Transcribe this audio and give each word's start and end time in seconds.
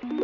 Привет, 0.00 0.16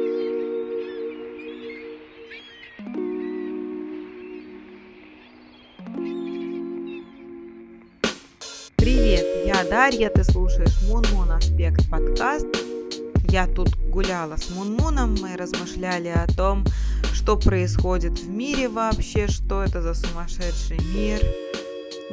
я 9.44 9.64
Дарья, 9.68 10.08
ты 10.08 10.24
слушаешь 10.24 10.80
Мун 10.88 11.04
Аспект 11.30 11.90
подкаст. 11.90 12.46
Я 13.28 13.46
тут 13.46 13.76
гуляла 13.90 14.36
с 14.36 14.48
Мунмуном, 14.48 15.14
мы 15.20 15.36
размышляли 15.36 16.08
о 16.08 16.26
том, 16.26 16.64
что 17.12 17.36
происходит 17.36 18.18
в 18.18 18.30
мире 18.30 18.70
вообще, 18.70 19.28
что 19.28 19.62
это 19.62 19.82
за 19.82 19.92
сумасшедший 19.92 20.78
мир. 20.94 21.20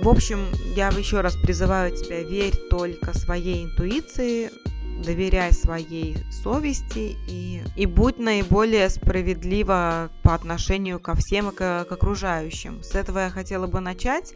В 0.02 0.09
общем, 0.09 0.48
я 0.75 0.89
еще 0.89 1.21
раз 1.21 1.38
призываю 1.38 1.95
тебя, 1.95 2.23
верь 2.23 2.57
только 2.70 3.18
своей 3.18 3.64
интуиции, 3.64 4.52
доверяй 5.02 5.52
своей 5.54 6.18
совести 6.32 7.16
и, 7.27 7.62
и 7.76 7.86
будь 7.86 8.20
наиболее 8.20 8.90
справедлива 8.90 10.12
по 10.23 10.34
отношению 10.36 11.00
ко 11.00 11.16
всем 11.16 11.50
и 11.50 11.52
к, 11.52 11.86
к 11.86 11.91
окружающим. 11.91 12.84
С 12.84 12.95
этого 12.95 13.20
я 13.20 13.30
хотела 13.30 13.67
бы 13.67 13.80
начать. 13.80 14.34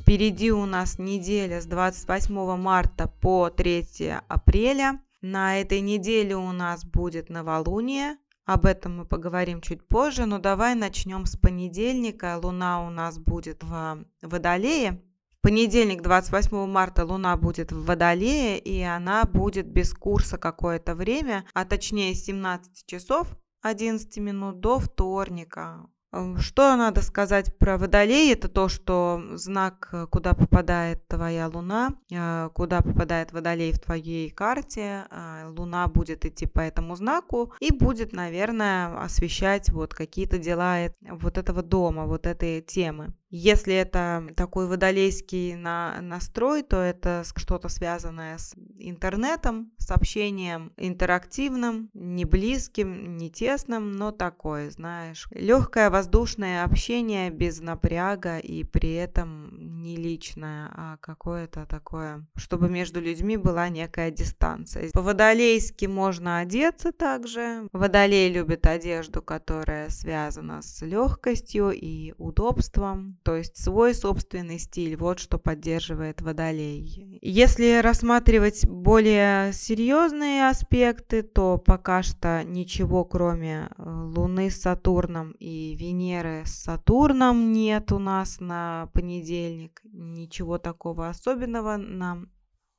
Впереди 0.00 0.50
у 0.50 0.66
нас 0.66 0.98
неделя 0.98 1.60
с 1.60 1.66
28 1.66 2.56
марта 2.56 3.08
по 3.20 3.50
3 3.50 4.14
апреля. 4.28 5.00
На 5.20 5.60
этой 5.60 5.80
неделе 5.80 6.36
у 6.36 6.52
нас 6.52 6.84
будет 6.84 7.30
новолуние. 7.30 8.16
Об 8.44 8.64
этом 8.64 8.98
мы 8.98 9.04
поговорим 9.04 9.60
чуть 9.60 9.86
позже, 9.88 10.24
но 10.24 10.38
давай 10.38 10.76
начнем 10.76 11.26
с 11.26 11.36
понедельника. 11.36 12.38
Луна 12.40 12.86
у 12.86 12.90
нас 12.90 13.18
будет 13.18 13.64
в 13.64 14.04
Водолее. 14.22 15.02
Понедельник, 15.46 16.02
28 16.02 16.66
марта, 16.66 17.04
Луна 17.04 17.36
будет 17.36 17.70
в 17.70 17.84
Водолее, 17.84 18.58
и 18.58 18.82
она 18.82 19.22
будет 19.22 19.68
без 19.68 19.94
курса 19.94 20.38
какое-то 20.38 20.96
время, 20.96 21.44
а 21.54 21.64
точнее 21.64 22.14
17 22.14 22.84
часов 22.84 23.28
11 23.62 24.18
минут 24.18 24.58
до 24.58 24.80
вторника. 24.80 25.88
Эм, 26.12 26.38
что 26.38 26.74
надо 26.76 27.02
сказать 27.02 27.56
про 27.58 27.78
Водолей? 27.78 28.32
Это 28.32 28.48
то, 28.48 28.68
что 28.68 29.22
знак, 29.34 29.88
э, 29.92 30.06
куда 30.10 30.34
попадает 30.34 31.06
твоя 31.08 31.48
Луна, 31.48 31.90
э, 32.10 32.48
куда 32.54 32.80
попадает 32.80 33.32
Водолей 33.32 33.72
в 33.72 33.78
твоей 33.78 34.30
карте, 34.30 35.04
э, 35.10 35.52
Луна 35.56 35.86
будет 35.88 36.24
идти 36.24 36.46
по 36.46 36.60
этому 36.60 36.96
знаку 36.96 37.52
и 37.60 37.72
будет, 37.72 38.12
наверное, 38.12 38.98
освещать 39.00 39.70
вот 39.70 39.94
какие-то 39.94 40.38
дела 40.38 40.76
вот 41.02 41.38
этого 41.38 41.62
дома, 41.62 42.06
вот 42.06 42.26
этой 42.26 42.62
темы. 42.62 43.14
Если 43.28 43.74
это 43.74 44.24
такой 44.36 44.68
водолейский 44.68 45.54
на, 45.54 45.98
настрой, 46.00 46.62
то 46.62 46.76
это 46.76 47.24
что-то 47.36 47.68
связанное 47.68 48.38
с 48.38 48.54
интернетом, 48.78 49.72
с 49.78 49.90
общением 49.90 50.72
интерактивным, 50.76 51.90
не 51.92 52.24
близким, 52.24 53.16
не 53.16 53.30
тесным, 53.30 53.92
но 53.92 54.12
такое, 54.12 54.70
знаешь, 54.70 55.26
легкое 55.32 55.90
воздушное 55.90 56.64
общение 56.64 57.30
без 57.30 57.60
напряга 57.60 58.38
и 58.38 58.62
при 58.62 58.94
этом 58.94 59.80
не 59.82 59.96
личное, 59.96 60.70
а 60.74 60.96
какое-то 61.00 61.66
такое, 61.66 62.26
чтобы 62.36 62.68
между 62.68 63.00
людьми 63.00 63.36
была 63.36 63.68
некая 63.68 64.10
дистанция. 64.10 64.90
По-водолейски 64.92 65.86
можно 65.86 66.38
одеться 66.38 66.92
также. 66.92 67.68
Водолей 67.72 68.32
любит 68.32 68.66
одежду, 68.66 69.20
которая 69.20 69.90
связана 69.90 70.62
с 70.62 70.82
легкостью 70.82 71.70
и 71.70 72.14
удобством 72.18 73.18
то 73.26 73.34
есть 73.34 73.56
свой 73.56 73.92
собственный 73.92 74.60
стиль, 74.60 74.96
вот 74.96 75.18
что 75.18 75.36
поддерживает 75.36 76.22
Водолей. 76.22 77.18
Если 77.20 77.80
рассматривать 77.82 78.64
более 78.68 79.52
серьезные 79.52 80.48
аспекты, 80.48 81.24
то 81.24 81.58
пока 81.58 82.04
что 82.04 82.44
ничего 82.44 83.04
кроме 83.04 83.68
э, 83.76 83.82
Луны 84.16 84.48
с 84.48 84.60
Сатурном 84.60 85.32
и 85.40 85.74
Венеры 85.74 86.44
с 86.44 86.52
Сатурном 86.52 87.50
нет 87.50 87.90
у 87.90 87.98
нас 87.98 88.38
на 88.38 88.90
понедельник. 88.94 89.80
Ничего 89.82 90.58
такого 90.58 91.08
особенного 91.08 91.78
нам 91.78 92.30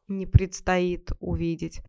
не 0.07 0.25
предстоит 0.25 1.11
увидеть. 1.19 1.81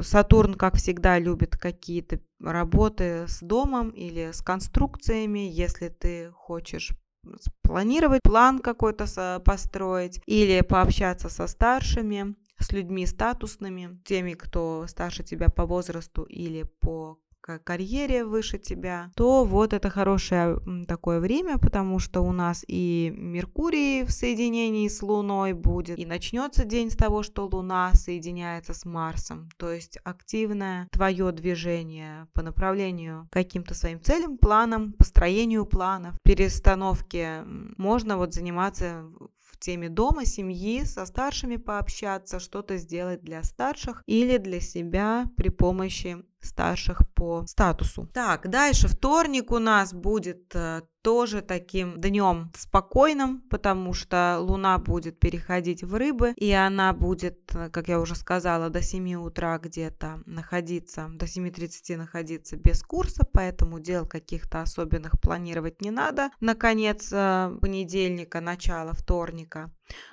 Сатурн, 0.00 0.54
как 0.54 0.76
всегда, 0.76 1.18
любит 1.18 1.58
какие-то 1.58 2.20
работы 2.40 3.26
с 3.28 3.42
домом 3.42 3.90
или 3.90 4.30
с 4.32 4.40
конструкциями. 4.40 5.40
Если 5.40 5.88
ты 5.90 6.30
хочешь 6.30 6.92
спланировать 7.40 8.22
план 8.22 8.58
какой-то 8.58 9.40
построить 9.44 10.20
или 10.26 10.60
пообщаться 10.60 11.28
со 11.28 11.46
старшими, 11.46 12.34
с 12.58 12.72
людьми 12.72 13.06
статусными, 13.06 14.00
теми, 14.04 14.34
кто 14.34 14.86
старше 14.86 15.22
тебя 15.22 15.48
по 15.48 15.66
возрасту 15.66 16.22
или 16.22 16.64
по 16.80 17.18
карьере 17.42 18.24
выше 18.24 18.58
тебя, 18.58 19.10
то 19.16 19.44
вот 19.44 19.72
это 19.72 19.90
хорошее 19.90 20.60
такое 20.86 21.20
время, 21.20 21.58
потому 21.58 21.98
что 21.98 22.20
у 22.22 22.32
нас 22.32 22.64
и 22.66 23.12
Меркурий 23.14 24.04
в 24.04 24.10
соединении 24.12 24.88
с 24.88 25.02
Луной 25.02 25.52
будет, 25.52 25.98
и 25.98 26.06
начнется 26.06 26.64
день 26.64 26.90
с 26.90 26.96
того, 26.96 27.22
что 27.22 27.46
Луна 27.46 27.92
соединяется 27.94 28.74
с 28.74 28.84
Марсом, 28.84 29.48
то 29.56 29.70
есть 29.70 29.98
активное 30.04 30.88
твое 30.92 31.32
движение 31.32 32.26
по 32.32 32.42
направлению 32.42 33.28
каким-то 33.30 33.74
своим 33.74 34.00
целям, 34.00 34.38
планам, 34.38 34.92
построению 34.92 35.66
планов, 35.66 36.14
перестановке. 36.22 37.42
Можно 37.76 38.16
вот 38.16 38.34
заниматься 38.34 39.04
в 39.38 39.58
теме 39.58 39.88
дома, 39.88 40.24
семьи, 40.24 40.84
со 40.84 41.06
старшими 41.06 41.56
пообщаться, 41.56 42.40
что-то 42.40 42.76
сделать 42.76 43.22
для 43.22 43.42
старших 43.42 44.02
или 44.06 44.38
для 44.38 44.60
себя 44.60 45.26
при 45.36 45.50
помощи 45.50 46.24
старших 46.44 47.02
по 47.14 47.46
статусу. 47.46 48.08
Так, 48.12 48.48
дальше 48.48 48.88
вторник 48.88 49.52
у 49.52 49.58
нас 49.58 49.92
будет 49.94 50.54
э, 50.54 50.82
тоже 51.02 51.40
таким 51.40 52.00
днем 52.00 52.52
спокойным, 52.56 53.42
потому 53.50 53.92
что 53.92 54.38
Луна 54.40 54.78
будет 54.78 55.18
переходить 55.20 55.82
в 55.82 55.94
рыбы, 55.94 56.32
и 56.36 56.50
она 56.52 56.92
будет, 56.92 57.54
э, 57.54 57.70
как 57.70 57.88
я 57.88 58.00
уже 58.00 58.14
сказала, 58.14 58.70
до 58.70 58.82
7 58.82 59.14
утра 59.14 59.58
где-то 59.58 60.22
находиться, 60.26 61.08
до 61.14 61.26
7.30 61.26 61.96
находиться 61.96 62.56
без 62.56 62.82
курса, 62.82 63.26
поэтому 63.32 63.80
дел 63.80 64.06
каких-то 64.06 64.62
особенных 64.62 65.20
планировать 65.20 65.80
не 65.80 65.90
надо. 65.90 66.30
Наконец, 66.40 67.10
э, 67.12 67.56
понедельника, 67.60 68.40
начало 68.40 68.92
вторника. 68.94 69.70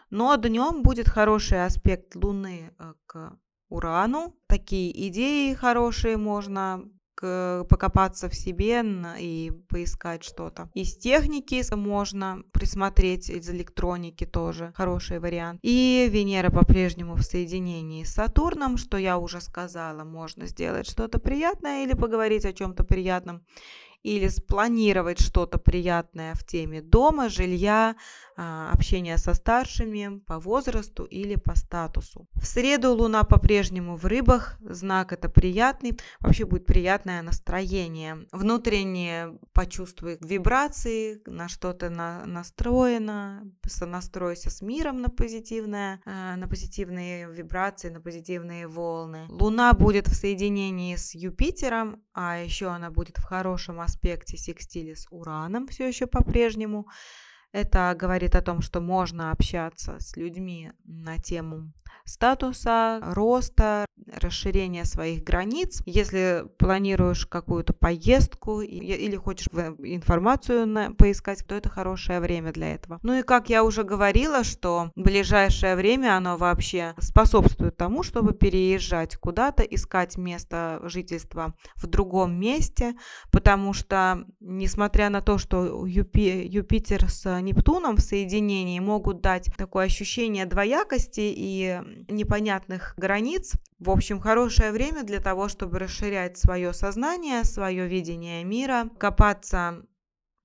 Но 0.10 0.36
днем 0.36 0.82
будет 0.84 1.08
хороший 1.08 1.66
аспект 1.66 2.16
Луны 2.16 2.72
к 3.06 3.38
Урану. 3.70 4.36
Такие 4.48 5.08
идеи 5.08 5.54
хорошие 5.54 6.18
можно 6.18 6.84
покопаться 7.22 8.30
в 8.30 8.34
себе 8.34 8.82
и 9.20 9.52
поискать 9.68 10.24
что-то. 10.24 10.70
Из 10.74 10.96
техники 10.98 11.62
можно 11.76 12.44
присмотреть, 12.54 13.30
из 13.30 13.50
электроники 13.50 14.26
тоже 14.26 14.72
хороший 14.74 15.20
вариант. 15.20 15.60
И 15.62 16.08
Венера 16.10 16.50
по-прежнему 16.50 17.16
в 17.16 17.24
соединении 17.24 18.06
с 18.06 18.14
Сатурном, 18.14 18.78
что 18.78 18.96
я 18.96 19.18
уже 19.18 19.42
сказала, 19.42 20.06
можно 20.06 20.48
сделать 20.48 20.90
что-то 20.90 21.20
приятное 21.20 21.84
или 21.84 21.92
поговорить 21.94 22.46
о 22.46 22.54
чем-то 22.54 22.86
приятном 22.86 23.46
или 24.02 24.30
спланировать 24.30 25.20
что-то 25.20 25.58
приятное 25.58 26.34
в 26.34 26.46
теме 26.46 26.82
дома, 26.82 27.28
жилья, 27.28 27.98
общения 28.40 29.18
со 29.18 29.34
старшими 29.34 30.20
по 30.26 30.40
возрасту 30.40 31.04
или 31.04 31.36
по 31.36 31.56
статусу. 31.56 32.28
В 32.34 32.46
среду 32.46 32.94
Луна 32.94 33.24
по-прежнему 33.24 33.96
в 33.98 34.06
рыбах, 34.06 34.58
знак 34.62 35.14
это 35.14 35.30
приятный, 35.30 36.00
вообще 36.20 36.46
будет 36.46 36.66
приятное 36.66 37.22
настроение. 37.22 38.28
Внутренне 38.32 39.38
почувствуй 39.54 40.18
вибрации, 40.22 41.22
на 41.26 41.48
что-то 41.48 41.90
на, 41.90 42.26
настроено, 42.26 43.44
сонастройся 43.68 44.50
с 44.50 44.62
миром 44.62 45.02
на 45.02 45.10
позитивное, 45.10 46.02
а, 46.06 46.36
на 46.36 46.48
позитивные 46.48 47.30
вибрации, 47.32 47.90
на 47.90 48.02
позитивные 48.02 48.68
волны. 48.68 49.26
Луна 49.30 49.74
будет 49.74 50.08
в 50.08 50.16
соединении 50.16 50.96
с 50.96 51.14
Юпитером, 51.14 52.02
а 52.14 52.38
еще 52.38 52.68
она 52.68 52.90
будет 52.90 53.18
в 53.18 53.24
хорошем 53.24 53.82
аспекте 53.82 54.38
секстиле 54.38 54.96
с 54.96 55.08
Ураном 55.10 55.68
все 55.68 55.88
еще 55.88 56.08
по-прежнему. 56.08 56.88
Это 57.52 57.96
говорит 57.98 58.36
о 58.36 58.42
том, 58.42 58.62
что 58.62 58.80
можно 58.80 59.32
общаться 59.32 59.98
с 60.00 60.16
людьми 60.16 60.72
на 60.86 61.18
тему 61.18 61.72
статуса, 62.06 63.00
роста, 63.04 63.86
расширения 64.12 64.86
своих 64.86 65.24
границ. 65.24 65.82
Если 65.86 66.44
планируешь 66.58 67.26
какую-то 67.28 67.74
поездку 67.74 68.62
или 68.62 69.16
хочешь 69.16 69.48
информацию 69.48 70.96
поискать, 70.96 71.46
то 71.46 71.56
это 71.56 71.70
хорошее 71.70 72.20
время 72.20 72.52
для 72.52 72.74
этого. 72.74 73.00
Ну 73.04 73.20
и 73.20 73.22
как 73.22 73.50
я 73.50 73.64
уже 73.64 73.84
говорила, 73.84 74.44
что 74.44 74.92
ближайшее 74.96 75.76
время 75.76 76.18
оно 76.18 76.38
вообще 76.38 76.96
способствует 77.00 77.78
тому, 77.78 78.02
чтобы 78.02 78.34
переезжать 78.34 79.16
куда-то, 79.18 79.62
искать 79.64 80.18
место 80.18 80.80
жительства 80.84 81.54
в 81.76 81.86
другом 81.86 82.40
месте, 82.40 82.96
потому 83.32 83.74
что, 83.74 84.26
несмотря 84.40 85.10
на 85.10 85.22
то, 85.22 85.38
что 85.38 85.86
Юпи, 85.86 86.48
Юпитер 86.48 87.10
с 87.10 87.39
Нептуном 87.42 87.98
в 87.98 88.02
соединении 88.02 88.80
могут 88.80 89.22
дать 89.22 89.50
такое 89.58 89.86
ощущение 89.86 90.46
двоякости 90.46 91.34
и 91.36 91.80
непонятных 92.08 92.94
границ. 92.98 93.54
В 93.80 93.90
общем, 93.90 94.20
хорошее 94.20 94.72
время 94.72 95.04
для 95.04 95.20
того, 95.20 95.48
чтобы 95.48 95.80
расширять 95.80 96.38
свое 96.38 96.74
сознание, 96.74 97.44
свое 97.44 97.88
видение 97.88 98.44
мира, 98.44 98.90
копаться 98.98 99.86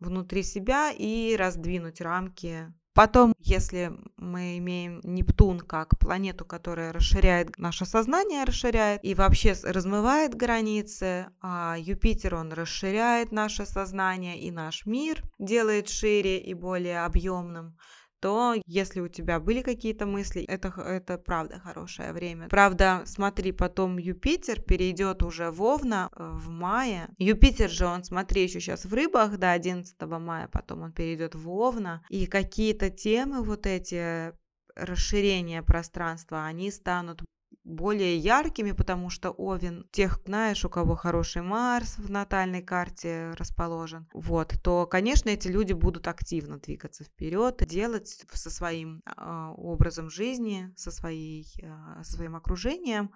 внутри 0.00 0.42
себя 0.42 0.90
и 0.90 1.36
раздвинуть 1.36 2.00
рамки 2.00 2.72
Потом, 2.94 3.34
если 3.40 3.92
мы 4.16 4.56
имеем 4.58 5.00
Нептун 5.02 5.58
как 5.58 5.98
планету, 5.98 6.44
которая 6.44 6.92
расширяет 6.92 7.58
наше 7.58 7.84
сознание, 7.86 8.44
расширяет 8.44 9.04
и 9.04 9.16
вообще 9.16 9.54
размывает 9.64 10.36
границы, 10.36 11.26
а 11.40 11.74
Юпитер, 11.76 12.36
он 12.36 12.52
расширяет 12.52 13.32
наше 13.32 13.66
сознание 13.66 14.38
и 14.38 14.52
наш 14.52 14.86
мир, 14.86 15.24
делает 15.40 15.88
шире 15.88 16.38
и 16.38 16.54
более 16.54 17.04
объемным, 17.04 17.76
то 18.24 18.54
если 18.64 19.00
у 19.00 19.08
тебя 19.08 19.38
были 19.38 19.60
какие-то 19.60 20.06
мысли, 20.06 20.44
это, 20.44 20.68
это 20.80 21.18
правда 21.18 21.60
хорошее 21.60 22.14
время. 22.14 22.48
Правда, 22.48 23.02
смотри, 23.04 23.52
потом 23.52 23.98
Юпитер 23.98 24.62
перейдет 24.62 25.22
уже 25.22 25.50
в 25.50 25.60
Овна 25.60 26.08
э, 26.16 26.30
в 26.32 26.48
мае. 26.48 27.10
Юпитер 27.18 27.68
же, 27.68 27.84
он, 27.84 28.02
смотри, 28.02 28.44
еще 28.44 28.60
сейчас 28.60 28.86
в 28.86 28.94
рыбах 28.94 29.36
до 29.36 29.52
11 29.52 30.00
мая, 30.00 30.48
потом 30.48 30.84
он 30.84 30.92
перейдет 30.92 31.34
в 31.34 31.50
Овна. 31.50 32.02
И 32.08 32.24
какие-то 32.24 32.88
темы 32.88 33.42
вот 33.42 33.66
эти 33.66 34.32
расширения 34.74 35.62
пространства, 35.62 36.46
они 36.46 36.70
станут 36.70 37.22
более 37.64 38.16
яркими, 38.18 38.72
потому 38.72 39.10
что 39.10 39.30
Овен, 39.30 39.86
тех, 39.90 40.20
знаешь, 40.26 40.64
у 40.64 40.68
кого 40.68 40.94
хороший 40.94 41.42
Марс 41.42 41.96
в 41.98 42.10
натальной 42.10 42.62
карте 42.62 43.32
расположен, 43.38 44.06
вот, 44.12 44.54
то, 44.62 44.86
конечно, 44.86 45.30
эти 45.30 45.48
люди 45.48 45.72
будут 45.72 46.06
активно 46.06 46.58
двигаться 46.58 47.04
вперед, 47.04 47.62
делать 47.66 48.24
со 48.32 48.50
своим 48.50 49.02
э, 49.04 49.54
образом 49.56 50.10
жизни, 50.10 50.72
со, 50.76 50.90
своей, 50.90 51.46
э, 51.62 52.02
со 52.02 52.12
своим 52.12 52.36
окружением, 52.36 53.10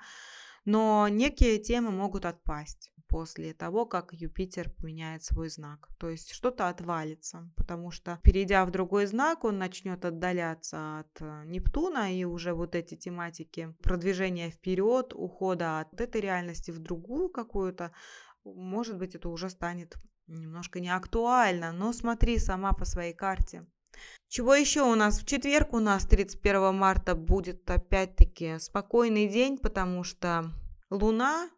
но 0.65 1.09
некие 1.09 1.59
темы 1.59 1.91
могут 1.91 2.25
отпасть 2.25 2.91
после 3.08 3.55
того, 3.55 3.87
как 3.87 4.12
Юпитер 4.12 4.70
поменяет 4.70 5.25
свой 5.25 5.49
знак. 5.49 5.88
То 5.99 6.08
есть 6.10 6.32
что-то 6.32 6.69
отвалится, 6.69 7.50
потому 7.56 7.90
что 7.90 8.20
перейдя 8.22 8.64
в 8.64 8.70
другой 8.70 9.06
знак, 9.06 9.44
он 9.44 9.58
начнет 9.58 10.05
отдаляться 10.05 11.00
от 11.00 11.20
э, 11.20 11.43
Нептуна, 11.46 12.14
и 12.14 12.25
уже 12.25 12.52
вот 12.52 12.75
эти 12.75 12.94
тематики 12.94 13.75
продвижения 13.82 14.50
вперед, 14.50 15.12
ухода 15.14 15.81
от 15.81 16.00
этой 16.00 16.20
реальности 16.20 16.70
в 16.70 16.78
другую 16.78 17.28
какую-то, 17.28 17.93
может 18.44 18.99
быть, 18.99 19.14
это 19.14 19.28
уже 19.28 19.50
станет 19.50 19.96
немножко 20.26 20.81
не 20.81 20.94
актуально, 20.94 21.72
но 21.72 21.93
смотри 21.93 22.38
сама 22.38 22.72
по 22.72 22.84
своей 22.84 23.14
карте. 23.14 23.66
Чего 24.28 24.54
еще 24.54 24.82
у 24.82 24.94
нас? 24.94 25.20
В 25.20 25.26
четверг 25.26 25.72
у 25.72 25.81
нас 25.81 26.04
31 26.06 26.75
марта 26.75 27.14
будет 27.14 27.69
опять-таки 27.70 28.58
спокойный 28.58 29.26
день, 29.26 29.58
потому 29.58 30.04
что 30.04 30.52
Луна 30.90 31.49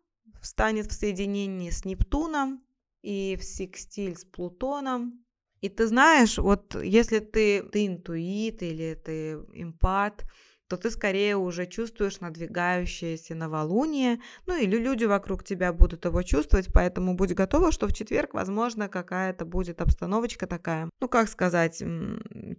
встанет 0.40 0.90
в 0.90 0.94
соединении 0.94 1.70
с 1.70 1.84
Нептуном 1.84 2.62
и 3.02 3.36
в 3.40 3.44
секстиль 3.44 4.16
с 4.16 4.24
Плутоном. 4.24 5.24
И 5.60 5.68
ты 5.68 5.86
знаешь, 5.86 6.38
вот 6.38 6.74
если 6.82 7.18
ты, 7.18 7.62
ты 7.62 7.86
интуит 7.86 8.62
или 8.62 8.94
ты 8.94 9.32
эмпат, 9.52 10.24
то 10.70 10.76
ты 10.76 10.88
скорее 10.90 11.36
уже 11.36 11.66
чувствуешь 11.66 12.20
надвигающееся 12.20 13.34
новолуние, 13.34 14.20
ну 14.46 14.56
или 14.56 14.76
люди 14.76 15.04
вокруг 15.04 15.42
тебя 15.42 15.72
будут 15.72 16.04
его 16.04 16.22
чувствовать, 16.22 16.68
поэтому 16.72 17.14
будь 17.14 17.34
готова, 17.34 17.72
что 17.72 17.88
в 17.88 17.92
четверг, 17.92 18.34
возможно, 18.34 18.88
какая-то 18.88 19.44
будет 19.44 19.80
обстановочка 19.80 20.46
такая, 20.46 20.88
ну 21.00 21.08
как 21.08 21.28
сказать, 21.28 21.82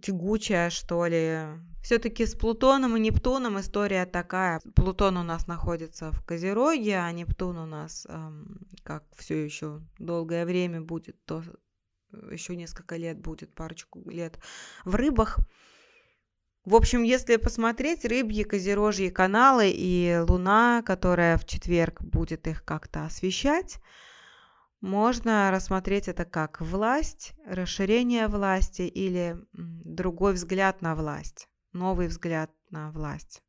тягучая, 0.02 0.68
что 0.68 1.06
ли. 1.06 1.38
Все-таки 1.82 2.26
с 2.26 2.34
Плутоном 2.34 2.98
и 2.98 3.00
Нептуном 3.00 3.58
история 3.58 4.04
такая. 4.04 4.60
Плутон 4.76 5.16
у 5.16 5.22
нас 5.22 5.46
находится 5.46 6.12
в 6.12 6.22
Козероге, 6.22 6.98
а 6.98 7.10
Нептун 7.12 7.56
у 7.56 7.66
нас, 7.66 8.06
эм, 8.10 8.60
как 8.84 9.04
все 9.16 9.42
еще 9.42 9.80
долгое 9.98 10.44
время 10.44 10.82
будет, 10.82 11.16
то 11.24 11.42
еще 12.30 12.56
несколько 12.56 12.96
лет 12.96 13.18
будет, 13.18 13.54
парочку 13.54 14.08
лет 14.10 14.38
в 14.84 14.94
рыбах. 14.96 15.38
В 16.64 16.76
общем, 16.76 17.02
если 17.02 17.36
посмотреть 17.36 18.04
рыбьи, 18.04 18.44
козерожьи 18.44 19.08
каналы 19.08 19.70
и 19.70 20.18
луна, 20.28 20.82
которая 20.86 21.36
в 21.36 21.44
четверг 21.44 22.00
будет 22.00 22.46
их 22.46 22.64
как-то 22.64 23.04
освещать, 23.04 23.78
можно 24.80 25.50
рассмотреть 25.50 26.06
это 26.06 26.24
как 26.24 26.60
власть, 26.60 27.34
расширение 27.46 28.28
власти 28.28 28.82
или 28.82 29.36
другой 29.52 30.34
взгляд 30.34 30.82
на 30.82 30.94
власть, 30.94 31.48
новый 31.72 32.06
взгляд 32.06 32.52
на 32.70 32.92
власть. 32.92 33.42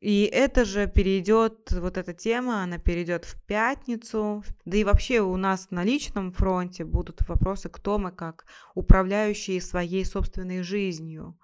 И 0.00 0.24
это 0.24 0.64
же 0.64 0.86
перейдет, 0.86 1.70
вот 1.72 1.98
эта 1.98 2.14
тема, 2.14 2.62
она 2.62 2.78
перейдет 2.78 3.26
в 3.26 3.42
пятницу. 3.44 4.42
Да 4.64 4.78
и 4.78 4.84
вообще 4.84 5.20
у 5.20 5.36
нас 5.36 5.70
на 5.70 5.84
личном 5.84 6.32
фронте 6.32 6.86
будут 6.86 7.28
вопросы, 7.28 7.68
кто 7.68 7.98
мы 7.98 8.10
как 8.10 8.46
управляющие 8.74 9.60
своей 9.60 10.06
собственной 10.06 10.62
жизнью. 10.62 11.38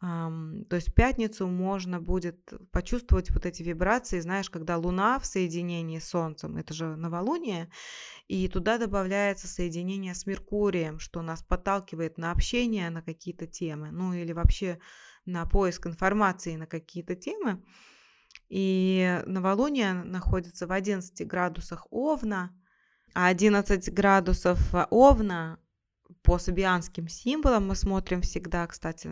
То 0.00 0.76
есть 0.76 0.88
в 0.88 0.94
пятницу 0.94 1.46
можно 1.46 2.00
будет 2.00 2.52
почувствовать 2.72 3.30
вот 3.30 3.44
эти 3.44 3.62
вибрации, 3.62 4.20
знаешь, 4.20 4.48
когда 4.48 4.78
Луна 4.78 5.18
в 5.18 5.26
соединении 5.26 5.98
с 5.98 6.08
Солнцем, 6.08 6.56
это 6.56 6.72
же 6.72 6.96
новолуние, 6.96 7.70
и 8.26 8.48
туда 8.48 8.78
добавляется 8.78 9.46
соединение 9.46 10.14
с 10.14 10.24
Меркурием, 10.24 10.98
что 10.98 11.20
нас 11.20 11.42
подталкивает 11.42 12.16
на 12.16 12.32
общение 12.32 12.88
на 12.88 13.02
какие-то 13.02 13.46
темы, 13.46 13.90
ну 13.90 14.14
или 14.14 14.32
вообще 14.32 14.78
на 15.26 15.44
поиск 15.44 15.86
информации 15.86 16.56
на 16.56 16.66
какие-то 16.66 17.14
темы. 17.14 17.62
И 18.48 19.22
новолуние 19.26 19.92
находится 19.92 20.66
в 20.66 20.72
11 20.72 21.26
градусах 21.26 21.86
Овна, 21.90 22.58
а 23.12 23.26
11 23.26 23.92
градусов 23.92 24.58
Овна 24.88 25.58
по 26.22 26.38
сабианским 26.38 27.06
символам 27.06 27.68
мы 27.68 27.76
смотрим 27.76 28.22
всегда, 28.22 28.66
кстати, 28.66 29.10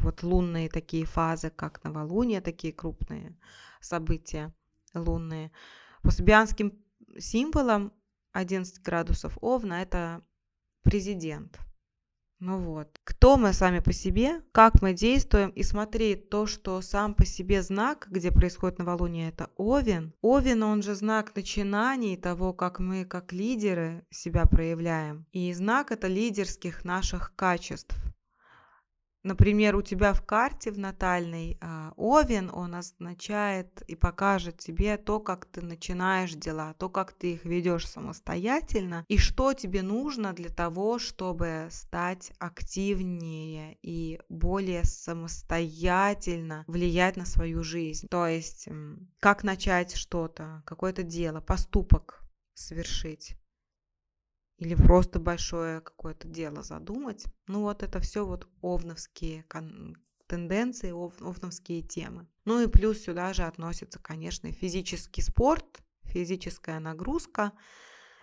вот 0.00 0.22
лунные 0.22 0.68
такие 0.68 1.04
фазы, 1.04 1.50
как 1.50 1.82
новолуние, 1.84 2.40
такие 2.40 2.72
крупные 2.72 3.36
события 3.80 4.52
лунные. 4.94 5.50
По 6.02 6.10
сабианским 6.10 6.72
символам 7.18 7.92
11 8.32 8.82
градусов 8.82 9.38
Овна– 9.40 9.74
это 9.82 10.22
президент. 10.82 11.58
Ну 12.38 12.58
вот. 12.58 13.00
Кто 13.04 13.38
мы 13.38 13.54
сами 13.54 13.78
по 13.78 13.92
себе, 13.92 14.42
как 14.52 14.82
мы 14.82 14.92
действуем, 14.92 15.50
и 15.50 15.62
смотри, 15.62 16.16
то, 16.16 16.46
что 16.46 16.82
сам 16.82 17.14
по 17.14 17.24
себе 17.24 17.62
знак, 17.62 18.08
где 18.10 18.30
происходит 18.30 18.78
новолуние, 18.78 19.30
это 19.30 19.50
Овен. 19.56 20.12
Овен, 20.20 20.62
он 20.62 20.82
же 20.82 20.94
знак 20.94 21.34
начинаний 21.34 22.16
того, 22.16 22.52
как 22.52 22.78
мы, 22.78 23.06
как 23.06 23.32
лидеры, 23.32 24.04
себя 24.10 24.44
проявляем. 24.44 25.26
И 25.32 25.52
знак 25.54 25.92
это 25.92 26.08
лидерских 26.08 26.84
наших 26.84 27.34
качеств. 27.36 27.96
Например, 29.26 29.74
у 29.74 29.82
тебя 29.82 30.12
в 30.12 30.22
карте 30.22 30.70
в 30.70 30.78
натальной 30.78 31.58
а, 31.60 31.92
Овен, 31.96 32.48
он 32.54 32.76
означает 32.76 33.82
и 33.88 33.96
покажет 33.96 34.58
тебе 34.58 34.96
то, 34.98 35.18
как 35.18 35.46
ты 35.46 35.62
начинаешь 35.62 36.34
дела, 36.34 36.74
то, 36.74 36.88
как 36.88 37.12
ты 37.12 37.32
их 37.32 37.44
ведешь 37.44 37.88
самостоятельно, 37.88 39.04
и 39.08 39.18
что 39.18 39.52
тебе 39.52 39.82
нужно 39.82 40.32
для 40.32 40.48
того, 40.48 41.00
чтобы 41.00 41.66
стать 41.72 42.30
активнее 42.38 43.76
и 43.82 44.20
более 44.28 44.84
самостоятельно 44.84 46.62
влиять 46.68 47.16
на 47.16 47.26
свою 47.26 47.64
жизнь. 47.64 48.06
То 48.08 48.28
есть, 48.28 48.68
как 49.18 49.42
начать 49.42 49.96
что-то, 49.96 50.62
какое-то 50.64 51.02
дело, 51.02 51.40
поступок 51.40 52.22
совершить 52.54 53.36
или 54.58 54.74
просто 54.74 55.18
большое 55.18 55.80
какое-то 55.80 56.28
дело 56.28 56.62
задумать. 56.62 57.24
Ну 57.46 57.62
вот 57.62 57.82
это 57.82 58.00
все 58.00 58.24
вот 58.24 58.48
овновские 58.62 59.44
тенденции, 60.26 60.90
ов, 60.90 61.14
овновские 61.20 61.82
темы. 61.82 62.26
Ну 62.44 62.60
и 62.62 62.66
плюс 62.66 63.00
сюда 63.00 63.32
же 63.32 63.44
относится, 63.44 63.98
конечно, 63.98 64.50
физический 64.52 65.22
спорт, 65.22 65.82
физическая 66.04 66.80
нагрузка– 66.80 67.52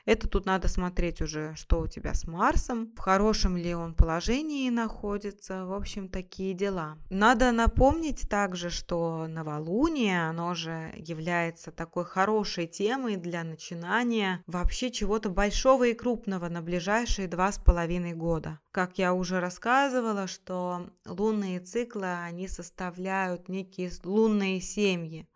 это 0.06 0.28
тут 0.28 0.46
надо 0.46 0.68
смотреть 0.68 1.22
уже, 1.22 1.56
что 1.56 1.80
у 1.80 1.88
тебя 1.88 2.14
с 2.14 2.28
Марсом, 2.28 2.92
в 2.96 3.00
хорошем 3.00 3.56
ли 3.56 3.74
он 3.74 3.94
положении 3.94 4.70
находится, 4.70 5.66
в 5.66 5.74
общем, 5.74 6.10
такие 6.10 6.54
дела. 6.54 6.98
Надо 7.10 7.52
напомнить 7.54 8.28
также, 8.30 8.70
что 8.70 9.28
новолуние, 9.28 10.28
оно 10.28 10.56
же 10.56 10.94
является 10.98 11.72
такой 11.72 12.04
хорошей 12.04 12.68
темой 12.68 13.16
для 13.16 13.44
начинания 13.46 14.44
вообще 14.46 14.92
чего-то 14.92 15.30
большого 15.30 15.88
и 15.88 15.94
крупного 15.94 16.50
на 16.50 16.62
ближайшие 16.62 17.30
два 17.30 17.52
с 17.52 17.58
половиной 17.58 18.14
года. 18.14 18.60
Как 18.72 18.98
я 18.98 19.14
уже 19.14 19.40
рассказывала, 19.40 20.28
что 20.28 20.90
лунные 21.06 21.62
циклы, 21.62 22.08
они 22.08 22.50
составляют 22.50 23.48
некие 23.48 23.90
лунные 24.04 24.60
семьи. 24.60 25.30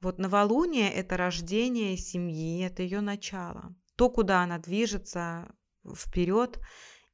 Вот 0.00 0.18
новолуние– 0.18 0.92
это 0.92 1.16
рождение 1.16 1.96
семьи, 1.96 2.64
это 2.64 2.82
ее 2.82 3.00
начало 3.00 3.76
то, 4.02 4.10
куда 4.10 4.42
она 4.42 4.58
движется 4.58 5.54
вперед. 5.94 6.58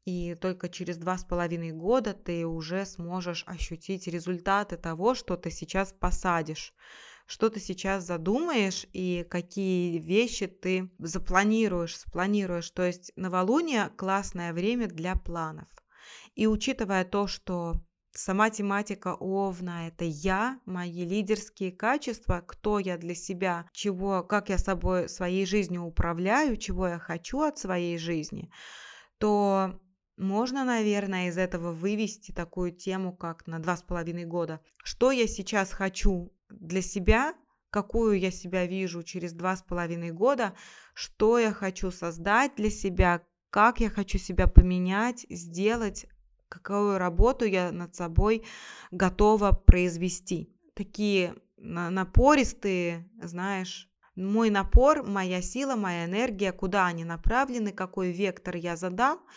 и 0.07 0.35
только 0.37 0.71
через 0.71 0.97
два 0.97 1.18
с 1.18 1.25
половиной 1.25 1.73
года 1.73 2.14
ты 2.14 2.47
уже 2.47 2.87
сможешь 2.87 3.45
ощутить 3.47 4.07
результаты 4.07 4.78
того, 4.78 5.14
что 5.14 5.37
ты 5.37 5.50
сейчас 5.50 5.92
посадишь 5.92 6.73
что 7.26 7.50
ты 7.50 7.61
сейчас 7.61 8.04
задумаешь 8.04 8.87
и 8.95 9.26
какие 9.28 9.99
вещи 9.99 10.47
ты 10.47 10.90
запланируешь, 10.99 11.99
спланируешь. 11.99 12.71
То 12.71 12.87
есть 12.87 13.12
новолуние– 13.16 13.90
классное 13.99 14.54
время 14.54 14.87
для 14.87 15.14
планов. 15.14 15.68
И 16.37 16.47
учитывая 16.47 17.04
то, 17.04 17.26
что 17.26 17.75
сама 18.19 18.51
тематика 18.51 19.15
Овна– 19.15 19.87
это 19.89 20.05
я, 20.05 20.59
мои 20.67 21.05
лидерские 21.05 21.71
качества, 21.71 22.43
кто 22.47 22.81
я 22.81 22.99
для 22.99 23.15
себя, 23.15 23.67
чего, 23.73 24.25
как 24.25 24.49
я 24.49 24.59
собой, 24.59 25.09
своей 25.09 25.47
жизнью 25.47 25.85
управляю, 25.85 26.57
чего 26.57 26.89
я 26.89 26.99
хочу 26.99 27.41
от 27.43 27.59
своей 27.59 27.97
жизни, 27.97 28.51
то 29.19 29.81
можно, 30.17 30.65
наверное, 30.65 31.29
из 31.29 31.39
этого 31.39 31.73
вывести 31.73 32.33
такую 32.33 32.73
тему, 32.73 33.17
как 33.17 33.47
на 33.47 33.61
два 33.61 33.77
с 33.77 33.83
половиной 33.83 34.25
года. 34.25 34.61
Что 34.83 35.13
я 35.13 35.29
сейчас 35.29 35.71
хочу 35.71 36.33
для 36.51 36.83
себя, 36.83 37.35
какую 37.71 38.19
я 38.19 38.33
себя 38.33 38.67
вижу 38.67 39.05
через 39.05 39.33
два 39.33 39.55
с 39.57 39.63
половиной 39.63 40.11
года, 40.11 40.55
что 40.93 41.39
я 41.39 41.53
хочу 41.53 41.93
создать 41.93 42.57
для 42.57 42.71
себя, 42.71 43.23
как 43.51 43.79
я 43.79 43.91
хочу 43.91 44.19
себя 44.19 44.49
поменять, 44.49 45.25
сделать, 45.31 46.07
какую 46.49 46.99
работу 46.99 47.45
я 47.45 47.73
над 47.73 47.95
собой 47.95 48.45
готова 48.90 49.52
произвести. 49.52 50.52
Такие 50.75 51.35
напористые, 51.57 53.09
знаешь, 53.23 53.88
мой 54.14 54.50
напор, 54.50 55.02
моя 55.02 55.43
сила, 55.43 55.76
моя 55.76 56.05
энергия, 56.05 56.52
куда 56.52 56.87
они 56.87 57.05
направлены, 57.05 57.73
какой 57.73 58.12
вектор 58.12 58.57
я 58.57 58.76
задам– 58.76 59.21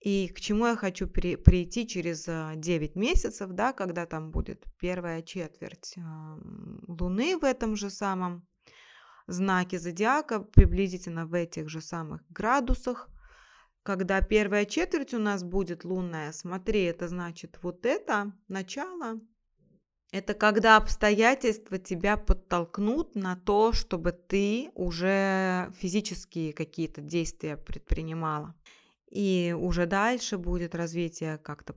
и 0.00 0.28
к 0.28 0.40
чему 0.40 0.66
я 0.66 0.76
хочу 0.76 1.06
при, 1.06 1.36
прийти 1.36 1.86
через 1.86 2.24
9 2.24 2.26
а, 2.28 2.98
месяцев, 2.98 3.50
да, 3.50 3.74
когда 3.74 4.06
там 4.06 4.30
будет 4.30 4.64
первая 4.78 5.20
четверть 5.20 5.94
а, 5.98 6.38
Луны 6.88 7.36
в 7.36 7.44
этом 7.44 7.76
же 7.76 7.90
самом 7.90 8.46
знаке 9.26 9.78
зодиака, 9.78 10.40
приблизительно 10.40 11.26
в 11.26 11.34
этих 11.34 11.68
же 11.68 11.82
самых 11.82 12.22
градусах. 12.30 13.10
Когда 13.82 14.20
первая 14.20 14.66
четверть 14.66 15.14
у 15.14 15.18
нас 15.18 15.42
будет 15.42 15.84
лунная, 15.84 16.32
смотри, 16.32 16.82
это 16.82 17.08
значит 17.08 17.58
вот 17.62 17.86
это 17.86 18.32
начало. 18.48 19.20
Это 20.12 20.34
когда 20.34 20.76
обстоятельства 20.76 21.78
тебя 21.78 22.16
подтолкнут 22.16 23.14
на 23.14 23.36
то, 23.36 23.72
чтобы 23.72 24.12
ты 24.12 24.70
уже 24.74 25.72
физические 25.78 26.52
какие-то 26.52 27.00
действия 27.00 27.56
предпринимала. 27.56 28.54
И 29.08 29.54
уже 29.58 29.86
дальше 29.86 30.36
будет 30.36 30.74
развитие 30.74 31.38
как-то 31.38 31.74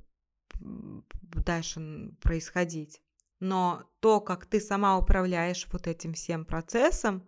дальше 0.60 2.12
происходить. 2.22 3.02
Но 3.40 3.84
то, 4.00 4.20
как 4.20 4.46
ты 4.46 4.60
сама 4.60 4.98
управляешь 4.98 5.68
вот 5.72 5.88
этим 5.88 6.14
всем 6.14 6.46
процессом, 6.46 7.28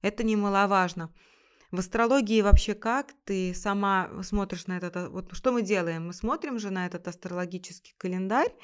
это 0.00 0.22
немаловажно. 0.22 1.14
В 1.72 1.78
астрологии 1.78 2.42
вообще 2.42 2.74
как 2.74 3.14
ты 3.24 3.54
сама 3.54 4.22
смотришь 4.22 4.66
на 4.66 4.76
этот... 4.76 5.10
Вот 5.10 5.34
что 5.34 5.52
мы 5.52 5.62
делаем? 5.62 6.06
Мы 6.06 6.12
смотрим 6.12 6.58
же 6.58 6.70
на 6.70 6.84
этот 6.86 7.08
астрологический 7.08 7.94
календарь, 7.96 8.54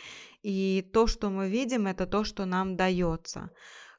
и 0.43 0.89
то, 0.93 1.07
что 1.07 1.31
мы 1.31 1.49
видим, 1.49 1.87
это 1.87 2.07
то, 2.07 2.23
что 2.23 2.45
нам 2.45 2.77
дается. 2.77 3.51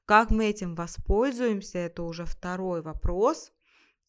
Как 0.05 0.29
мы 0.29 0.45
этим 0.45 0.75
воспользуемся, 0.75 1.79
это 1.79 2.03
уже 2.03 2.25
второй 2.25 2.83
вопрос, 2.83 3.51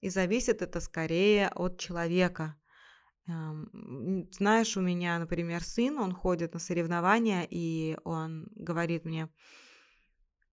и 0.02 0.11
зависит 0.11 0.61
это 0.61 0.80
скорее 0.80 1.49
от 1.49 1.78
человека. 1.78 2.57
Знаешь, 3.26 4.76
у 4.76 4.83
меня, 4.83 5.19
например, 5.19 5.62
сын, 5.64 5.99
он 5.99 6.12
ходит 6.12 6.52
на 6.52 6.61
соревнования, 6.61 7.47
и 7.49 7.97
он 8.04 8.49
говорит 8.54 9.07
мне, 9.07 9.30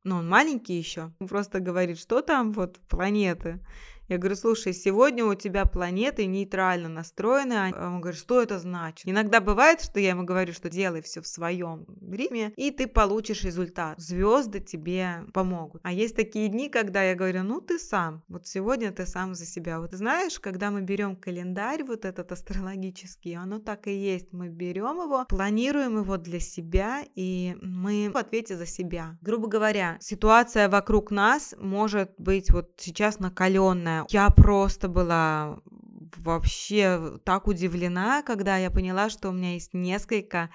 ну, 0.03 0.17
он 0.17 0.29
маленький 0.29 0.77
еще, 0.77 1.13
он 1.19 1.27
просто 1.27 1.59
говорит, 1.59 1.99
что 1.99 2.21
там 2.21 2.53
вот 2.53 2.79
планеты. 2.87 3.61
Я 4.07 4.17
говорю, 4.17 4.35
слушай, 4.35 4.73
сегодня 4.73 5.25
у 5.25 5.35
тебя 5.35 5.65
планеты 5.65 6.25
нейтрально 6.25 6.87
настроены. 6.87 7.73
А 7.75 7.87
он 7.87 8.01
говорит, 8.01 8.19
что 8.19 8.41
это 8.41 8.57
значит? 8.59 9.07
Иногда 9.07 9.41
бывает, 9.41 9.81
что 9.81 9.99
я 9.99 10.09
ему 10.09 10.23
говорю, 10.23 10.53
что 10.53 10.69
делай 10.69 11.01
все 11.01 11.21
в 11.21 11.27
своем 11.27 11.85
ритме, 12.09 12.53
и 12.55 12.71
ты 12.71 12.87
получишь 12.87 13.43
результат. 13.43 13.99
Звезды 13.99 14.59
тебе 14.59 15.25
помогут. 15.33 15.81
А 15.83 15.91
есть 15.91 16.15
такие 16.15 16.47
дни, 16.47 16.69
когда 16.69 17.03
я 17.03 17.15
говорю, 17.15 17.43
ну 17.43 17.59
ты 17.59 17.79
сам. 17.79 18.23
Вот 18.29 18.47
сегодня 18.47 18.91
ты 18.91 19.05
сам 19.05 19.35
за 19.35 19.45
себя. 19.45 19.79
Вот 19.79 19.93
знаешь, 19.93 20.39
когда 20.39 20.71
мы 20.71 20.81
берем 20.81 21.15
календарь 21.15 21.83
вот 21.83 22.05
этот 22.05 22.31
астрологический, 22.31 23.35
оно 23.35 23.59
так 23.59 23.87
и 23.87 23.93
есть. 23.93 24.31
Мы 24.31 24.47
берем 24.47 25.01
его, 25.01 25.25
планируем 25.25 25.97
его 25.97 26.17
для 26.17 26.39
себя, 26.39 27.03
и 27.15 27.57
мы 27.61 28.09
в 28.13 28.17
ответе 28.17 28.55
за 28.55 28.65
себя. 28.65 29.17
Грубо 29.21 29.47
говоря, 29.47 29.97
ситуация 29.99 30.69
вокруг 30.69 31.11
нас 31.11 31.53
может 31.57 32.13
быть 32.17 32.51
вот 32.51 32.71
сейчас 32.77 33.19
накаленная, 33.19 33.96
я 34.09 34.29
просто 34.29 34.87
была 34.87 35.59
вообще 36.17 37.19
так 37.23 37.47
удивлена, 37.47 38.23
когда 38.23 38.57
я 38.57 38.71
поняла, 38.71 39.09
что 39.09 39.29
у 39.29 39.31
меня 39.31 39.53
есть 39.53 39.73
несколько 39.73 40.49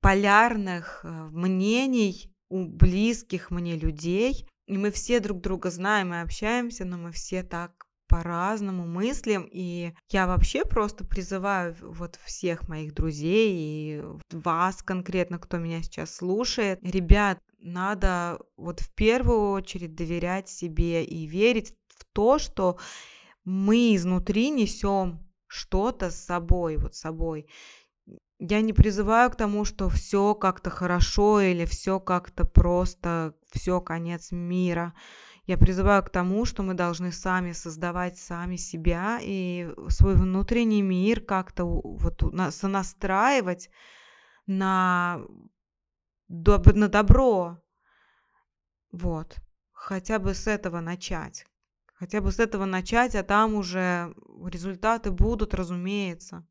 полярных 0.00 1.00
э, 1.04 1.08
мнений 1.08 2.32
у 2.48 2.64
близких 2.64 3.50
мне 3.50 3.76
людей, 3.76 4.46
и 4.66 4.78
мы 4.78 4.90
все 4.90 5.20
друг 5.20 5.40
друга 5.40 5.70
знаем 5.70 6.14
и 6.14 6.18
общаемся, 6.18 6.84
но 6.84 6.96
мы 6.96 7.12
все 7.12 7.42
так 7.42 7.86
по-разному 8.08 8.86
мыслим, 8.86 9.48
и 9.52 9.92
я 10.10 10.26
вообще 10.26 10.64
просто 10.64 11.04
призываю 11.04 11.76
вот 11.80 12.18
всех 12.24 12.68
моих 12.68 12.92
друзей 12.92 13.54
и 13.54 14.02
вас 14.32 14.82
конкретно, 14.82 15.38
кто 15.38 15.58
меня 15.58 15.80
сейчас 15.80 16.16
слушает, 16.16 16.80
ребят, 16.82 17.38
надо 17.60 18.40
вот 18.56 18.80
в 18.80 18.92
первую 18.94 19.50
очередь 19.50 19.94
доверять 19.94 20.48
себе 20.48 21.04
и 21.04 21.26
верить 21.26 21.74
то, 22.12 22.38
что 22.38 22.78
мы 23.44 23.94
изнутри 23.94 24.50
несем 24.50 25.30
что-то 25.46 26.10
с 26.10 26.24
собой, 26.24 26.76
вот 26.76 26.94
собой. 26.94 27.48
Я 28.38 28.62
не 28.62 28.72
призываю 28.72 29.30
к 29.30 29.36
тому, 29.36 29.64
что 29.64 29.88
все 29.88 30.34
как-то 30.34 30.70
хорошо 30.70 31.40
или 31.40 31.66
все 31.66 32.00
как-то 32.00 32.44
просто, 32.44 33.34
все 33.50 33.80
конец 33.80 34.30
мира. 34.32 34.94
Я 35.46 35.58
призываю 35.58 36.02
к 36.04 36.10
тому, 36.10 36.44
что 36.44 36.62
мы 36.62 36.74
должны 36.74 37.12
сами 37.12 37.52
создавать 37.52 38.16
сами 38.18 38.56
себя 38.56 39.18
и 39.20 39.68
свой 39.88 40.14
внутренний 40.14 40.82
мир 40.82 41.20
как-то 41.20 41.64
вот 41.64 42.22
сонастраивать 42.50 43.68
на, 44.46 45.20
на 46.28 46.88
добро. 46.88 47.58
Вот. 48.92 49.36
Хотя 49.72 50.18
бы 50.18 50.34
с 50.34 50.46
этого 50.46 50.80
начать. 50.80 51.46
Хотя 52.00 52.22
бы 52.22 52.32
с 52.32 52.38
этого 52.38 52.64
начать, 52.64 53.14
а 53.14 53.22
там 53.22 53.54
уже 53.54 54.14
результаты 54.46 55.10
будут, 55.10 55.52
разумеется. 55.52 56.46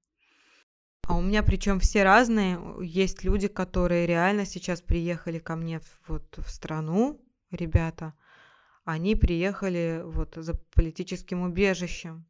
А 1.07 1.17
у 1.17 1.21
меня 1.23 1.41
причем 1.41 1.79
все 1.79 2.03
разные. 2.03 2.59
Есть 2.83 3.23
люди, 3.23 3.47
которые 3.47 4.05
реально 4.05 4.45
сейчас 4.45 4.79
приехали 4.83 5.39
ко 5.39 5.55
мне 5.55 5.81
вот 6.07 6.37
в 6.37 6.47
страну, 6.51 7.19
ребята. 7.49 8.13
Они 8.85 9.15
приехали 9.15 10.03
вот 10.05 10.35
за 10.35 10.53
политическим 10.75 11.41
убежищем. 11.41 12.27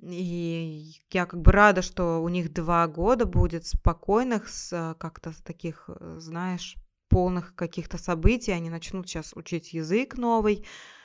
И 0.00 0.94
я 1.10 1.26
как 1.26 1.42
бы 1.42 1.52
рада, 1.52 1.82
что 1.82 2.22
у 2.22 2.28
них 2.30 2.54
два 2.54 2.88
года 2.88 3.26
будет 3.26 3.66
спокойных, 3.66 4.48
с 4.48 4.96
как-то 4.98 5.34
таких, 5.44 5.90
знаешь, 6.16 6.76
полных 7.10 7.54
каких-то 7.54 7.98
событий. 7.98 8.52
Они 8.52 8.70
начнут 8.70 9.06
сейчас 9.06 9.34
учить 9.34 9.74
язык 9.74 10.16
новый, 10.16 10.64
а, 10.64 10.97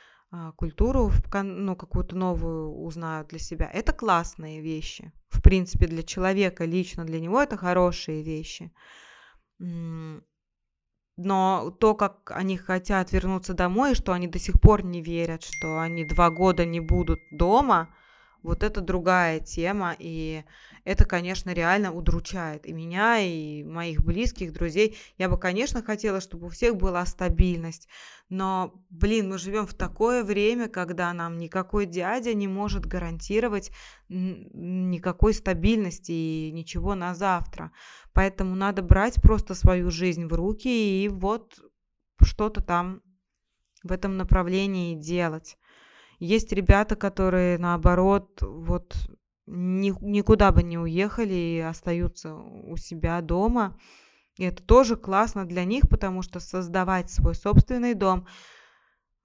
культуру, 0.57 1.11
ну, 1.43 1.75
какую-то 1.75 2.15
новую 2.15 2.71
узнают 2.71 3.27
для 3.27 3.39
себя. 3.39 3.69
Это 3.73 3.93
классные 3.93 4.61
вещи. 4.61 5.11
В 5.29 5.41
принципе, 5.41 5.87
для 5.87 6.03
человека, 6.03 6.65
лично 6.65 7.05
для 7.05 7.19
него 7.19 7.41
это 7.41 7.57
хорошие 7.57 8.23
вещи. 8.23 8.71
Но 9.59 10.21
то, 11.79 11.93
как 11.93 12.31
они 12.31 12.57
хотят 12.57 13.11
вернуться 13.11 13.53
домой, 13.53 13.93
что 13.95 14.13
они 14.13 14.27
до 14.27 14.39
сих 14.39 14.59
пор 14.59 14.83
не 14.83 15.01
верят, 15.01 15.43
что 15.43 15.79
они 15.79 16.05
два 16.05 16.29
года 16.31 16.65
не 16.65 16.79
будут 16.79 17.19
дома, 17.31 17.89
вот 18.43 18.61
это 18.61 18.81
другая 18.81 19.39
тема, 19.39 19.95
и 19.97 20.43
это, 20.83 21.05
конечно, 21.05 21.51
реально 21.51 21.93
удручает 21.93 22.67
и 22.67 22.73
меня, 22.73 23.19
и 23.19 23.63
моих 23.63 24.03
близких, 24.03 24.51
друзей. 24.51 24.97
Я 25.17 25.29
бы, 25.29 25.39
конечно, 25.39 25.81
хотела, 25.81 26.19
чтобы 26.19 26.47
у 26.47 26.49
всех 26.49 26.75
была 26.75 27.05
стабильность, 27.05 27.87
но, 28.29 28.73
блин, 28.89 29.29
мы 29.29 29.37
живем 29.37 29.65
в 29.65 29.73
такое 29.73 30.23
время, 30.23 30.67
когда 30.67 31.13
нам 31.13 31.37
никакой 31.37 31.85
дядя 31.85 32.33
не 32.33 32.47
может 32.47 32.85
гарантировать 32.85 33.71
никакой 34.09 35.33
стабильности 35.33 36.11
и 36.11 36.51
ничего 36.51 36.95
на 36.95 37.15
завтра. 37.15 37.71
Поэтому 38.13 38.55
надо 38.55 38.81
брать 38.81 39.21
просто 39.21 39.55
свою 39.55 39.89
жизнь 39.89 40.25
в 40.25 40.33
руки 40.33 41.03
и 41.03 41.07
вот 41.07 41.59
что-то 42.21 42.61
там 42.61 43.01
в 43.83 43.91
этом 43.91 44.17
направлении 44.17 44.95
делать. 44.95 45.57
Есть 46.23 46.53
ребята, 46.53 46.95
которые 46.95 47.57
наоборот, 47.57 48.41
вот 48.41 48.95
ни, 49.45 49.93
никуда 50.01 50.53
бы 50.53 50.63
не 50.63 50.77
уехали 50.77 51.33
и 51.33 51.59
остаются 51.59 52.33
у 52.33 52.77
себя 52.77 53.19
дома. 53.19 53.77
И 54.37 54.45
это 54.45 54.63
тоже 54.63 54.95
классно 54.95 55.45
для 55.45 55.65
них, 55.65 55.89
потому 55.89 56.21
что 56.21 56.39
создавать 56.39 57.11
свой 57.11 57.35
собственный 57.35 57.93
дом, 57.93 58.25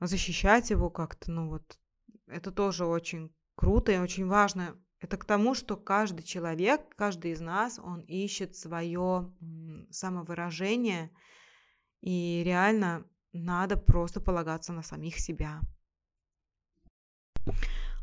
защищать 0.00 0.70
его 0.70 0.90
как-то, 0.90 1.30
ну 1.30 1.50
вот, 1.50 1.78
это 2.26 2.50
тоже 2.50 2.84
очень 2.84 3.32
круто 3.54 3.92
и 3.92 3.98
очень 3.98 4.26
важно. 4.26 4.74
Это 4.98 5.16
к 5.18 5.24
тому, 5.24 5.54
что 5.54 5.76
каждый 5.76 6.24
человек, 6.24 6.80
каждый 6.96 7.30
из 7.30 7.40
нас, 7.40 7.78
он 7.78 8.00
ищет 8.00 8.56
свое 8.56 9.32
самовыражение, 9.92 11.12
и 12.00 12.42
реально 12.44 13.04
надо 13.32 13.76
просто 13.76 14.20
полагаться 14.20 14.72
на 14.72 14.82
самих 14.82 15.20
себя. 15.20 15.60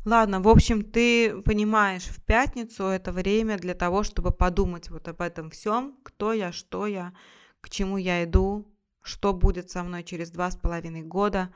Ладно, 0.04 0.40
в 0.40 0.48
общем, 0.48 0.84
ты 0.84 1.42
понимаешь, 1.42 2.04
в 2.04 2.22
пятницу 2.22 2.84
это 2.84 3.10
время 3.10 3.58
для 3.58 3.74
того, 3.74 4.04
чтобы 4.04 4.30
подумать 4.30 4.88
вот 4.88 5.08
об 5.08 5.20
этом 5.20 5.50
всем, 5.50 5.96
кто 6.04 6.32
я, 6.32 6.52
что 6.52 6.86
я, 6.86 7.12
к 7.60 7.68
чему 7.68 7.96
я 7.96 8.22
иду, 8.22 8.72
что 9.02 9.32
будет 9.32 9.70
со 9.70 9.82
мной 9.82 10.04
через 10.04 10.30
два 10.30 10.50
с 10.50 10.56
половиной 10.56 11.02
года. 11.02 11.52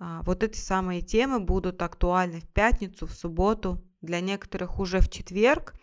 А, 0.00 0.22
вот 0.22 0.42
эти 0.42 0.58
самые 0.58 1.00
темы 1.00 1.38
будут 1.38 1.80
актуальны 1.82 2.40
в 2.40 2.48
пятницу, 2.48 3.06
в 3.06 3.12
субботу, 3.12 3.80
для 4.00 4.20
некоторых 4.20 4.80
уже 4.80 5.00
в 5.00 5.08
четверг. 5.08 5.74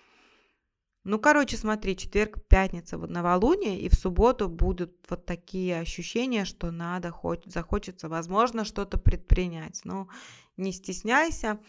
Ну, 1.03 1.19
короче, 1.19 1.55
смотри, 1.55 1.95
четверг, 1.95 2.45
пятница, 2.49 2.97
вот 2.97 3.09
новолуние, 3.09 3.79
и 3.79 3.87
в 3.87 3.93
субботу 3.93 4.49
будут 4.49 4.93
вот 5.09 5.25
такие 5.25 5.79
ощущения, 5.79 6.43
что 6.43 6.69
надо, 6.71 7.11
хоть, 7.11 7.45
захочется, 7.45 8.09
возможно, 8.09 8.65
что-то 8.65 8.97
предпринять. 8.97 9.81
Ну, 9.85 10.09
не 10.57 10.71
стесняйся. 10.71 11.59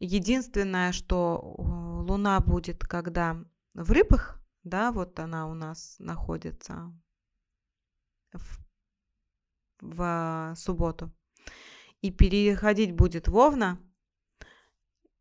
Единственное, 0.00 0.92
что 0.92 1.56
э, 1.58 1.62
Луна 2.08 2.40
будет, 2.40 2.84
когда 2.84 3.36
в 3.74 3.90
рыбах, 3.90 4.40
да, 4.62 4.92
вот 4.92 5.18
она 5.18 5.48
у 5.48 5.54
нас 5.54 5.96
находится 5.98 6.92
в, 8.32 8.60
в 9.80 10.54
субботу, 10.56 11.12
и 12.00 12.10
переходить 12.10 12.92
будет 12.92 13.28
Вовна, 13.28 13.80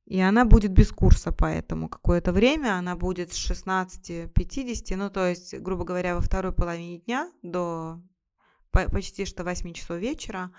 и 0.06 0.20
она 0.22 0.46
будет 0.46 0.72
без 0.72 0.92
курса, 0.92 1.32
поэтому 1.32 1.90
какое-то 1.90 2.32
время 2.32 2.78
она 2.78 2.96
будет 2.96 3.34
с 3.34 3.52
16.50, 3.52 4.96
ну 4.96 5.10
то 5.10 5.28
есть, 5.28 5.60
грубо 5.60 5.84
говоря, 5.84 6.16
во 6.16 6.22
второй 6.22 6.54
половине 6.54 7.00
дня 7.00 7.32
до 7.42 8.02
почти 8.72 9.26
что 9.26 9.44
8 9.44 9.74
часов 9.74 9.98
вечера 9.98 10.54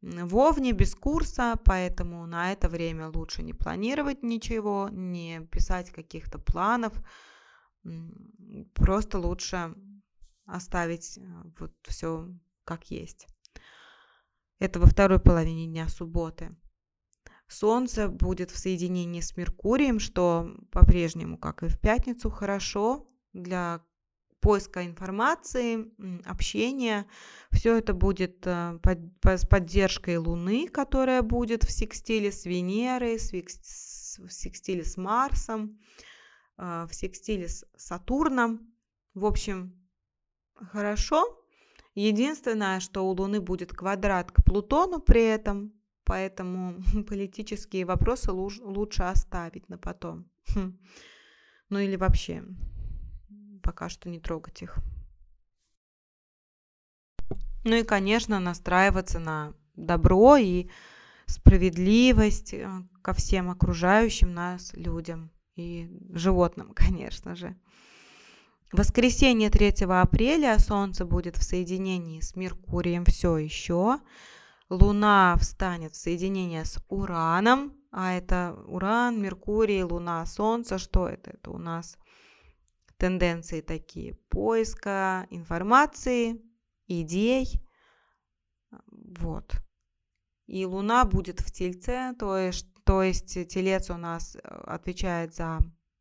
Вовне 0.00 0.72
без 0.72 0.94
курса, 0.94 1.54
поэтому 1.64 2.26
на 2.26 2.52
это 2.52 2.68
время 2.68 3.08
лучше 3.08 3.42
не 3.42 3.52
планировать 3.52 4.22
ничего, 4.22 4.88
не 4.92 5.40
писать 5.50 5.90
каких-то 5.90 6.38
планов, 6.38 6.92
просто 8.74 9.18
лучше 9.18 9.74
оставить 10.46 11.18
э, 11.18 11.22
вот 11.58 11.72
все 11.82 12.28
как 12.64 12.90
есть. 12.90 13.26
Это 14.58 14.80
во 14.80 14.86
второй 14.86 15.20
половине 15.20 15.66
дня 15.66 15.88
субботы. 15.88 16.56
Солнце 17.48 18.08
будет 18.08 18.50
в 18.50 18.58
соединении 18.58 19.20
с 19.20 19.36
Меркурием, 19.36 19.98
что 19.98 20.54
по-прежнему, 20.70 21.38
как 21.38 21.62
и 21.62 21.68
в 21.68 21.78
пятницу, 21.78 22.30
хорошо 22.30 23.08
для 23.32 23.80
поиска 24.40 24.84
информации, 24.84 25.90
общения. 26.24 27.06
Все 27.50 27.76
это 27.76 27.92
будет 27.94 28.46
э, 28.46 28.78
с 29.24 29.46
поддержкой 29.46 30.16
Луны, 30.18 30.68
которая 30.68 31.22
будет 31.22 31.64
в 31.64 31.70
секстиле 31.70 32.30
с 32.30 32.44
Венерой, 32.44 33.18
в 33.18 34.32
секстиле 34.32 34.84
с 34.84 34.96
Марсом, 34.96 35.78
э, 36.56 36.86
в 36.88 36.94
секстиле 36.94 37.48
с 37.48 37.64
Сатурном. 37.76 38.72
В 39.14 39.24
общем, 39.24 39.74
хорошо. 40.54 41.44
Единственное, 41.94 42.80
что 42.80 43.08
у 43.08 43.10
Луны 43.10 43.40
будет 43.40 43.72
квадрат 43.72 44.30
к 44.30 44.44
Плутону 44.44 45.00
при 45.00 45.24
этом, 45.24 45.72
поэтому 46.04 46.80
политические 47.08 47.84
вопросы 47.84 48.30
лучше 48.30 49.02
оставить 49.02 49.68
на 49.68 49.78
потом. 49.78 50.30
Хм. 50.54 50.78
Ну 51.70 51.78
или 51.80 51.96
вообще 51.96 52.44
пока 53.68 53.90
что 53.90 54.08
не 54.08 54.18
трогать 54.18 54.62
их. 54.62 54.78
Ну 57.64 57.76
и, 57.76 57.82
конечно, 57.82 58.40
настраиваться 58.40 59.18
на 59.18 59.52
добро 59.76 60.38
и 60.38 60.70
справедливость 61.26 62.54
э, 62.54 62.66
ко 63.02 63.12
всем 63.12 63.50
окружающим 63.50 64.32
нас 64.32 64.72
людям 64.72 65.30
и 65.54 65.86
животным, 66.14 66.72
конечно 66.74 67.36
же. 67.36 67.58
Воскресенье 68.72 69.50
3 69.50 69.84
апреля 69.84 70.58
Солнце 70.58 71.04
будет 71.04 71.36
в 71.36 71.42
соединении 71.42 72.20
с 72.20 72.36
Меркурием 72.36 73.04
все 73.04 73.36
еще. 73.36 73.98
Луна 74.70 75.36
встанет 75.38 75.92
в 75.92 76.00
соединение 76.00 76.64
с 76.64 76.82
Ураном, 76.88 77.74
а 77.90 78.14
это 78.14 78.56
Уран, 78.66 79.20
Меркурий, 79.20 79.82
Луна, 79.82 80.24
Солнце. 80.24 80.78
Что 80.78 81.06
это? 81.06 81.32
Это 81.32 81.50
у 81.50 81.58
нас 81.58 81.98
тенденции 82.98 83.60
такие 83.60 84.14
поиска 84.28 85.26
информации, 85.30 86.42
идей. 86.86 87.62
Вот. 88.90 89.54
И 90.46 90.64
Луна 90.66 91.04
будет 91.04 91.40
в 91.40 91.50
Тельце, 91.52 92.14
то 92.18 92.36
есть, 92.36 92.66
то 92.84 93.02
есть 93.02 93.48
Телец 93.48 93.90
у 93.90 93.96
нас 93.96 94.36
э, 94.36 94.38
отвечает 94.40 95.34
за 95.34 95.58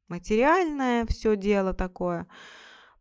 материальное 0.07 1.05
все 1.05 1.36
дело 1.36 1.73
такое. 1.73 2.27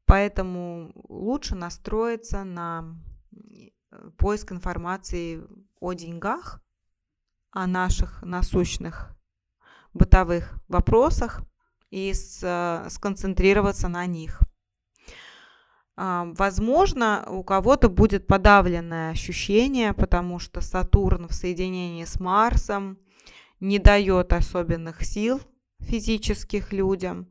Поэтому 0.07 0.93
лучше 1.09 1.55
настроиться 1.55 2.45
на 2.45 2.97
э, 3.33 4.11
поиск 4.19 4.53
информации 4.53 5.43
о 5.81 5.93
деньгах, 5.93 6.61
о 7.51 7.67
наших 7.67 8.23
насущных 8.23 9.17
бытовых 9.95 10.55
вопросах, 10.69 11.43
и 11.97 12.13
э, 12.43 12.87
сконцентрироваться 12.91 13.89
на 13.89 14.05
них. 14.05 14.43
А, 15.97 16.31
возможно, 16.37 17.25
у 17.27 17.43
кого-то 17.43 17.89
будет 17.89 18.27
подавленное 18.27 19.13
ощущение, 19.13 19.95
потому 19.95 20.39
что 20.39 20.61
Сатурн 20.61 21.27
в 21.27 21.33
соединении 21.33 22.05
с 22.05 22.21
Марсом 22.21 22.99
не 23.61 23.79
дает 23.79 24.35
особенных 24.35 25.05
сил 25.05 25.41
физических 25.79 26.75
людям. 26.75 27.31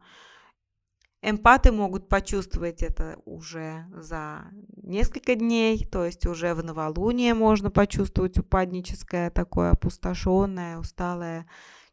Эмпаты 1.22 1.72
могут 1.72 2.10
почувствовать 2.10 2.82
это 2.82 3.20
уже 3.26 3.86
за 3.96 4.46
несколько 4.78 5.36
дней, 5.36 5.86
то 5.86 6.06
есть 6.06 6.26
уже 6.26 6.56
в 6.56 6.64
новолуние 6.64 7.36
можно 7.36 7.70
почувствовать 7.70 8.40
упадническое 8.40 9.30
такое 9.30 9.72
опустошенное, 9.72 10.80
усталое 10.80 11.46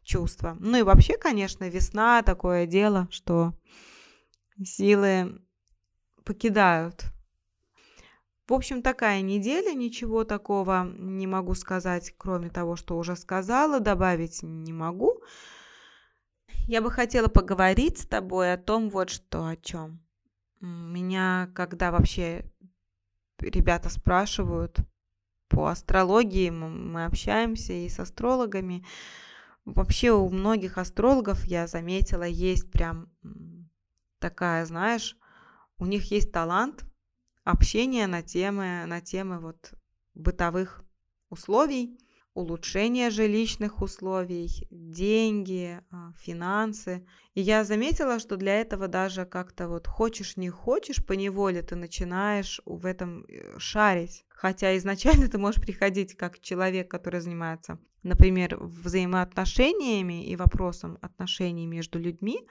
чувства. 0.03 0.57
Ну 0.59 0.77
и 0.77 0.83
вообще, 0.83 1.17
конечно, 1.17 1.67
весна 1.69 2.21
такое 2.21 2.65
дело, 2.65 3.07
что 3.11 3.53
силы 4.63 5.41
покидают. 6.23 7.05
В 8.47 8.53
общем, 8.53 8.81
такая 8.81 9.21
неделя, 9.21 9.73
ничего 9.73 10.25
такого 10.25 10.85
не 10.97 11.27
могу 11.27 11.53
сказать, 11.53 12.13
кроме 12.17 12.49
того, 12.49 12.75
что 12.75 12.97
уже 12.97 13.15
сказала, 13.15 13.79
добавить 13.79 14.43
не 14.43 14.73
могу. 14.73 15.21
Я 16.67 16.81
бы 16.81 16.91
хотела 16.91 17.27
поговорить 17.27 17.99
с 17.99 18.05
тобой 18.05 18.53
о 18.53 18.57
том 18.57 18.89
вот 18.89 19.09
что, 19.09 19.47
о 19.47 19.55
чем. 19.55 20.01
Меня, 20.59 21.49
когда 21.55 21.91
вообще 21.91 22.45
ребята 23.39 23.89
спрашивают 23.89 24.77
по 25.49 25.67
астрологии, 25.67 26.49
мы 26.49 27.05
общаемся 27.05 27.73
и 27.73 27.87
с 27.89 27.99
астрологами, 27.99 28.85
Вообще 29.65 30.11
у 30.11 30.29
многих 30.29 30.77
астрологов, 30.77 31.45
я 31.45 31.67
заметила, 31.67 32.23
есть 32.23 32.69
прям 32.71 33.09
такая, 34.19 34.65
знаешь, 34.65 35.17
у 35.77 35.85
них 35.85 36.11
есть 36.11 36.31
талант 36.31 36.83
общения 37.43 38.07
на 38.07 38.21
темы, 38.21 38.85
на 38.85 39.01
темы 39.01 39.39
вот 39.39 39.73
бытовых 40.13 40.83
условий, 41.29 41.97
улучшения 42.33 43.09
жилищных 43.09 43.81
условий, 43.81 44.67
деньги, 44.71 45.79
а, 45.91 46.13
финансы. 46.17 47.05
И 47.33 47.41
я 47.41 47.63
заметила, 47.63 48.19
что 48.19 48.37
для 48.37 48.59
этого 48.59 48.87
даже 48.87 49.25
как-то 49.25 49.67
вот 49.67 49.87
хочешь 49.87 50.37
не 50.37 50.49
хочешь, 50.49 51.05
по 51.05 51.13
неволе 51.13 51.61
ты 51.61 51.75
начинаешь 51.75 52.61
в 52.65 52.85
этом 52.85 53.25
э, 53.25 53.59
шарить. 53.59 54.25
Хотя 54.29 54.75
изначально 54.77 55.27
ты 55.27 55.37
можешь 55.37 55.61
приходить 55.61 56.15
как 56.15 56.39
человек, 56.39 56.89
который 56.89 57.21
занимается, 57.21 57.79
например, 58.03 58.57
взаимоотношениями 58.59 60.25
и 60.25 60.35
вопросом 60.35 60.97
отношений 61.01 61.67
между 61.67 61.99
людьми, 61.99 62.47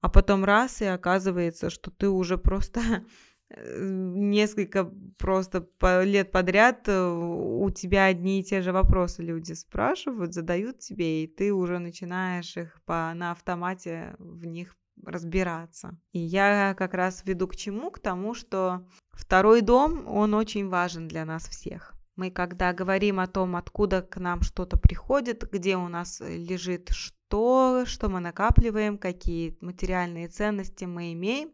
а 0.00 0.08
потом 0.08 0.44
раз 0.44 0.82
и 0.82 0.84
оказывается, 0.84 1.70
что 1.70 1.90
ты 1.90 2.08
уже 2.08 2.36
просто 2.36 2.80
несколько 3.50 4.90
просто 5.18 5.66
лет 6.02 6.30
подряд 6.30 6.88
э, 6.88 7.08
у 7.08 7.70
тебя 7.70 8.06
одни 8.06 8.40
и 8.40 8.44
те 8.44 8.60
же 8.62 8.72
вопросы 8.72 9.22
люди 9.22 9.52
спрашивают, 9.52 10.34
задают 10.34 10.80
тебе, 10.80 11.24
и 11.24 11.26
ты 11.26 11.52
уже 11.52 11.78
начинаешь 11.78 12.56
их 12.56 12.80
по, 12.84 13.12
на 13.14 13.30
автомате 13.30 14.16
в 14.18 14.44
них 14.44 14.76
разбираться. 15.02 15.98
И 16.12 16.18
я 16.18 16.74
как 16.76 16.94
раз 16.94 17.22
веду 17.24 17.48
к 17.48 17.56
чему? 17.56 17.90
К 17.90 17.98
тому, 17.98 18.34
что 18.34 18.86
второй 19.12 19.60
дом, 19.60 20.06
он 20.06 20.34
очень 20.34 20.68
важен 20.68 21.08
для 21.08 21.24
нас 21.24 21.48
всех. 21.48 21.94
Мы 22.16 22.30
когда 22.30 22.72
говорим 22.72 23.18
о 23.18 23.26
том, 23.26 23.56
откуда 23.56 24.02
к 24.02 24.18
нам 24.18 24.42
что-то 24.42 24.76
приходит, 24.76 25.50
где 25.50 25.76
у 25.76 25.88
нас 25.88 26.20
лежит 26.20 26.90
что, 26.90 27.84
что 27.86 28.08
мы 28.08 28.20
накапливаем, 28.20 28.98
какие 28.98 29.56
материальные 29.60 30.28
ценности 30.28 30.84
мы 30.84 31.12
имеем, 31.12 31.50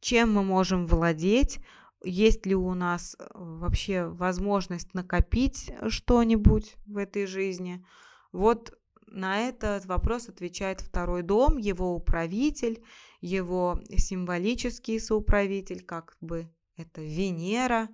чем 0.00 0.32
мы 0.32 0.42
можем 0.42 0.86
владеть, 0.86 1.60
есть 2.04 2.46
ли 2.46 2.56
у 2.56 2.74
нас 2.74 3.16
э, 3.18 3.24
вообще 3.34 4.06
возможность 4.06 4.92
накопить 4.94 5.72
что-нибудь 5.88 6.76
в 6.86 6.96
этой 6.96 7.26
жизни. 7.26 7.84
Вот 8.32 8.76
на 9.06 9.40
этот 9.40 9.86
вопрос 9.86 10.28
отвечает 10.28 10.80
второй 10.80 11.22
дом, 11.22 11.58
его 11.58 11.94
управитель, 11.94 12.82
его 13.20 13.80
символический 13.96 14.98
соуправитель, 14.98 15.84
как 15.84 16.16
бы 16.20 16.50
это 16.76 17.02
Венера, 17.02 17.88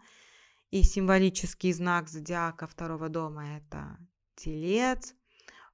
и 0.70 0.82
символический 0.82 1.72
знак 1.72 2.08
зодиака 2.08 2.66
второго 2.66 3.08
дома 3.08 3.56
это 3.56 3.98
Телец. 4.36 5.14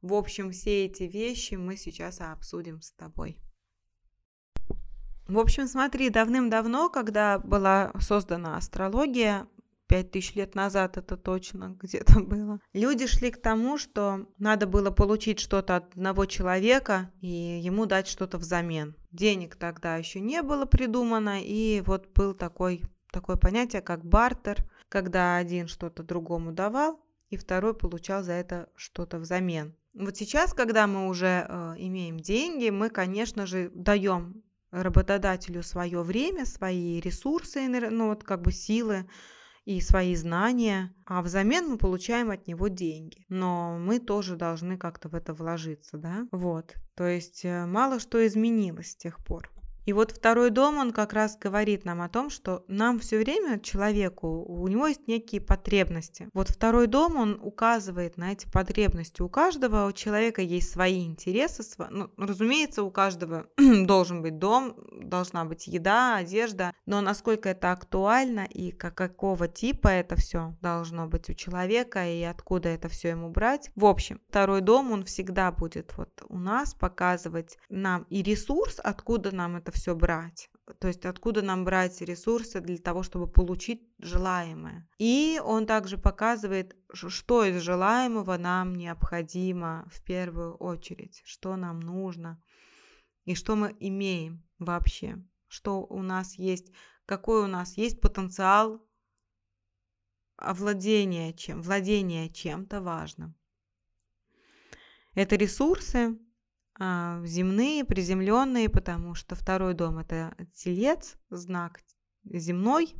В 0.03 0.15
общем, 0.15 0.53
все 0.53 0.87
эти 0.87 1.05
вещи 1.05 1.55
мы 1.55 1.77
сейчас 1.77 2.21
обсудим 2.21 2.81
с 2.81 2.93
тобой. 2.93 3.39
В 5.27 5.39
общем, 5.39 5.67
смотри, 5.67 6.11
давным-давно, 6.11 6.91
когда 6.91 7.39
была 7.39 7.93
создана 7.99 8.59
астрология, 8.59 9.49
пять 9.87 10.11
тысяч 10.11 10.35
лет 10.35 10.55
назад 10.55 10.97
это 10.97 11.17
точно 11.17 11.77
где-то 11.83 12.21
было. 12.21 12.61
Люди 12.73 13.07
шли 13.07 13.31
к 13.31 13.41
тому, 13.41 13.79
что 13.79 14.27
надо 14.39 14.67
было 14.67 14.91
получить 14.91 15.41
что-то 15.41 15.77
от 15.77 15.93
одного 15.93 16.27
человека 16.27 17.11
и 17.21 17.29
ему 17.29 17.87
дать 17.87 18.07
что-то 18.07 18.39
взамен. 18.39 18.95
Денег 19.13 19.57
тогда 19.57 19.97
еще 19.97 20.21
не 20.21 20.43
было 20.43 20.67
придумано, 20.67 21.41
и 21.43 21.83
вот 21.87 22.13
был 22.15 22.35
такой, 22.35 22.83
такое 23.11 23.37
понятие, 23.37 23.83
как 23.83 24.05
бартер, 24.05 24.65
когда 24.89 25.37
один 25.37 25.69
что-то 25.69 26.03
другому 26.03 26.53
давал, 26.53 27.01
и 27.31 27.37
второй 27.37 27.75
получал 27.75 28.23
за 28.23 28.33
это 28.33 28.69
что-то 28.77 29.19
взамен. 29.19 29.75
Вот 29.95 30.17
сейчас, 30.17 30.55
когда 30.55 30.87
мы 30.87 31.09
уже 31.09 31.47
э, 31.49 31.75
имеем 31.79 32.19
деньги, 32.19 32.71
мы, 32.71 32.91
конечно 32.91 33.47
же, 33.47 33.71
даем 33.75 34.43
работодателю 34.71 35.63
свое 35.63 36.03
время, 36.03 36.47
свои 36.47 37.01
ресурсы, 37.01 37.69
ну 37.69 38.09
вот 38.09 38.25
как 38.25 38.43
бы 38.43 38.51
силы, 38.51 39.09
и 39.65 39.81
свои 39.81 40.15
знания, 40.15 40.95
а 41.07 41.23
взамен 41.23 41.69
мы 41.69 41.79
получаем 41.79 42.31
от 42.31 42.47
него 42.47 42.69
деньги. 42.69 43.25
Но 43.29 43.79
мы 43.79 43.99
тоже 43.99 44.37
должны 44.37 44.77
как-то 44.77 45.09
в 45.09 45.15
это 45.15 45.33
вложиться, 45.33 45.97
да? 45.97 46.27
Вот. 46.33 46.75
То 46.95 47.07
есть 47.07 47.45
э, 47.45 47.65
мало 47.67 47.99
что 47.99 48.27
изменилось 48.27 48.91
с 48.91 48.97
тех 48.97 49.25
пор. 49.25 49.51
И 49.85 49.93
вот 49.93 50.13
второй 50.13 50.51
дом, 50.51 50.79
он 50.79 50.93
как 50.93 51.13
раз 51.13 51.37
говорит 51.37 51.85
нам 51.85 52.01
о 52.01 52.09
том, 52.09 52.31
что 52.31 52.65
нам 52.69 52.99
все 52.99 53.19
время, 53.19 53.61
человеку, 53.61 54.45
у 54.45 54.67
него 54.69 54.87
есть 54.87 55.07
некие 55.07 55.41
потребности. 55.41 56.29
Вот 56.33 56.49
второй 56.49 56.87
дом, 56.87 57.17
он 57.17 57.39
указывает 57.43 58.17
на 58.17 58.33
эти 58.33 58.51
потребности. 58.51 59.23
У 59.23 59.29
каждого 59.29 59.87
у 59.87 59.93
человека 59.93 60.43
есть 60.43 60.71
свои 60.71 61.05
интересы. 61.05 61.63
Ну, 61.91 62.11
разумеется, 62.17 62.83
у 62.83 62.91
каждого 62.91 63.47
должен 63.57 64.23
быть 64.23 64.39
дом, 64.39 64.77
должна 64.93 65.45
быть 65.45 65.67
еда, 65.67 66.17
одежда. 66.17 66.73
Но 66.87 67.01
насколько 67.01 67.49
это 67.51 67.73
актуально 67.73 68.47
и 68.47 68.73
как, 68.73 68.95
какого 68.95 69.49
типа 69.49 69.89
это 69.89 70.17
все 70.17 70.57
должно 70.63 71.07
быть 71.07 71.29
у 71.29 71.35
человека 71.35 72.07
и 72.07 72.23
откуда 72.23 72.71
это 72.71 72.89
все 72.89 73.11
ему 73.11 73.29
брать. 73.29 73.71
В 73.75 73.85
общем, 73.85 74.21
второй 74.29 74.61
дом, 74.61 74.93
он 74.93 75.05
всегда 75.05 75.53
будет 75.53 75.97
вот 75.97 76.11
у 76.29 76.39
нас 76.39 76.75
показывать 76.75 77.59
нам 77.69 78.07
и 78.09 78.23
ресурс, 78.23 78.81
откуда 78.83 79.35
нам 79.35 79.57
это 79.57 79.74
все 79.75 79.95
брать. 79.95 80.51
То 80.79 80.89
есть 80.89 81.05
откуда 81.05 81.43
нам 81.43 81.65
брать 81.65 82.01
ресурсы 82.01 82.61
для 82.61 82.79
того, 82.79 83.03
чтобы 83.03 83.27
получить 83.27 83.83
желаемое. 83.99 84.89
И 84.99 85.39
он 85.45 85.67
также 85.67 85.99
показывает, 85.99 86.75
что 86.93 87.45
из 87.45 87.61
желаемого 87.61 88.39
нам 88.39 88.75
необходимо 88.75 89.87
в 89.93 90.03
первую 90.03 90.55
очередь, 90.55 91.21
что 91.25 91.57
нам 91.57 91.81
нужно 91.81 92.43
и 93.25 93.35
что 93.35 93.57
мы 93.57 93.77
имеем 93.81 94.43
вообще, 94.59 95.23
что 95.49 95.85
у 95.85 96.03
нас 96.03 96.35
есть, 96.35 96.73
какой 97.05 97.45
у 97.45 97.47
нас 97.47 97.77
есть 97.77 98.01
потенциал 98.01 98.83
овладения 100.37 101.33
чем, 101.33 101.63
владения 101.63 102.29
чем-то 102.29 102.81
важным. 102.81 103.35
Это 105.15 105.37
ресурсы, 105.37 106.19
земные, 106.79 107.85
приземленные, 107.85 108.69
потому 108.69 109.15
что 109.15 109.35
второй 109.35 109.75
дом 109.75 109.99
это 109.99 110.35
телец, 110.55 111.17
знак 111.31 111.81
земной. 112.25 112.95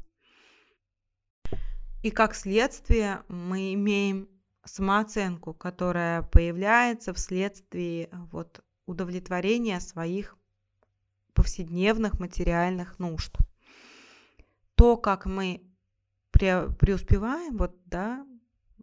И 2.03 2.11
как 2.11 2.35
следствие 2.35 3.23
мы 3.29 3.75
имеем 3.75 4.29
самооценку, 4.65 5.55
которая 5.55 6.23
появляется 6.23 7.13
вследствие 7.15 8.09
вот 8.31 8.63
удовлетворения 8.87 9.81
своих 9.81 10.37
повседневных 11.33 12.21
материальных 12.21 12.99
нужд. 12.99 13.37
То, 14.75 14.97
как 14.97 15.27
мы 15.27 15.63
преуспеваем, 16.31 17.57
вот, 17.57 17.77
да, 17.87 18.27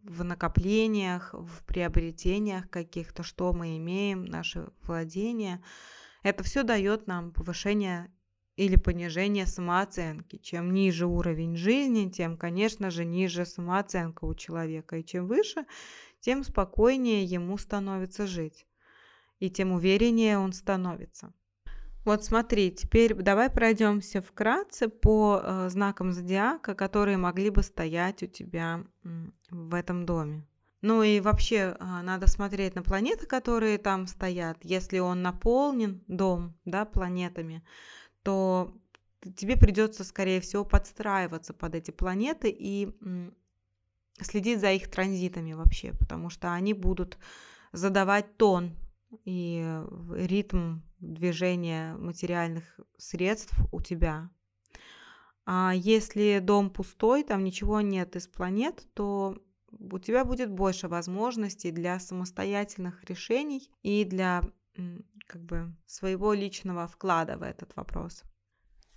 в 0.04 0.24
накоплениях, 0.24 1.34
в 1.34 1.64
приобретениях 1.66 2.70
каких-то, 2.70 3.24
что 3.24 3.54
мы 3.54 3.78
имеем, 3.78 4.26
наши 4.26 4.68
владения. 4.84 5.64
Это 6.24 6.44
все 6.44 6.64
дает 6.64 7.08
нам 7.08 7.32
повышение 7.32 8.12
или 8.56 8.76
понижение 8.76 9.46
самооценки. 9.46 10.38
Чем 10.38 10.74
ниже 10.74 11.06
уровень 11.06 11.56
жизни, 11.56 12.10
тем, 12.10 12.38
конечно 12.38 12.92
же, 12.92 13.06
ниже 13.06 13.46
самооценка 13.46 14.26
у 14.26 14.36
человека. 14.36 14.98
И 14.98 15.06
чем 15.06 15.28
выше, 15.28 15.66
тем 16.20 16.44
спокойнее 16.44 17.24
ему 17.24 17.58
становится 17.58 18.28
жить. 18.28 18.68
И 19.40 19.50
тем 19.50 19.72
увереннее 19.72 20.38
он 20.38 20.54
становится. 20.54 21.34
Вот 22.04 22.24
смотри, 22.24 22.72
теперь 22.72 23.14
давай 23.14 23.50
пройдемся 23.52 24.22
вкратце 24.22 24.90
по 24.90 25.40
э, 25.44 25.70
знакам 25.70 26.12
зодиака, 26.14 26.74
которые 26.74 27.18
могли 27.18 27.52
бы 27.52 27.62
стоять 27.62 28.24
у 28.24 28.28
тебя 28.28 28.84
в 29.50 29.76
этом 29.76 30.06
доме. 30.06 30.44
Ну 30.82 31.04
и 31.04 31.20
вообще 31.20 31.78
э, 31.80 32.02
надо 32.02 32.26
смотреть 32.26 32.74
на 32.74 32.82
планеты, 32.82 33.28
которые 33.28 33.78
там 33.78 34.08
стоят. 34.08 34.58
Если 34.64 34.98
он 34.98 35.22
наполнен, 35.22 36.04
дом, 36.08 36.56
да, 36.66 36.86
планетами, 36.86 37.64
то 38.24 38.76
тебе 39.36 39.56
придется, 39.56 40.04
скорее 40.04 40.42
всего, 40.42 40.66
подстраиваться 40.66 41.54
под 41.54 41.76
эти 41.76 41.92
планеты 41.92 42.50
и 42.50 42.90
следить 44.20 44.60
за 44.60 44.72
их 44.72 44.90
транзитами 44.90 45.54
вообще, 45.54 45.94
потому 45.94 46.32
что 46.32 46.52
они 46.52 46.74
будут 46.74 47.20
задавать 47.72 48.38
тон 48.38 48.76
и 49.26 49.82
ритм 50.12 50.80
движения 51.00 51.96
материальных 51.96 52.80
средств 52.98 53.54
у 53.72 53.82
тебя. 53.82 54.30
А 55.46 55.74
если 55.76 56.40
дом 56.40 56.70
пустой, 56.70 57.24
там 57.24 57.44
ничего 57.44 57.82
нет 57.82 58.16
из 58.16 58.28
планет, 58.28 58.88
то 58.94 59.38
у 59.72 60.00
тебя 60.00 60.26
будет 60.26 60.52
больше 60.52 60.88
возможностей 60.88 61.72
для 61.72 62.00
самостоятельных 62.00 63.04
решений 63.06 63.70
и 63.84 64.06
для 64.06 64.42
как 65.28 65.44
бы 65.44 65.74
своего 65.86 66.34
личного 66.34 66.88
вклада 66.88 67.38
в 67.38 67.44
этот 67.44 67.76
вопрос. 67.76 68.24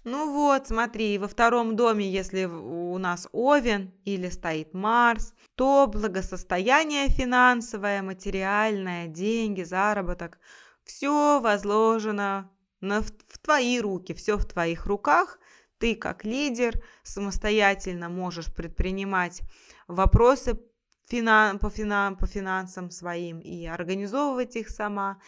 Ну 0.04 0.30
вот, 0.32 0.68
смотри, 0.68 1.16
во 1.16 1.28
втором 1.28 1.76
доме, 1.76 2.06
если 2.06 2.44
у 2.44 2.98
нас 2.98 3.26
Овен 3.32 3.90
или 4.04 4.28
стоит 4.28 4.74
Марс, 4.74 5.32
то 5.54 5.86
благосостояние 5.86 7.08
финансовое, 7.08 8.02
материальное, 8.02 9.06
деньги, 9.06 9.62
заработок, 9.62 10.38
все 10.84 11.40
возложено 11.40 12.50
на, 12.82 13.00
в 13.00 13.38
твои 13.38 13.80
руки, 13.80 14.12
все 14.12 14.36
в 14.36 14.44
твоих 14.44 14.84
руках. 14.84 15.38
Ты 15.78 15.94
как 15.94 16.26
лидер 16.26 16.82
самостоятельно 17.02 18.10
можешь 18.10 18.52
предпринимать 18.54 19.40
вопросы 19.88 20.60
финан, 21.08 21.58
по, 21.58 21.70
финан, 21.70 22.16
по 22.16 22.26
финансам 22.26 22.90
своим 22.90 23.40
и 23.40 23.64
организовывать 23.66 24.56
их 24.56 24.68
сама. 24.68 25.18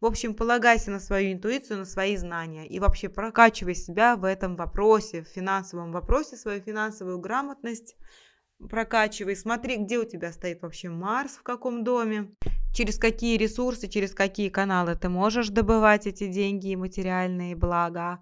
В 0.00 0.06
общем, 0.06 0.34
полагайся 0.34 0.90
на 0.90 1.00
свою 1.00 1.32
интуицию, 1.32 1.78
на 1.78 1.84
свои 1.86 2.16
знания 2.16 2.66
и 2.66 2.78
вообще 2.78 3.08
прокачивай 3.08 3.74
себя 3.74 4.16
в 4.16 4.24
этом 4.24 4.54
вопросе, 4.54 5.22
в 5.22 5.28
финансовом 5.28 5.90
вопросе, 5.90 6.36
свою 6.36 6.60
финансовую 6.60 7.18
грамотность 7.18 7.96
прокачивай. 8.68 9.36
Смотри, 9.36 9.76
где 9.76 9.98
у 9.98 10.04
тебя 10.04 10.32
стоит 10.32 10.62
вообще 10.62 10.88
Марс, 10.88 11.32
в 11.32 11.42
каком 11.42 11.84
доме, 11.84 12.30
через 12.74 12.98
какие 12.98 13.38
ресурсы, 13.38 13.88
через 13.88 14.14
какие 14.14 14.48
каналы 14.50 14.96
ты 14.96 15.08
можешь 15.08 15.48
добывать 15.48 16.06
эти 16.06 16.26
деньги 16.28 16.68
и 16.68 16.76
материальные 16.76 17.56
блага. 17.56 18.20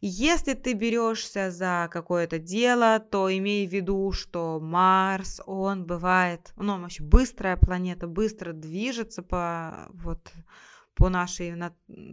Если 0.00 0.54
ты 0.54 0.74
берешься 0.74 1.50
за 1.50 1.88
какое-то 1.90 2.38
дело, 2.38 2.98
то 2.98 3.34
имей 3.34 3.66
в 3.66 3.72
виду, 3.72 4.12
что 4.12 4.58
Марс, 4.60 5.40
он 5.46 5.86
бывает, 5.86 6.52
ну, 6.56 6.74
он 6.74 6.82
вообще 6.82 7.02
быстрая 7.02 7.56
планета, 7.56 8.06
быстро 8.06 8.52
движется 8.52 9.22
по, 9.22 9.88
вот, 9.94 10.32
по, 10.94 11.08
нашей, 11.08 11.54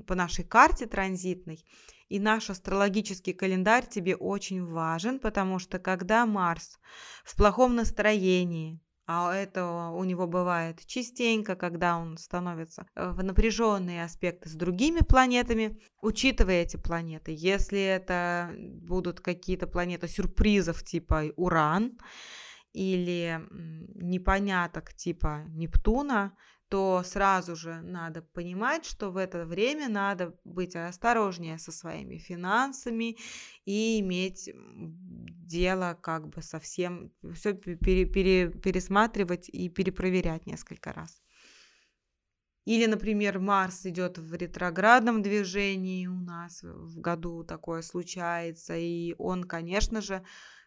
по 0.07 0.15
нашей 0.15 0.45
карте 0.45 0.85
транзитной. 0.85 1.63
И 2.09 2.19
наш 2.19 2.49
астрологический 2.49 3.33
календарь 3.33 3.87
тебе 3.87 4.15
очень 4.15 4.65
важен, 4.65 5.19
потому 5.19 5.59
что 5.59 5.79
когда 5.79 6.25
Марс 6.25 6.77
в 7.23 7.37
плохом 7.37 7.75
настроении, 7.75 8.81
а 9.07 9.33
это 9.33 9.89
у 9.89 10.03
него 10.03 10.27
бывает 10.27 10.85
частенько, 10.85 11.55
когда 11.55 11.97
он 11.97 12.17
становится 12.17 12.85
э, 12.95 13.11
в 13.11 13.23
напряженные 13.23 14.03
аспекты 14.03 14.47
с 14.47 14.53
другими 14.53 14.99
планетами. 14.99 15.79
Учитывая 16.01 16.61
эти 16.61 16.77
планеты, 16.77 17.33
если 17.35 17.81
это 17.81 18.51
будут 18.57 19.19
какие-то 19.19 19.67
планеты 19.67 20.07
сюрпризов 20.07 20.83
типа 20.83 21.31
Уран 21.35 21.97
или 22.73 23.41
непоняток 23.95 24.93
типа 24.93 25.43
Нептуна, 25.49 26.33
то 26.71 27.03
сразу 27.03 27.57
же 27.57 27.81
надо 27.81 28.21
понимать, 28.21 28.85
что 28.85 29.11
в 29.11 29.17
это 29.17 29.45
время 29.45 29.89
надо 29.89 30.33
быть 30.45 30.73
осторожнее 30.73 31.57
со 31.57 31.69
своими 31.73 32.17
финансами 32.17 33.17
и 33.65 33.99
иметь 33.99 34.49
дело 34.55 35.99
как 36.01 36.29
бы 36.29 36.41
совсем, 36.41 37.11
все 37.33 37.53
пере, 37.53 38.05
пере, 38.05 38.49
пересматривать 38.49 39.49
и 39.49 39.67
перепроверять 39.67 40.45
несколько 40.45 40.93
раз. 40.93 41.21
Или, 42.63 42.85
например, 42.85 43.39
Марс 43.39 43.85
идет 43.85 44.17
в 44.17 44.33
ретроградном 44.33 45.21
движении 45.21 46.07
у 46.07 46.21
нас 46.21 46.63
в 46.63 47.01
году 47.01 47.43
такое 47.43 47.81
случается, 47.81 48.77
и 48.77 49.13
он, 49.17 49.43
конечно 49.43 49.99
же, 49.99 50.23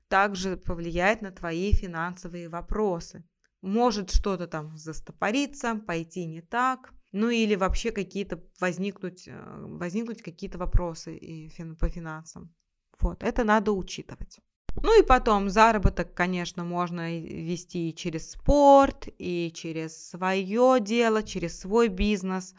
также 0.08 0.58
повлияет 0.58 1.22
на 1.22 1.30
твои 1.30 1.72
финансовые 1.72 2.50
вопросы 2.50 3.24
может 3.64 4.10
что-то 4.10 4.46
там 4.46 4.76
застопориться, 4.76 5.74
пойти 5.74 6.26
не 6.26 6.42
так, 6.42 6.92
ну 7.12 7.30
или 7.30 7.54
вообще 7.54 7.92
какие-то 7.92 8.42
возникнуть, 8.60 9.28
э, 9.28 9.56
возникнуть 9.58 10.22
какие-то 10.22 10.58
вопросы 10.58 11.16
и 11.16 11.50
по 11.80 11.88
финансам. 11.88 12.54
Вот, 13.00 13.22
это 13.22 13.44
надо 13.44 13.72
учитывать. 13.72 14.40
Ну 14.82 15.00
и 15.00 15.06
потом 15.06 15.48
заработок, 15.48 16.14
конечно, 16.14 16.64
можно 16.64 17.18
вести 17.20 17.90
и 17.90 17.94
через 17.94 18.32
спорт, 18.32 19.08
и 19.18 19.52
через 19.54 20.08
свое 20.10 20.80
дело, 20.80 21.22
через 21.22 21.60
свой 21.60 21.88
бизнес. 21.88 22.54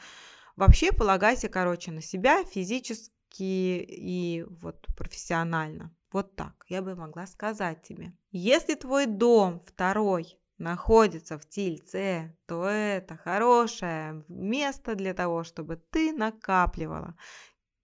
Вообще 0.56 0.91
полагайся, 0.94 1.50
короче, 1.50 1.91
на 1.91 2.02
себя 2.02 2.44
физически 2.46 3.12
и 3.39 4.46
вот 4.62 4.88
профессионально. 4.96 5.94
Вот 6.13 6.38
так 6.38 6.65
я 6.70 6.82
бы 6.82 6.96
могла 6.96 7.28
сказать 7.28 7.84
тебе. 7.84 8.13
Если 8.32 8.76
твой 8.76 9.06
дом 9.06 9.62
второй 9.65 10.39
находится 10.58 11.38
в 11.38 11.48
Тильце, 11.48 12.38
то 12.48 12.65
это 12.65 13.18
хорошее 13.18 14.24
место 14.28 14.96
для 14.96 15.13
того, 15.13 15.44
чтобы 15.44 15.78
ты 15.78 16.13
накапливала 16.13 17.15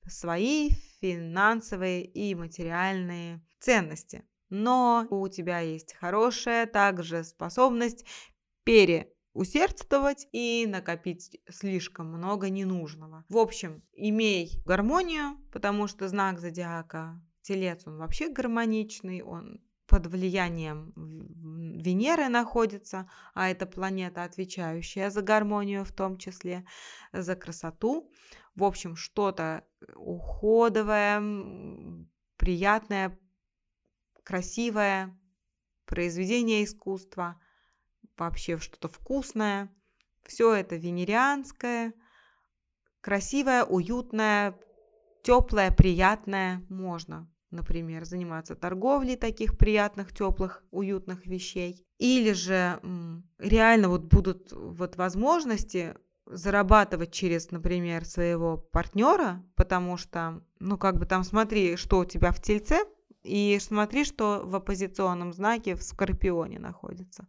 свои 0.08 0.70
финансовые 1.02 2.06
и 2.06 2.34
материальные 2.36 3.42
ценности. 3.60 4.26
Но 4.50 5.08
у 5.10 5.28
тебя 5.30 5.60
есть 5.60 5.94
хорошая 5.94 6.66
также 6.66 7.24
способность 7.24 8.06
переусердствовать 8.64 10.28
и 10.32 10.66
накопить 10.68 11.40
слишком 11.50 12.08
много 12.08 12.50
ненужного. 12.50 13.24
В 13.30 13.38
общем, 13.38 13.84
имей 13.94 14.62
гармонию, 14.66 15.38
потому 15.52 15.88
что 15.88 16.08
знак 16.08 16.40
зодиака 16.40 17.22
Телец, 17.42 17.88
он 17.88 17.98
вообще 17.98 18.30
гармоничный, 18.30 19.22
он 19.22 19.62
под 19.92 20.08
влиянием 20.08 20.94
Венеры 21.84 22.30
находится, 22.30 23.10
а 23.34 23.50
это 23.50 23.66
планета, 23.66 24.24
отвечающая 24.24 25.10
за 25.10 25.22
гармонию, 25.22 25.84
в 25.84 25.92
том 25.92 26.18
числе 26.18 26.66
за 27.12 27.36
красоту. 27.36 28.10
В 28.56 28.64
общем, 28.64 28.96
что-то 28.96 29.66
уходовое, 29.96 31.22
приятное, 32.38 33.20
красивое, 34.24 35.20
произведение 35.86 36.64
искусства, 36.64 37.42
вообще 38.16 38.58
что-то 38.60 38.88
вкусное. 38.88 39.76
Все 40.24 40.54
это 40.54 40.78
венерианское, 40.78 41.94
красивое, 43.02 43.66
уютное, 43.66 44.58
теплое, 45.24 45.70
приятное 45.70 46.66
можно 46.70 47.31
например, 47.52 48.06
заниматься 48.06 48.56
торговлей 48.56 49.16
таких 49.16 49.58
приятных, 49.58 50.14
теплых, 50.14 50.64
уютных 50.72 51.26
вещей. 51.26 51.86
Или 51.98 52.34
же 52.34 52.80
реально 53.38 53.90
вот 53.90 54.06
будут 54.06 54.52
вот 54.52 54.96
возможности 54.96 55.96
зарабатывать 56.26 57.12
через, 57.12 57.52
например, 57.52 58.06
своего 58.06 58.58
партнера, 58.58 59.44
потому 59.56 59.98
что, 59.98 60.42
ну, 60.60 60.78
как 60.78 60.98
бы 60.98 61.06
там 61.06 61.24
смотри, 61.24 61.76
что 61.76 62.00
у 62.00 62.06
тебя 62.06 62.32
в 62.32 62.42
тельце, 62.42 62.80
и 63.24 63.58
смотри, 63.62 64.06
что 64.06 64.42
в 64.44 64.56
оппозиционном 64.56 65.34
знаке 65.34 65.76
в 65.76 65.84
Скорпионе 65.84 66.60
находится. 66.60 67.28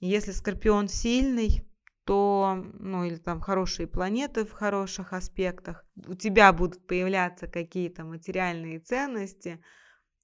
Если 0.00 0.32
Скорпион 0.32 0.88
сильный, 0.88 1.69
то, 2.04 2.64
ну 2.74 3.04
или 3.04 3.16
там 3.16 3.40
хорошие 3.40 3.86
планеты 3.86 4.44
в 4.44 4.52
хороших 4.52 5.12
аспектах, 5.12 5.84
у 6.06 6.14
тебя 6.14 6.52
будут 6.52 6.86
появляться 6.86 7.46
какие-то 7.46 8.04
материальные 8.04 8.80
ценности 8.80 9.62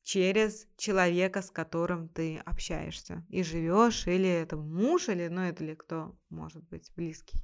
через 0.03 0.69
человека, 0.77 1.43
с 1.43 1.51
которым 1.51 2.09
ты 2.09 2.39
общаешься 2.39 3.25
и 3.29 3.43
живешь, 3.43 4.07
или 4.07 4.29
это 4.29 4.57
муж, 4.57 5.09
или, 5.09 5.27
ну, 5.29 5.43
это 5.43 5.65
ли 5.65 5.75
кто 5.75 6.17
может 6.31 6.63
быть 6.69 6.93
близкий. 6.95 7.39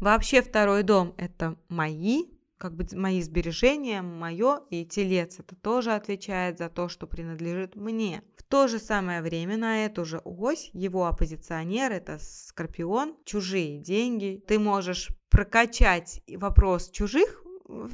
Вообще 0.00 0.42
второй 0.42 0.82
дом– 0.82 1.14
это 1.16 1.58
мои 1.68 2.24
как 2.62 2.76
бы 2.76 2.86
мои 2.92 3.20
сбережения, 3.20 4.02
мое 4.02 4.60
и 4.70 4.86
телец. 4.86 5.40
Это 5.40 5.56
тоже 5.56 5.94
отвечает 5.94 6.58
за 6.58 6.68
то, 6.68 6.88
что 6.88 7.08
принадлежит 7.08 7.74
мне. 7.74 8.22
В 8.36 8.44
то 8.44 8.68
же 8.68 8.78
самое 8.78 9.20
время 9.20 9.56
на 9.56 9.84
эту 9.84 10.04
же 10.04 10.20
ось 10.24 10.70
его 10.72 11.06
оппозиционер, 11.06 11.90
это 11.90 12.18
Скорпион, 12.20 13.16
чужие 13.24 13.78
деньги. 13.78 14.40
Ты 14.46 14.60
можешь 14.60 15.08
прокачать 15.28 16.22
вопрос 16.28 16.90
чужих 16.90 17.41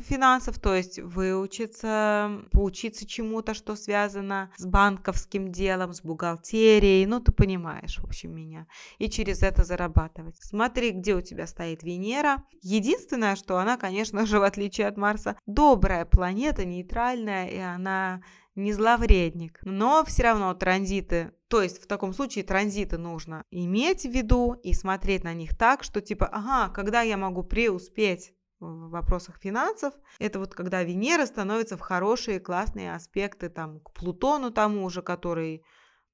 финансов, 0.08 0.58
то 0.58 0.74
есть 0.74 0.98
выучиться, 0.98 2.42
поучиться 2.52 3.06
чему-то, 3.06 3.54
что 3.54 3.76
связано 3.76 4.50
с 4.56 4.66
банковским 4.66 5.52
делом, 5.52 5.92
с 5.92 6.02
бухгалтерией, 6.02 7.06
ну 7.06 7.20
ты 7.20 7.32
понимаешь, 7.32 7.98
в 7.98 8.04
общем, 8.04 8.34
меня, 8.34 8.66
и 8.98 9.08
через 9.08 9.42
это 9.42 9.64
зарабатывать. 9.64 10.36
Смотри, 10.40 10.90
где 10.90 11.14
у 11.14 11.20
тебя 11.20 11.46
стоит 11.46 11.82
Венера. 11.82 12.44
Единственное, 12.62 13.36
что 13.36 13.58
она, 13.58 13.76
конечно 13.76 14.26
же, 14.26 14.38
в 14.38 14.42
отличие 14.42 14.86
от 14.86 14.96
Марса, 14.96 15.36
добрая 15.46 16.04
планета, 16.04 16.64
нейтральная, 16.64 17.48
и 17.48 17.58
она 17.58 18.22
не 18.54 18.72
зловредник. 18.72 19.60
Но 19.62 20.04
все 20.04 20.24
равно 20.24 20.52
транзиты, 20.54 21.32
то 21.48 21.62
есть 21.62 21.82
в 21.82 21.86
таком 21.86 22.12
случае 22.12 22.44
транзиты 22.44 22.98
нужно 22.98 23.44
иметь 23.50 24.02
в 24.02 24.10
виду 24.10 24.52
и 24.62 24.74
смотреть 24.74 25.24
на 25.24 25.32
них 25.32 25.56
так, 25.56 25.82
что 25.82 26.00
типа, 26.00 26.26
ага, 26.26 26.72
когда 26.72 27.02
я 27.02 27.16
могу 27.16 27.42
преуспеть 27.42 28.34
в 28.60 28.90
вопросах 28.90 29.38
финансов. 29.38 29.94
Это 30.18 30.38
вот 30.38 30.54
когда 30.54 30.82
Венера 30.82 31.26
становится 31.26 31.76
в 31.76 31.80
хорошие, 31.80 32.40
классные 32.40 32.94
аспекты 32.94 33.48
там, 33.48 33.80
к 33.80 33.92
Плутону 33.92 34.50
тому 34.50 34.88
же, 34.90 35.02
который 35.02 35.64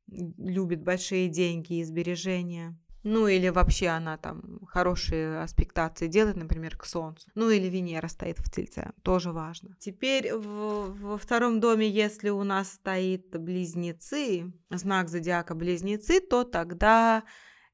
любит 0.06 0.82
большие 0.82 1.28
деньги 1.28 1.78
и 1.78 1.84
сбережения. 1.84 2.78
Ну 3.04 3.28
или 3.28 3.50
вообще 3.50 3.88
она 3.88 4.16
там 4.16 4.60
хорошие 4.66 5.40
аспектации 5.40 6.06
делает, 6.06 6.36
например, 6.36 6.76
к 6.78 6.86
Солнцу. 6.86 7.30
Ну 7.34 7.50
или 7.50 7.68
Венера 7.68 8.08
стоит 8.08 8.38
в 8.38 8.50
Тельце, 8.50 8.92
тоже 9.02 9.30
важно. 9.30 9.76
Теперь 9.78 10.34
в, 10.34 10.94
во 10.98 11.18
втором 11.18 11.60
доме, 11.60 11.86
если 11.86 12.30
у 12.30 12.42
нас 12.44 12.72
стоит 12.72 13.38
близнецы, 13.38 14.50
знак 14.70 15.10
зодиака 15.10 15.54
близнецы, 15.54 16.20
то 16.20 16.44
тогда 16.44 17.24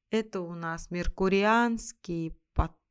это 0.09 0.41
у 0.41 0.53
нас 0.53 0.91
меркурианский 0.91 2.37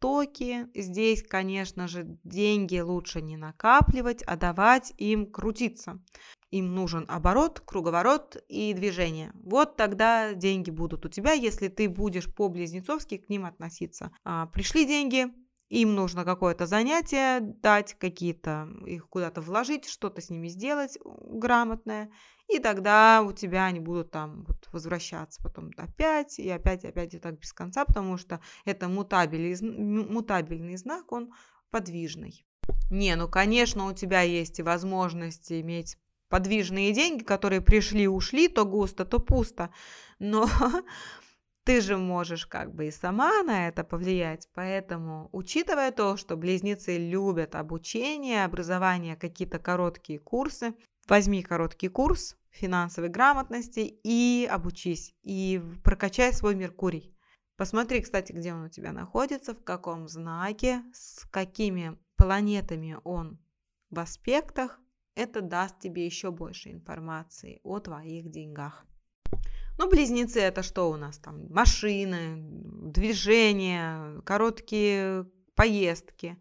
потоки. 0.00 0.66
Здесь, 0.74 1.22
конечно 1.22 1.86
же, 1.86 2.18
деньги 2.24 2.78
лучше 2.78 3.20
не 3.20 3.36
накапливать, 3.36 4.22
а 4.22 4.36
давать 4.36 4.92
им 4.96 5.30
крутиться. 5.30 6.02
Им 6.50 6.74
нужен 6.74 7.04
оборот, 7.08 7.60
круговорот 7.60 8.42
и 8.48 8.72
движение. 8.72 9.30
Вот 9.34 9.76
тогда 9.76 10.34
деньги 10.34 10.70
будут 10.70 11.06
у 11.06 11.08
тебя, 11.08 11.32
если 11.32 11.68
ты 11.68 11.88
будешь 11.88 12.32
по-близнецовски 12.34 13.18
к 13.18 13.28
ним 13.28 13.44
относиться. 13.44 14.10
А, 14.24 14.46
пришли 14.46 14.84
деньги, 14.84 15.26
им 15.70 15.94
нужно 15.94 16.24
какое-то 16.24 16.66
занятие 16.66 17.40
дать, 17.40 17.94
какие-то 17.94 18.68
их 18.86 19.08
куда-то 19.08 19.40
вложить, 19.40 19.88
что-то 19.88 20.20
с 20.20 20.28
ними 20.28 20.48
сделать 20.48 20.98
грамотное, 21.04 22.10
и 22.48 22.58
тогда 22.58 23.22
у 23.22 23.32
тебя 23.32 23.66
они 23.66 23.78
будут 23.78 24.10
там 24.10 24.44
вот 24.48 24.68
возвращаться 24.72 25.40
потом 25.42 25.70
опять, 25.76 26.40
и 26.40 26.50
опять, 26.50 26.82
и 26.84 26.88
опять, 26.88 27.14
и 27.14 27.18
так 27.18 27.38
без 27.38 27.52
конца, 27.52 27.84
потому 27.84 28.16
что 28.16 28.40
это 28.64 28.88
мутабельный, 28.88 29.56
мутабельный 29.62 30.76
знак, 30.76 31.12
он 31.12 31.32
подвижный. 31.70 32.44
Не, 32.90 33.14
ну, 33.14 33.28
конечно, 33.28 33.86
у 33.86 33.92
тебя 33.92 34.22
есть 34.22 34.58
и 34.58 34.64
возможность 34.64 35.52
иметь 35.52 35.96
подвижные 36.28 36.92
деньги, 36.92 37.22
которые 37.22 37.60
пришли, 37.60 38.08
ушли, 38.08 38.48
то 38.48 38.64
густо, 38.64 39.04
то 39.04 39.20
пусто. 39.20 39.70
Но 40.18 40.48
ты 41.70 41.80
же 41.80 41.96
можешь 41.96 42.46
как 42.46 42.74
бы 42.74 42.88
и 42.88 42.90
сама 42.90 43.44
на 43.44 43.68
это 43.68 43.84
повлиять. 43.84 44.48
Поэтому, 44.54 45.28
учитывая 45.30 45.92
то, 45.92 46.16
что 46.16 46.36
близнецы 46.36 46.98
любят 46.98 47.54
обучение, 47.54 48.44
образование, 48.44 49.14
какие-то 49.14 49.60
короткие 49.60 50.18
курсы, 50.18 50.74
возьми 51.06 51.44
короткий 51.44 51.86
курс 51.86 52.36
финансовой 52.50 53.08
грамотности 53.08 54.00
и 54.02 54.48
обучись, 54.50 55.14
и 55.22 55.62
прокачай 55.84 56.32
свой 56.32 56.56
Меркурий. 56.56 57.16
Посмотри, 57.56 58.00
кстати, 58.00 58.32
где 58.32 58.52
он 58.52 58.64
у 58.64 58.68
тебя 58.68 58.90
находится, 58.90 59.54
в 59.54 59.62
каком 59.62 60.08
знаке, 60.08 60.82
с 60.92 61.24
какими 61.30 61.96
планетами 62.16 62.98
он 63.04 63.38
в 63.90 64.00
аспектах. 64.00 64.80
Это 65.14 65.40
даст 65.40 65.78
тебе 65.78 66.04
еще 66.04 66.32
больше 66.32 66.72
информации 66.72 67.60
о 67.62 67.78
твоих 67.78 68.28
деньгах. 68.28 68.84
Ну, 69.80 69.88
близнецы 69.88 70.40
это 70.40 70.62
что 70.62 70.90
у 70.90 70.96
нас 70.96 71.16
там? 71.16 71.50
Машины, 71.50 72.36
движения, 72.92 74.20
короткие 74.26 75.24
поездки, 75.54 76.36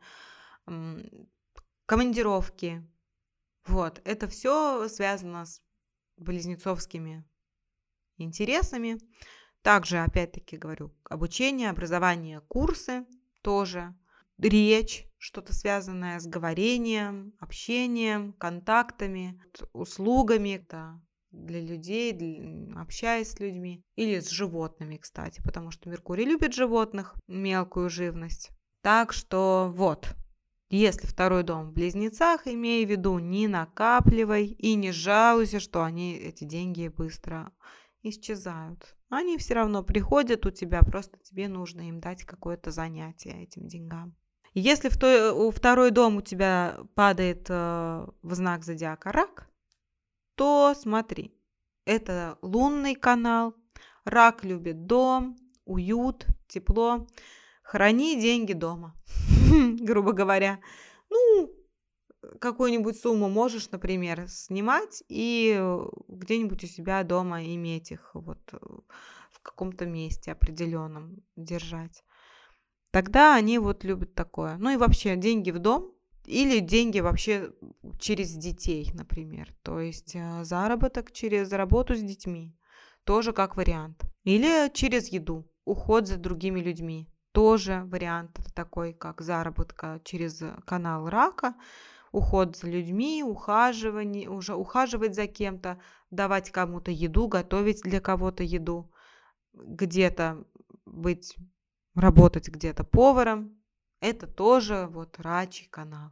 командировки. 1.86 2.86
Вот, 3.66 4.02
это 4.04 4.28
все 4.28 4.90
связано 4.90 5.46
с 5.46 5.62
близнецовскими 6.18 7.24
интересами. 8.18 9.00
Также, 9.62 10.00
опять-таки 10.00 10.58
говорю, 10.58 10.94
обучение, 11.06 11.70
образование, 11.70 12.42
курсы 12.50 13.06
тоже, 13.42 13.96
речь, 14.38 15.08
что-то 15.18 15.54
связанное 15.54 16.20
с 16.20 16.28
говорением, 16.28 17.32
общением, 17.40 18.34
контактами, 18.34 19.42
услугами, 19.72 20.66
да, 20.70 21.02
для 21.32 21.62
людей, 21.62 22.12
для, 22.12 22.82
общаясь 22.82 23.32
с 23.32 23.40
людьми 23.40 23.84
или 23.96 24.20
с 24.20 24.30
животными, 24.30 24.98
кстати, 24.98 25.42
потому 25.44 25.72
что 25.72 25.90
Меркурий 25.90 26.26
любит 26.26 26.54
животных, 26.54 27.16
мелкую 27.28 27.90
живность. 27.90 28.52
Так 28.82 29.14
что 29.14 29.72
вот, 29.74 30.16
если 30.70 31.08
второй 31.08 31.44
дом 31.44 31.70
в 31.70 31.74
близнецах, 31.74 32.48
имей 32.48 32.86
в 32.86 32.90
виду, 32.90 33.20
не 33.20 33.48
накапливай 33.48 34.46
и 34.46 34.76
не 34.76 34.92
жалуйся, 34.92 35.60
что 35.60 35.84
они, 35.84 36.16
эти 36.16 36.44
деньги 36.44 36.88
быстро 36.88 37.52
исчезают. 38.04 38.96
Они 39.10 39.38
все 39.38 39.56
равно 39.56 39.84
приходят 39.84 40.46
у 40.46 40.52
тебя, 40.52 40.82
просто 40.82 41.18
тебе 41.20 41.48
нужно 41.48 41.90
им 41.90 42.00
дать 42.00 42.24
какое-то 42.24 42.72
занятие 42.72 43.44
этим 43.44 43.68
деньгам. 43.68 44.16
Если 44.54 44.90
в 44.90 44.98
той, 44.98 45.52
второй 45.52 45.92
дом 45.92 46.18
у 46.18 46.22
тебя 46.22 46.80
падает 46.96 47.48
э, 47.50 48.08
в 48.22 48.34
знак 48.34 48.64
зодиака 48.64 49.12
рак, 49.12 49.49
то 50.40 50.74
смотри, 50.74 51.38
это 51.84 52.38
лунный 52.42 52.96
канал, 52.96 53.54
рак 54.06 54.46
любит 54.46 54.86
дом, 54.86 55.36
уют, 55.66 56.28
тепло. 56.48 57.06
Храни 57.62 58.18
деньги 58.18 58.54
дома, 58.54 58.96
грубо 59.82 60.14
говоря. 60.14 60.62
Ну, 61.10 61.52
какую-нибудь 62.40 62.98
сумму 62.98 63.28
можешь, 63.28 63.70
например, 63.72 64.30
снимать 64.30 65.04
и 65.10 65.62
где-нибудь 66.08 66.64
у 66.64 66.68
себя 66.68 67.04
дома 67.04 67.44
иметь 67.44 67.92
их 67.92 68.12
вот 68.14 68.40
э, 68.54 68.58
в 69.32 69.42
каком-то 69.42 69.86
месте 69.86 70.32
определенном 70.32 71.18
держать. 71.36 72.06
Тогда 72.92 73.36
они 73.36 73.60
вот 73.60 73.84
любят 73.84 74.16
такое. 74.16 74.56
Ну 74.56 74.70
и 74.70 74.78
вообще 74.78 75.18
деньги 75.18 75.52
в 75.52 75.60
дом 75.60 75.94
или 76.30 76.60
деньги 76.60 77.00
вообще 77.00 77.52
через 78.00 78.34
детей, 78.34 78.92
например. 78.94 79.52
То 79.64 79.80
есть 79.80 80.16
э, 80.16 80.44
заработок 80.44 81.12
через 81.12 81.52
работу 81.52 81.96
с 81.96 82.02
детьми. 82.02 82.56
Тоже 83.04 83.34
как 83.34 83.58
вариант. 83.58 84.04
Или 84.24 84.72
через 84.72 85.08
еду. 85.08 85.52
Уход 85.66 86.08
за 86.08 86.18
другими 86.18 86.60
людьми. 86.60 87.10
Тоже 87.32 87.84
вариант 87.86 88.40
такой, 88.54 88.94
как 88.94 89.22
заработка 89.22 90.02
через 90.04 90.44
канал 90.66 91.10
рака. 91.10 91.56
Уход 92.12 92.58
за 92.58 92.68
людьми, 92.68 93.24
ухаживание, 93.24 94.30
уже 94.30 94.54
ухаживать 94.54 95.16
за 95.16 95.26
кем-то, 95.26 95.80
давать 96.12 96.52
кому-то 96.52 96.92
еду, 96.92 97.28
готовить 97.28 97.82
для 97.82 98.02
кого-то 98.02 98.44
еду, 98.44 98.92
где-то 99.54 100.44
быть, 100.86 101.36
работать 101.96 102.50
где-то 102.50 102.84
поваром, 102.84 103.59
это 104.02 104.28
тоже 104.28 104.88
вот 104.90 105.20
рачий 105.20 105.68
канал. 105.70 106.12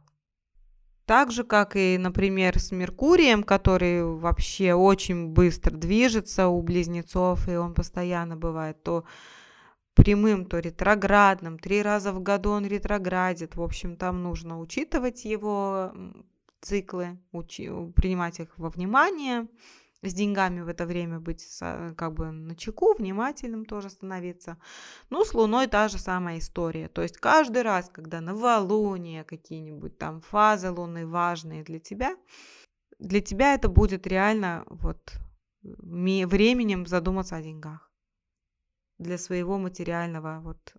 Так 1.06 1.32
же, 1.32 1.42
как 1.42 1.74
и, 1.74 1.96
например, 1.98 2.58
с 2.58 2.70
Меркурием, 2.70 3.42
который 3.42 4.04
вообще 4.04 4.74
очень 4.74 5.28
быстро 5.28 5.74
движется 5.74 6.48
у 6.48 6.60
близнецов, 6.60 7.48
и 7.48 7.56
он 7.56 7.72
постоянно 7.72 8.36
бывает 8.36 8.82
то 8.82 9.04
прямым, 9.94 10.44
то 10.44 10.58
ретроградным. 10.58 11.58
Три 11.58 11.80
раза 11.80 12.12
в 12.12 12.22
году 12.22 12.50
он 12.50 12.66
ретроградит. 12.66 13.56
В 13.56 13.62
общем, 13.62 13.96
там 13.96 14.22
нужно 14.22 14.60
учитывать 14.60 15.24
его 15.24 15.92
циклы, 16.60 17.18
учи, 17.32 17.70
принимать 17.96 18.40
их 18.40 18.52
во 18.58 18.68
внимание 18.68 19.48
с 20.02 20.14
деньгами 20.14 20.60
в 20.60 20.68
это 20.68 20.86
время 20.86 21.18
быть 21.18 21.44
как 21.96 22.14
бы 22.14 22.30
на 22.30 22.54
чеку, 22.54 22.94
внимательным 22.94 23.64
тоже 23.64 23.90
становиться. 23.90 24.56
Ну, 25.10 25.24
с 25.24 25.34
Луной 25.34 25.66
та 25.66 25.88
же 25.88 25.98
самая 25.98 26.38
история. 26.38 26.88
То 26.88 27.02
есть 27.02 27.18
каждый 27.18 27.62
раз, 27.62 27.90
когда 27.92 28.20
новолуние, 28.20 29.24
какие-нибудь 29.24 29.98
там 29.98 30.20
фазы 30.20 30.70
Луны 30.70 31.06
важные 31.06 31.64
для 31.64 31.80
тебя, 31.80 32.16
для 32.98 33.20
тебя 33.20 33.54
это 33.54 33.68
будет 33.68 34.06
реально 34.06 34.64
вот 34.66 35.12
временем 35.62 36.86
задуматься 36.86 37.36
о 37.36 37.42
деньгах 37.42 37.90
для 38.98 39.18
своего 39.18 39.58
материального 39.58 40.40
вот 40.40 40.74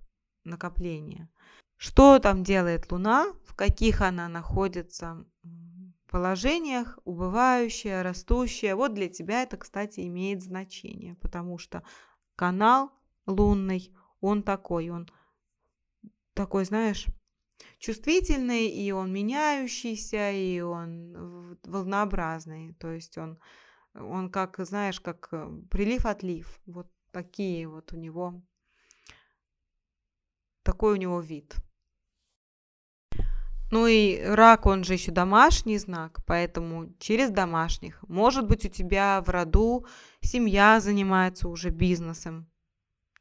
накопления. 0.46 1.30
Что 1.76 2.20
там 2.20 2.44
делает 2.44 2.92
Луна, 2.92 3.34
в 3.46 3.54
каких 3.56 4.02
она 4.02 4.28
находится 4.28 5.26
положениях, 6.10 6.98
убывающее, 7.06 8.02
растущее. 8.02 8.76
Вот 8.76 8.94
для 8.94 9.08
тебя 9.08 9.44
это, 9.44 9.58
кстати, 9.58 10.02
имеет 10.08 10.42
значение, 10.42 11.16
потому 11.16 11.58
что 11.58 11.84
канал 12.36 12.92
лунный, 13.26 13.96
он 14.20 14.44
такой, 14.44 14.90
он 14.90 15.10
такой, 16.34 16.66
знаешь, 16.66 17.06
чувствительный, 17.78 18.68
и 18.68 18.92
он 18.92 19.14
меняющийся, 19.14 20.32
и 20.32 20.60
он 20.62 21.58
волнообразный. 21.64 22.74
То 22.76 22.92
есть 22.92 23.18
он, 23.18 23.40
он 23.94 24.32
как, 24.32 24.58
знаешь, 24.60 25.00
как 25.00 25.30
э, 25.32 25.48
прилив-отлив. 25.70 26.60
Вот 26.66 26.92
такие 27.12 27.68
вот 27.68 27.94
у 27.94 27.98
него, 27.98 28.42
такой 30.64 30.94
у 30.94 30.98
него 30.98 31.20
вид. 31.20 31.56
Ну 33.72 33.88
и 33.88 34.22
рак, 34.22 34.66
он 34.66 34.84
же 34.84 34.94
еще 34.94 35.12
домашний 35.12 35.78
знак, 35.78 36.20
поэтому 36.26 36.94
через 37.00 37.30
домашних. 37.30 38.04
Может 38.08 38.48
быть, 38.48 38.66
у 38.66 38.70
тебя 38.70 39.22
в 39.26 39.30
роду 39.30 39.86
семья 40.22 40.80
занимается 40.80 41.48
уже 41.48 41.70
бизнесом. 41.70 42.50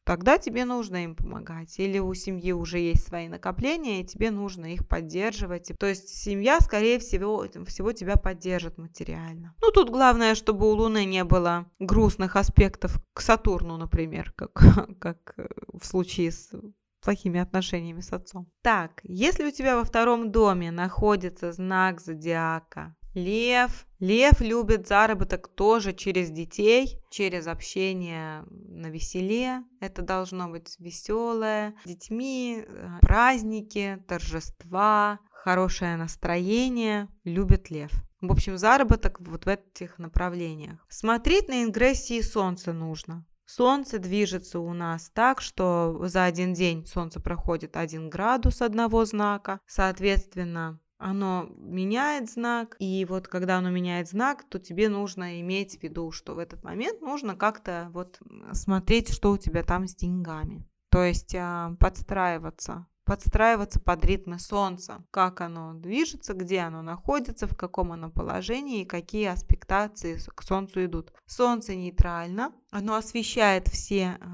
Тогда 0.08 0.38
тебе 0.38 0.64
нужно 0.64 1.04
им 1.04 1.14
помогать. 1.14 1.78
Или 1.78 1.98
у 1.98 2.14
семьи 2.14 2.52
уже 2.52 2.78
есть 2.78 3.06
свои 3.06 3.28
накопления, 3.28 4.00
и 4.00 4.06
тебе 4.06 4.30
нужно 4.30 4.72
их 4.72 4.88
поддерживать. 4.88 5.70
То 5.78 5.84
есть 5.84 6.08
семья, 6.08 6.61
скорее 6.61 6.98
всего, 6.98 7.44
всего 7.66 7.92
тебя 7.92 8.16
поддержит 8.16 8.78
материально. 8.78 9.54
Ну, 9.61 9.70
тут 9.70 9.90
главное, 9.90 10.34
чтобы 10.34 10.66
у 10.66 10.72
Луны 10.72 11.04
не 11.04 11.24
было 11.24 11.66
грустных 11.78 12.37
аспектов 12.37 12.98
к 13.12 13.20
Сатурну, 13.20 13.76
например, 13.76 14.32
как, 14.34 14.52
как 14.98 15.34
в 15.74 15.84
случае 15.84 16.32
с 16.32 16.54
плохими 17.00 17.40
отношениями 17.40 18.00
с 18.00 18.12
отцом. 18.12 18.50
Так, 18.62 19.00
если 19.02 19.46
у 19.46 19.50
тебя 19.50 19.76
во 19.76 19.84
втором 19.84 20.30
доме 20.30 20.70
находится 20.70 21.52
знак 21.52 22.00
зодиака 22.00 22.94
Лев. 23.14 23.87
Лев 23.98 24.40
любит 24.40 24.87
заработок 24.87 25.48
тоже 25.48 25.92
через 25.92 26.30
детей, 26.30 27.00
через 27.11 27.46
общение 27.46 28.44
на 28.50 28.90
веселе. 28.90 29.64
Это 29.80 30.02
должно 30.02 30.48
быть 30.48 30.76
веселое. 30.78 31.74
С 31.84 31.88
детьми, 31.88 32.64
э, 32.64 32.88
праздники, 33.00 34.02
торжества, 34.06 35.18
хорошее 35.30 35.96
настроение. 35.96 37.08
Любит 37.24 37.70
лев. 37.70 37.90
В 38.20 38.30
общем, 38.30 38.58
заработок 38.58 39.20
вот 39.20 39.46
в 39.46 39.48
этих 39.48 39.98
направлениях. 39.98 40.85
Смотреть 40.88 41.48
на 41.48 41.64
ингрессии 41.64 42.20
солнца 42.20 42.73
нужно. 42.73 43.25
Солнце 43.49 43.99
движется 43.99 44.61
у 44.61 44.75
нас 44.75 45.11
так, 45.15 45.40
что 45.40 45.99
за 46.03 46.25
один 46.25 46.53
день 46.53 46.85
Солнце 46.85 47.19
проходит 47.19 47.79
один 47.79 48.11
градус 48.11 48.61
одного 48.61 49.07
знака. 49.07 49.61
Соответственно, 49.67 50.79
оно 50.99 51.49
меняет 51.57 52.31
знак, 52.31 52.77
и 52.79 53.07
вот 53.09 53.27
когда 53.27 53.57
оно 53.57 53.71
меняет 53.71 54.07
знак, 54.07 54.44
то 54.51 54.59
тебе 54.59 54.90
нужно 54.90 55.40
иметь 55.40 55.79
в 55.79 55.83
виду, 55.83 56.11
что 56.11 56.35
в 56.35 56.38
этот 56.38 56.63
момент 56.63 57.01
нужно 57.01 57.37
как-то 57.37 57.88
вот 57.94 58.21
смотреть, 58.53 59.15
что 59.15 59.33
у 59.33 59.38
тебя 59.38 59.63
там 59.63 59.88
с 59.88 59.94
деньгами. 59.94 60.69
То 60.90 61.03
есть 61.05 61.35
а, 61.35 61.75
подстраиваться 61.81 62.87
подстраиваться 63.09 63.81
под 63.81 64.04
ритмы 64.04 64.38
Солнца, 64.38 65.02
как 65.11 65.40
оно 65.40 65.73
движется, 65.73 66.35
где 66.35 66.59
оно 66.61 66.83
находится, 66.83 67.46
в 67.46 67.56
каком 67.56 67.92
оно 67.92 68.11
положении 68.11 68.83
и 68.83 68.87
какие 68.87 69.29
аспектации 69.29 70.19
к 70.35 70.42
Солнцу 70.42 70.85
идут. 70.85 71.15
Солнце 71.25 71.75
нейтрально, 71.75 72.52
оно 72.71 72.96
освещает 72.96 73.67
все 73.69 74.19
э, 74.21 74.27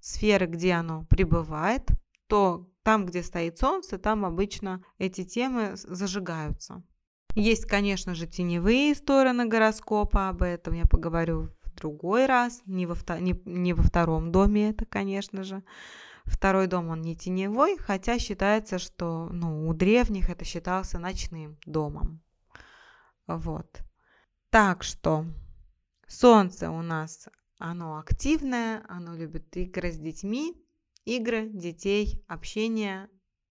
сферы, 0.00 0.46
где 0.46 0.72
оно 0.72 1.04
пребывает, 1.10 1.86
то 2.26 2.70
там, 2.82 3.04
где 3.04 3.22
стоит 3.22 3.58
Солнце, 3.58 3.98
там 3.98 4.24
обычно 4.24 4.82
эти 4.96 5.24
темы 5.24 5.72
зажигаются. 5.74 6.82
Есть, 7.34 7.66
конечно 7.66 8.14
же, 8.14 8.26
теневые 8.26 8.94
стороны 8.94 9.44
гороскопа, 9.44 10.30
об 10.30 10.40
этом 10.40 10.72
я 10.72 10.84
поговорю 10.86 11.50
в 11.64 11.74
другой 11.74 12.24
раз, 12.24 12.62
не 12.64 12.86
во, 12.86 12.96
не, 13.20 13.38
не 13.44 13.74
во 13.74 13.82
втором 13.82 14.32
доме 14.32 14.70
это, 14.70 14.86
конечно 14.86 15.44
же. 15.44 15.62
Второй 16.24 16.66
дом, 16.66 16.88
он 16.88 17.02
не 17.02 17.16
теневой, 17.16 17.76
хотя 17.78 18.18
считается, 18.18 18.78
что 18.78 19.28
ну, 19.32 19.68
у 19.68 19.74
древних 19.74 20.30
это 20.30 20.44
считался 20.44 20.98
ночным 20.98 21.58
домом. 21.66 22.22
Вот. 23.26 23.82
Так 24.50 24.82
что 24.82 25.26
Солнце 26.06 26.70
у 26.70 26.82
нас, 26.82 27.28
оно 27.58 27.98
активное, 27.98 28.84
оно 28.88 29.14
любит 29.16 29.56
игры 29.56 29.92
с 29.92 29.96
детьми, 29.96 30.54
игры, 31.04 31.48
детей, 31.48 32.22
общение, 32.28 33.08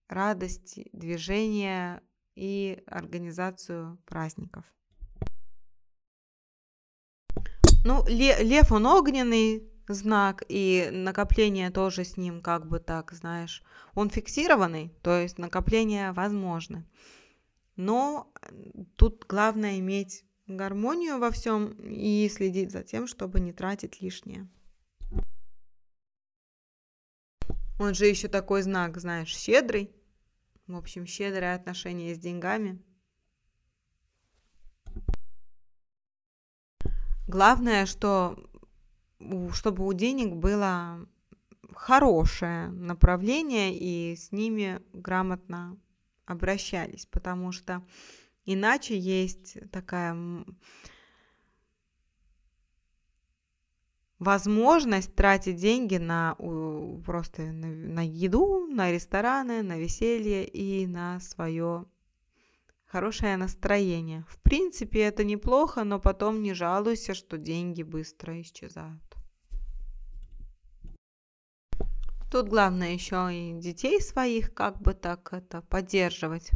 радость, 0.08 0.78
движение 0.92 2.02
и 2.34 2.82
организацию 2.86 3.98
праздников. 4.06 4.64
Ну, 7.84 8.04
лев 8.06 8.70
он 8.70 8.86
огненный, 8.86 9.68
знак, 9.88 10.44
и 10.48 10.88
накопление 10.92 11.70
тоже 11.70 12.04
с 12.04 12.16
ним 12.16 12.40
как 12.40 12.66
бы 12.66 12.78
так, 12.78 13.12
знаешь, 13.12 13.62
он 13.94 14.10
фиксированный, 14.10 14.92
то 15.02 15.18
есть 15.18 15.38
накопление 15.38 16.12
возможно. 16.12 16.86
Но 17.76 18.32
тут 18.96 19.24
главное 19.28 19.78
иметь 19.78 20.24
гармонию 20.46 21.18
во 21.18 21.30
всем 21.30 21.72
и 21.80 22.28
следить 22.28 22.70
за 22.70 22.82
тем, 22.82 23.06
чтобы 23.06 23.40
не 23.40 23.52
тратить 23.52 24.00
лишнее. 24.00 24.48
Он 27.78 27.94
же 27.94 28.06
еще 28.06 28.28
такой 28.28 28.62
знак, 28.62 28.98
знаешь, 28.98 29.34
щедрый. 29.34 29.90
В 30.66 30.76
общем, 30.76 31.06
щедрое 31.06 31.54
отношение 31.54 32.14
с 32.14 32.18
деньгами. 32.18 32.80
Главное, 37.26 37.86
что 37.86 38.36
чтобы 39.52 39.86
у 39.86 39.92
денег 39.92 40.34
было 40.34 41.06
хорошее 41.74 42.68
направление 42.68 43.76
и 43.76 44.16
с 44.16 44.32
ними 44.32 44.80
грамотно 44.92 45.78
обращались, 46.26 47.06
потому 47.06 47.52
что 47.52 47.84
иначе 48.44 48.98
есть 48.98 49.58
такая 49.70 50.16
возможность 54.18 55.14
тратить 55.14 55.56
деньги 55.56 55.96
на 55.96 56.36
просто 57.04 57.42
на, 57.42 57.66
на 57.66 58.06
еду, 58.06 58.66
на 58.66 58.92
рестораны, 58.92 59.62
на 59.62 59.78
веселье 59.78 60.46
и 60.46 60.86
на 60.86 61.18
свое 61.20 61.86
хорошее 62.86 63.36
настроение. 63.36 64.24
В 64.28 64.38
принципе, 64.42 65.00
это 65.00 65.24
неплохо, 65.24 65.82
но 65.82 65.98
потом 65.98 66.42
не 66.42 66.54
жалуйся, 66.54 67.14
что 67.14 67.38
деньги 67.38 67.82
быстро 67.82 68.40
исчезают. 68.40 69.11
Тут 72.32 72.48
главное 72.48 72.94
еще 72.94 73.28
и 73.30 73.52
детей 73.60 74.00
своих 74.00 74.54
как 74.54 74.80
бы 74.80 74.94
так 74.94 75.34
это 75.34 75.60
поддерживать 75.60 76.50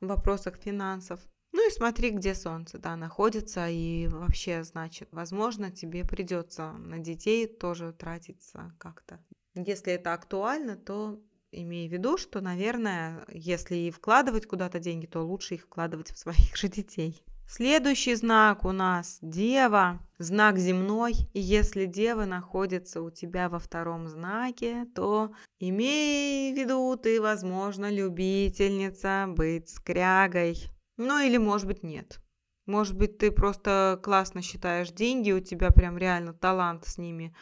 в 0.00 0.06
вопросах 0.06 0.54
финансов. 0.54 1.18
Ну 1.50 1.66
и 1.68 1.72
смотри, 1.72 2.10
где 2.10 2.32
солнце, 2.32 2.78
да, 2.78 2.94
находится, 2.94 3.68
и 3.68 4.06
вообще, 4.06 4.62
значит, 4.62 5.08
возможно, 5.10 5.72
тебе 5.72 6.04
придется 6.04 6.70
на 6.74 7.00
детей 7.00 7.48
тоже 7.48 7.92
тратиться 7.92 8.72
как-то. 8.78 9.18
Если 9.56 9.94
это 9.94 10.12
актуально, 10.12 10.76
то 10.76 11.20
имей 11.50 11.88
в 11.88 11.92
виду, 11.92 12.16
что, 12.16 12.40
наверное, 12.40 13.24
если 13.32 13.74
и 13.74 13.90
вкладывать 13.90 14.46
куда-то 14.46 14.78
деньги, 14.78 15.06
то 15.06 15.22
лучше 15.22 15.54
их 15.54 15.62
вкладывать 15.62 16.12
в 16.12 16.18
своих 16.18 16.56
же 16.56 16.68
детей. 16.68 17.20
Следующий 17.46 18.14
знак 18.14 18.64
у 18.64 18.72
нас 18.72 19.18
Дева, 19.20 20.00
знак 20.18 20.58
земной. 20.58 21.14
И 21.34 21.40
если 21.40 21.84
Дева 21.84 22.24
находится 22.24 23.02
у 23.02 23.10
тебя 23.10 23.48
во 23.48 23.58
втором 23.58 24.08
знаке, 24.08 24.86
то 24.94 25.32
имей 25.60 26.52
в 26.52 26.56
виду, 26.56 26.96
ты, 26.96 27.20
возможно, 27.20 27.90
любительница 27.90 29.26
быть 29.28 29.68
скрягой. 29.68 30.56
Ну 30.96 31.18
или, 31.18 31.36
может 31.36 31.66
быть, 31.66 31.82
нет. 31.82 32.20
Может 32.66 32.96
быть, 32.96 33.18
ты 33.18 33.30
просто 33.30 34.00
классно 34.02 34.40
считаешь 34.40 34.90
деньги, 34.90 35.32
у 35.32 35.40
тебя 35.40 35.70
прям 35.70 35.98
реально 35.98 36.32
талант 36.32 36.86
с 36.86 36.96
ними 36.98 37.36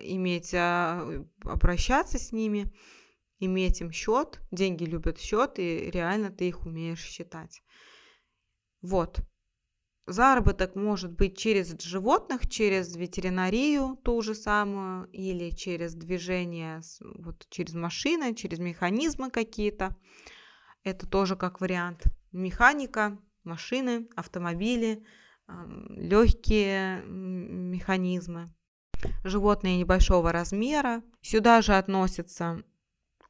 иметь, 0.00 0.54
а, 0.54 1.24
обращаться 1.44 2.18
с 2.18 2.30
ними, 2.30 2.72
иметь 3.40 3.80
им 3.80 3.90
счет. 3.90 4.40
Деньги 4.52 4.84
любят 4.84 5.18
счет, 5.18 5.58
и 5.58 5.90
реально 5.90 6.30
ты 6.30 6.48
их 6.48 6.64
умеешь 6.64 7.02
считать. 7.02 7.62
Вот. 8.80 9.20
Заработок 10.10 10.74
может 10.74 11.12
быть 11.12 11.38
через 11.38 11.80
животных, 11.80 12.48
через 12.48 12.96
ветеринарию 12.96 13.96
ту 14.02 14.22
же 14.22 14.34
самую, 14.34 15.06
или 15.12 15.50
через 15.50 15.94
движение, 15.94 16.80
вот 17.00 17.46
через 17.48 17.74
машины, 17.74 18.34
через 18.34 18.58
механизмы 18.58 19.30
какие-то. 19.30 19.94
Это 20.82 21.06
тоже 21.06 21.36
как 21.36 21.60
вариант. 21.60 22.02
Механика, 22.32 23.18
машины, 23.44 24.08
автомобили, 24.16 25.04
легкие 25.90 27.04
механизмы, 27.04 28.52
животные 29.22 29.78
небольшого 29.78 30.32
размера. 30.32 31.04
Сюда 31.20 31.62
же 31.62 31.76
относится 31.76 32.64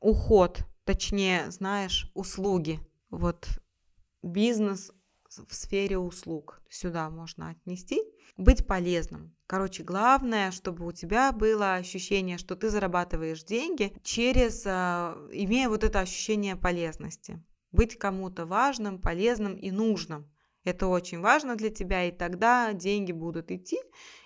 уход, 0.00 0.64
точнее, 0.84 1.50
знаешь, 1.50 2.10
услуги. 2.14 2.80
Вот 3.10 3.48
бизнес 4.22 4.92
в 5.38 5.54
сфере 5.54 5.98
услуг. 5.98 6.60
Сюда 6.68 7.10
можно 7.10 7.50
отнести. 7.50 8.02
Быть 8.36 8.66
полезным. 8.66 9.36
Короче, 9.46 9.82
главное, 9.82 10.50
чтобы 10.50 10.86
у 10.86 10.92
тебя 10.92 11.32
было 11.32 11.74
ощущение, 11.74 12.38
что 12.38 12.56
ты 12.56 12.70
зарабатываешь 12.70 13.44
деньги 13.44 13.92
через, 14.02 14.64
а, 14.66 15.16
имея 15.32 15.68
вот 15.68 15.84
это 15.84 16.00
ощущение 16.00 16.56
полезности. 16.56 17.42
Быть 17.72 17.98
кому-то 17.98 18.46
важным, 18.46 19.00
полезным 19.00 19.56
и 19.56 19.70
нужным. 19.70 20.30
Это 20.64 20.86
очень 20.86 21.20
важно 21.20 21.56
для 21.56 21.70
тебя, 21.70 22.04
и 22.04 22.12
тогда 22.12 22.72
деньги 22.72 23.12
будут 23.12 23.50
идти, 23.50 23.78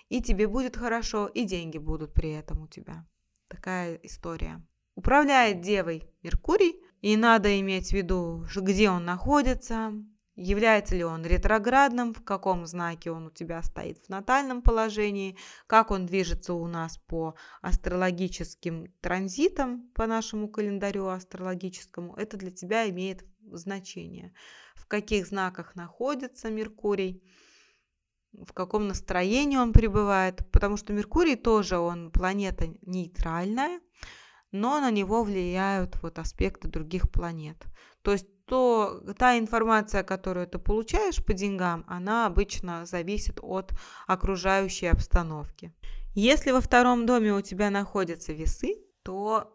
и 0.09 0.21
тебе 0.21 0.49
будет 0.49 0.77
хорошо, 0.77 1.27
и 1.27 1.45
деньги 1.45 1.79
будут 1.79 2.13
при 2.13 2.31
этом 2.31 2.63
у 2.63 2.69
тебя. 2.69 3.07
Такая 3.49 3.97
история. 4.03 4.63
Управляет 4.95 5.61
Девой 5.61 6.09
Меркурий, 6.23 6.81
и 7.01 7.17
надо 7.17 7.61
иметь 7.61 7.91
в 7.91 7.93
виду, 7.93 8.47
где 8.57 8.91
он 8.91 9.05
находится, 9.05 9.93
Является 10.37 10.97
ли 10.97 11.05
он 11.05 11.25
ретроградным, 11.25 12.13
в 12.13 12.25
каком 12.25 12.67
знаке 12.67 13.13
он 13.13 13.27
у 13.27 13.31
тебя 13.31 13.63
стоит 13.63 14.05
в 14.05 14.09
натальном 14.09 14.63
положении, 14.63 15.37
как 15.69 15.93
он 15.93 16.07
движется 16.07 16.55
у 16.55 16.67
нас 16.67 16.99
по 16.99 17.37
астрологическим 17.63 18.93
транзитам, 19.01 19.89
по 19.95 20.09
нашему 20.09 20.49
календарю 20.49 21.07
астрологическому, 21.07 22.15
это 22.17 22.37
для 22.37 22.51
тебя 22.51 22.89
имеет 22.91 23.25
значение. 23.53 24.35
В 24.75 24.87
каких 24.87 25.29
знаках 25.29 25.77
находится 25.77 26.51
Меркурий, 26.51 27.23
в 28.33 28.53
каком 28.53 28.89
настроении 28.89 29.57
он 29.57 29.73
пребывает, 29.73 30.51
потому 30.51 30.77
что 30.77 30.93
Меркурий 30.93 31.37
тоже, 31.37 31.79
он 31.79 32.11
планета 32.11 32.67
нейтральная, 32.83 33.81
но 34.51 34.81
на 34.81 34.91
него 34.91 35.23
влияют 35.23 36.03
вот 36.03 36.19
аспекты 36.19 36.67
других 36.67 37.11
планет. 37.13 37.65
То 38.03 38.13
есть 38.13 38.27
то 38.47 39.03
та 39.19 39.39
информация, 39.39 40.03
которую 40.03 40.47
ты 40.47 40.59
получаешь 40.59 41.25
по 41.25 41.33
деньгам, 41.33 41.85
она 41.87 42.27
обычно 42.27 42.87
зависит 42.87 43.39
от 43.43 43.73
окружающей 44.07 44.87
обстановки. 44.87 45.73
Если 46.15 46.53
во 46.53 46.61
втором 46.61 47.07
доме 47.07 47.33
у 47.33 47.41
тебя 47.41 47.71
находятся 47.71 48.33
весы, 48.33 48.77
то 49.03 49.53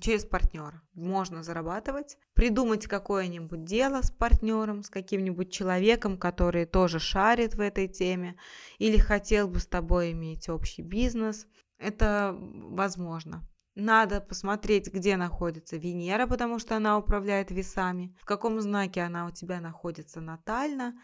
через 0.00 0.24
партнера 0.24 0.80
можно 0.94 1.42
зарабатывать, 1.42 2.18
придумать 2.34 2.86
какое-нибудь 2.86 3.64
дело 3.64 4.00
с 4.02 4.12
партнером, 4.12 4.84
с 4.84 4.90
каким-нибудь 4.90 5.52
человеком, 5.52 6.16
который 6.16 6.66
тоже 6.66 7.00
шарит 7.00 7.54
в 7.54 7.60
этой 7.60 7.88
теме 7.88 8.36
или 8.78 8.98
хотел 8.98 9.48
бы 9.48 9.58
с 9.58 9.66
тобой 9.66 10.12
иметь 10.12 10.48
общий 10.48 10.82
бизнес. 10.82 11.46
это 11.78 12.36
возможно. 12.38 13.42
Надо 13.74 14.20
посмотреть, 14.20 14.92
где 14.92 15.16
находится 15.16 15.78
Венера, 15.78 16.26
потому 16.26 16.58
что 16.58 16.76
она 16.76 16.98
управляет 16.98 17.50
весами, 17.50 18.14
в 18.20 18.26
каком 18.26 18.60
знаке 18.60 19.00
она 19.00 19.26
у 19.26 19.30
тебя 19.30 19.60
находится 19.60 20.20
натально, 20.20 20.94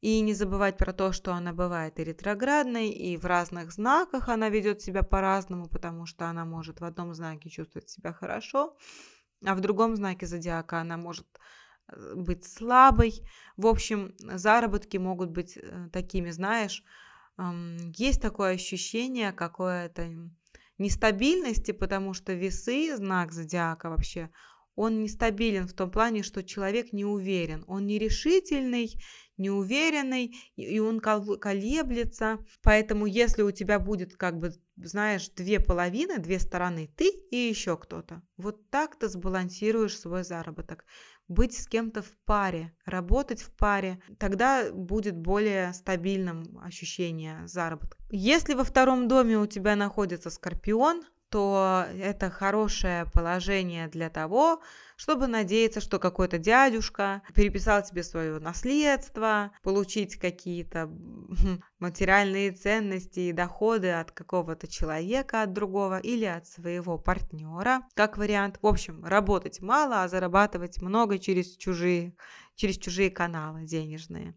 и 0.00 0.20
не 0.20 0.34
забывать 0.34 0.76
про 0.76 0.92
то, 0.92 1.12
что 1.12 1.32
она 1.32 1.52
бывает 1.52 1.98
и 1.98 2.04
ретроградной, 2.04 2.90
и 2.90 3.16
в 3.16 3.24
разных 3.24 3.72
знаках 3.72 4.28
она 4.28 4.48
ведет 4.48 4.80
себя 4.80 5.02
по-разному, 5.02 5.68
потому 5.68 6.06
что 6.06 6.26
она 6.26 6.44
может 6.44 6.80
в 6.80 6.84
одном 6.84 7.14
знаке 7.14 7.48
чувствовать 7.48 7.88
себя 7.88 8.12
хорошо, 8.12 8.76
а 9.44 9.54
в 9.54 9.60
другом 9.60 9.96
знаке 9.96 10.26
зодиака 10.26 10.80
она 10.80 10.96
может 10.96 11.26
э, 11.88 12.14
быть 12.14 12.44
слабой. 12.44 13.22
В 13.56 13.66
общем, 13.66 14.14
заработки 14.18 14.98
могут 14.98 15.30
быть 15.30 15.56
э, 15.56 15.88
такими, 15.92 16.30
знаешь, 16.30 16.84
есть 17.96 18.20
такое 18.20 18.54
ощущение 18.54 19.32
какое-то 19.32 20.28
нестабильности, 20.78 21.72
потому 21.72 22.14
что 22.14 22.32
весы, 22.32 22.96
знак 22.96 23.32
зодиака 23.32 23.90
вообще, 23.90 24.30
он 24.78 25.02
нестабилен 25.02 25.66
в 25.66 25.72
том 25.72 25.90
плане, 25.90 26.22
что 26.22 26.44
человек 26.44 26.92
не 26.92 27.04
уверен, 27.04 27.64
он 27.66 27.86
нерешительный, 27.86 28.94
неуверенный, 29.36 30.36
и 30.54 30.78
он 30.78 31.00
колеблется. 31.00 32.38
Поэтому 32.62 33.06
если 33.06 33.42
у 33.42 33.50
тебя 33.50 33.80
будет, 33.80 34.16
как 34.16 34.38
бы, 34.38 34.52
знаешь, 34.76 35.30
две 35.30 35.58
половины, 35.58 36.18
две 36.18 36.38
стороны, 36.38 36.90
ты 36.96 37.08
и 37.08 37.36
еще 37.36 37.76
кто-то, 37.76 38.22
вот 38.36 38.70
так 38.70 38.96
ты 38.96 39.08
сбалансируешь 39.08 39.98
свой 39.98 40.22
заработок 40.22 40.84
быть 41.26 41.58
с 41.58 41.66
кем-то 41.66 42.02
в 42.02 42.16
паре, 42.24 42.72
работать 42.86 43.42
в 43.42 43.54
паре, 43.54 44.00
тогда 44.18 44.72
будет 44.72 45.16
более 45.16 45.74
стабильным 45.74 46.58
ощущение 46.62 47.46
заработка. 47.46 47.98
Если 48.10 48.54
во 48.54 48.64
втором 48.64 49.08
доме 49.08 49.38
у 49.38 49.46
тебя 49.46 49.76
находится 49.76 50.30
скорпион, 50.30 51.02
то 51.30 51.84
это 51.98 52.30
хорошее 52.30 53.06
положение 53.12 53.88
для 53.88 54.10
того, 54.10 54.60
чтобы 54.98 55.28
надеяться, 55.28 55.80
что 55.80 56.00
какой-то 56.00 56.38
дядюшка 56.38 57.22
переписал 57.32 57.82
тебе 57.82 58.02
свое 58.02 58.40
наследство, 58.40 59.52
получить 59.62 60.16
какие-то 60.16 60.90
материальные 61.78 62.50
ценности 62.50 63.20
и 63.20 63.32
доходы 63.32 63.92
от 63.92 64.10
какого-то 64.10 64.66
человека, 64.66 65.42
от 65.42 65.52
другого 65.52 66.00
или 66.00 66.24
от 66.24 66.48
своего 66.48 66.98
партнера, 66.98 67.82
как 67.94 68.18
вариант. 68.18 68.58
В 68.60 68.66
общем, 68.66 69.04
работать 69.04 69.62
мало, 69.62 70.02
а 70.02 70.08
зарабатывать 70.08 70.82
много 70.82 71.18
через 71.20 71.56
чужие 71.56 72.14
через 72.58 72.76
чужие 72.76 73.10
каналы 73.10 73.64
денежные. 73.64 74.34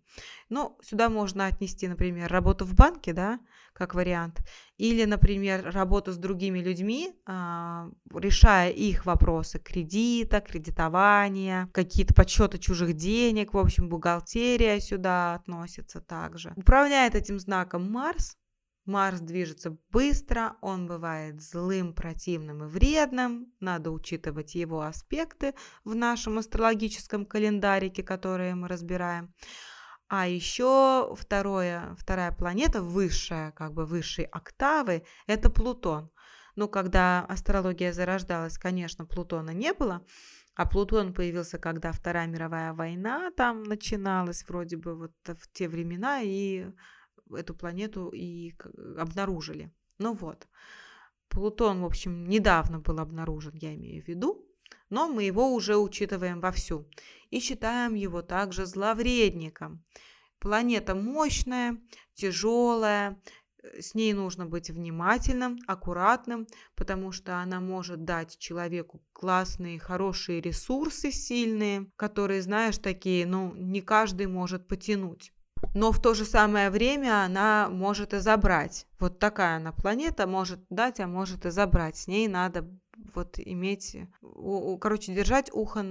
Ну, 0.48 0.78
сюда 0.84 1.10
можно 1.10 1.48
отнести, 1.48 1.88
например, 1.88 2.32
работу 2.32 2.66
в 2.66 2.76
банке, 2.76 3.14
да, 3.14 3.40
как 3.74 3.96
вариант, 3.96 4.42
или, 4.78 5.06
например, 5.06 5.72
работу 5.72 6.12
с 6.12 6.18
другими 6.18 6.60
людьми, 6.60 7.14
а, 7.26 7.90
решая 8.14 8.70
их 8.70 9.06
вопросы 9.06 9.60
кредита, 9.60 10.40
кредитования, 10.52 11.70
какие-то 11.74 12.14
подсчеты 12.14 12.58
чужих 12.58 12.94
денег, 12.94 13.54
в 13.54 13.58
общем, 13.58 13.90
бухгалтерия 13.90 14.80
сюда 14.80 15.36
относится 15.36 16.02
также. 16.02 16.54
Управляет 16.56 17.16
этим 17.16 17.40
знаком 17.40 17.90
Марс, 17.90 18.36
Марс 18.86 19.20
движется 19.20 19.78
быстро, 19.92 20.56
он 20.62 20.88
бывает 20.88 21.42
злым, 21.42 21.94
противным 21.94 22.64
и 22.64 22.68
вредным. 22.68 23.54
Надо 23.60 23.92
учитывать 23.92 24.56
его 24.56 24.82
аспекты 24.82 25.54
в 25.84 25.94
нашем 25.94 26.40
астрологическом 26.40 27.26
календарике, 27.26 28.02
которые 28.02 28.56
мы 28.56 28.68
разбираем. 28.68 29.34
А 30.08 30.28
еще 30.28 31.16
второе, 31.16 31.96
вторая 31.98 32.32
планета, 32.32 32.82
высшая, 32.82 33.52
как 33.52 33.74
бы 33.74 33.86
высшей 33.86 34.26
октавы, 34.26 35.06
это 35.28 35.50
Плутон. 35.50 36.10
Ну, 36.56 36.68
когда 36.68 37.24
астрология 37.30 37.94
зарождалась, 37.94 38.58
конечно, 38.58 39.06
Плутона 39.06 39.52
не 39.52 39.74
было, 39.74 40.06
а 40.56 40.66
Плутон 40.66 41.14
появился, 41.14 41.58
когда 41.58 41.92
Вторая 41.92 42.28
мировая 42.28 42.74
война 42.74 43.32
там 43.36 43.64
начиналась, 43.64 44.44
вроде 44.48 44.78
бы 44.78 44.96
вот 44.96 45.14
в 45.26 45.52
те 45.54 45.70
времена, 45.70 46.22
и 46.22 46.66
эту 47.34 47.56
планету 47.56 48.10
и 48.10 48.54
обнаружили. 48.98 49.72
Ну 49.98 50.14
вот, 50.14 50.48
Плутон, 51.30 51.82
в 51.82 51.86
общем, 51.86 52.28
недавно 52.28 52.80
был 52.80 53.00
обнаружен, 53.00 53.54
я 53.56 53.74
имею 53.76 54.04
в 54.04 54.08
виду, 54.08 54.46
но 54.90 55.08
мы 55.08 55.24
его 55.24 55.54
уже 55.54 55.78
учитываем 55.78 56.42
вовсю 56.42 56.90
и 57.30 57.40
считаем 57.40 57.94
его 57.94 58.22
также 58.22 58.66
зловредником. 58.66 59.84
Планета 60.40 60.96
мощная, 60.96 61.78
тяжелая, 62.14 63.22
с 63.80 63.94
ней 63.94 64.14
нужно 64.14 64.46
быть 64.46 64.70
внимательным, 64.70 65.58
аккуратным, 65.68 66.48
потому 66.76 67.12
что 67.12 67.38
она 67.38 67.60
может 67.60 68.04
дать 68.04 68.38
человеку 68.38 69.02
классные, 69.14 69.80
хорошие 69.80 70.42
ресурсы, 70.42 71.12
сильные, 71.12 71.92
которые, 71.96 72.42
знаешь, 72.42 72.78
такие, 72.78 73.26
ну, 73.26 73.54
не 73.56 73.82
каждый 73.82 74.28
может 74.28 74.68
потянуть 74.68 75.32
но 75.74 75.92
в 75.92 76.02
то 76.02 76.14
же 76.14 76.26
самое 76.26 76.70
время 76.70 77.24
она 77.24 77.70
может 77.70 78.14
и 78.14 78.20
забрать. 78.20 78.88
Вот 79.00 79.20
такая 79.20 79.58
она 79.58 79.72
планета 79.72 80.28
может 80.28 80.60
дать, 80.70 81.00
а 81.00 81.08
может 81.08 81.46
и 81.46 81.52
забрать. 81.52 81.98
С 81.98 82.08
ней 82.08 82.28
надо 82.28 82.68
вот 83.14 83.38
иметь, 83.38 83.96
у, 84.22 84.78
короче, 84.78 85.14
держать 85.14 85.54
ухо 85.54 85.86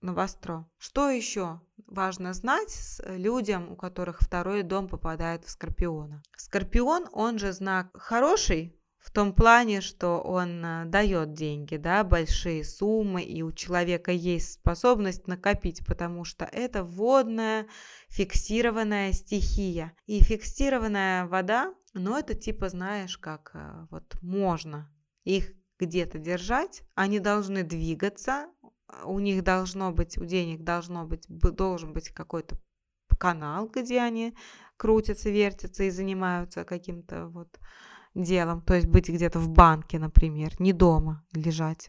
востро. 0.00 0.68
Что 0.78 1.08
еще 1.08 1.60
важно 1.86 2.32
знать 2.34 3.00
людям, 3.06 3.72
у 3.72 3.76
которых 3.76 4.20
второй 4.20 4.62
дом 4.62 4.88
попадает 4.88 5.44
в 5.44 5.50
Скорпиона? 5.50 6.22
Скорпион, 6.36 7.06
он 7.12 7.38
же 7.38 7.52
знак 7.52 7.90
хороший, 7.94 8.78
в 9.04 9.10
том 9.10 9.34
плане, 9.34 9.82
что 9.82 10.18
он 10.18 10.64
э, 10.64 10.84
дает 10.86 11.34
деньги, 11.34 11.76
да, 11.76 12.04
большие 12.04 12.64
суммы, 12.64 13.22
и 13.22 13.42
у 13.42 13.52
человека 13.52 14.10
есть 14.10 14.54
способность 14.54 15.26
накопить, 15.26 15.84
потому 15.86 16.24
что 16.24 16.46
это 16.46 16.82
водная 16.82 17.66
фиксированная 18.08 19.12
стихия. 19.12 19.92
И 20.06 20.24
фиксированная 20.24 21.26
вода, 21.26 21.74
ну, 21.92 22.16
это 22.16 22.34
типа, 22.34 22.70
знаешь, 22.70 23.18
как 23.18 23.50
э, 23.52 23.86
вот 23.90 24.16
можно 24.22 24.90
их 25.24 25.52
где-то 25.78 26.18
держать, 26.18 26.82
они 26.94 27.18
должны 27.18 27.62
двигаться, 27.62 28.46
у 29.04 29.18
них 29.18 29.42
должно 29.42 29.92
быть, 29.92 30.18
у 30.18 30.24
денег 30.24 30.62
должно 30.62 31.04
быть, 31.04 31.26
должен 31.28 31.92
быть 31.92 32.10
какой-то 32.10 32.56
канал, 33.18 33.68
где 33.68 34.00
они 34.00 34.34
крутятся, 34.76 35.30
вертятся 35.30 35.84
и 35.84 35.90
занимаются 35.90 36.64
каким-то 36.64 37.28
вот 37.28 37.58
делом, 38.14 38.62
то 38.62 38.74
есть 38.74 38.86
быть 38.86 39.08
где-то 39.08 39.38
в 39.38 39.48
банке, 39.48 39.98
например, 39.98 40.52
не 40.60 40.72
дома 40.72 41.24
лежать, 41.32 41.88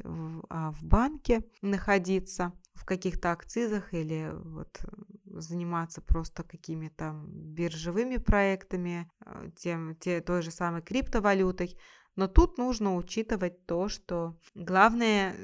а 0.49 0.71
в 0.71 0.83
банке 0.83 1.43
находиться 1.61 2.51
в 2.73 2.83
каких-то 2.85 3.31
акцизах 3.31 3.93
или 3.93 4.31
вот 4.33 4.83
заниматься 5.25 6.01
просто 6.01 6.43
какими-то 6.43 7.15
биржевыми 7.27 8.17
проектами, 8.17 9.09
э, 9.25 9.49
тем, 9.55 9.95
те, 9.95 10.21
той 10.21 10.41
же 10.41 10.51
самой 10.51 10.81
криптовалютой. 10.81 11.77
Но 12.15 12.27
тут 12.27 12.57
нужно 12.57 12.95
учитывать 12.95 13.65
то, 13.65 13.89
что 13.89 14.37
главное 14.53 15.35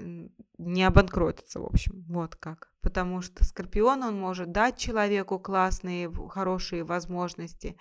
не 0.57 0.83
обанкротиться, 0.83 1.59
в 1.59 1.65
общем, 1.65 2.05
вот 2.07 2.35
как. 2.35 2.71
Потому 2.81 3.21
что 3.21 3.43
Скорпион, 3.43 4.03
он 4.03 4.19
может 4.19 4.51
дать 4.51 4.77
человеку 4.77 5.37
классные, 5.37 6.11
хорошие 6.29 6.83
возможности, 6.83 7.77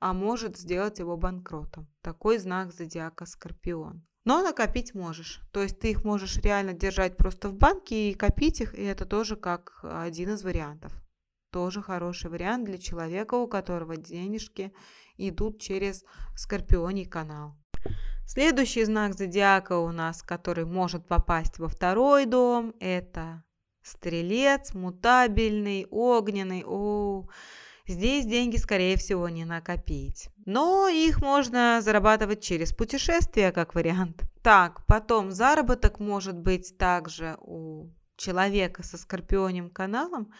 а 0.00 0.12
может 0.12 0.58
сделать 0.58 0.98
его 0.98 1.16
банкротом. 1.16 1.86
Такой 2.02 2.38
знак 2.38 2.72
зодиака 2.72 3.24
Скорпион. 3.24 4.04
Но 4.24 4.42
накопить 4.42 4.94
можешь. 4.94 5.40
То 5.52 5.62
есть 5.62 5.78
ты 5.78 5.90
их 5.90 6.04
можешь 6.04 6.38
реально 6.38 6.72
держать 6.72 7.16
просто 7.16 7.48
в 7.50 7.54
банке 7.54 8.10
и 8.10 8.14
копить 8.14 8.60
их, 8.60 8.74
и 8.74 8.82
это 8.82 9.06
тоже 9.06 9.36
как 9.36 9.80
один 9.82 10.30
из 10.34 10.42
вариантов. 10.42 10.92
Тоже 11.50 11.82
хороший 11.82 12.30
вариант 12.30 12.64
для 12.64 12.78
человека, 12.78 13.34
у 13.34 13.46
которого 13.46 13.96
денежки 13.96 14.72
идут 15.18 15.60
через 15.60 16.04
Скорпионий 16.34 17.06
канал. 17.06 17.56
Следующий 18.26 18.84
знак 18.84 19.14
зодиака 19.14 19.78
у 19.78 19.92
нас, 19.92 20.22
который 20.22 20.64
может 20.64 21.06
попасть 21.06 21.58
во 21.58 21.68
второй 21.68 22.26
дом, 22.26 22.74
это 22.80 23.44
стрелец, 23.82 24.74
мутабельный, 24.74 25.86
огненный. 25.90 26.64
О, 26.66 27.28
Здесь 27.86 28.24
деньги, 28.24 28.56
скорее 28.56 28.96
всего, 28.96 29.28
не 29.28 29.44
накопить. 29.44 30.30
Но 30.46 30.88
их 30.88 31.20
можно 31.20 31.80
зарабатывать 31.82 32.42
через 32.42 32.72
путешествия, 32.72 33.52
как 33.52 33.74
вариант. 33.74 34.22
Так, 34.42 34.86
потом 34.86 35.30
заработок 35.30 36.00
может 36.00 36.38
быть 36.38 36.78
также 36.78 37.36
у 37.42 37.90
человека 38.16 38.82
со 38.82 38.96
скорпионим 38.96 39.68
каналом, 39.68 40.32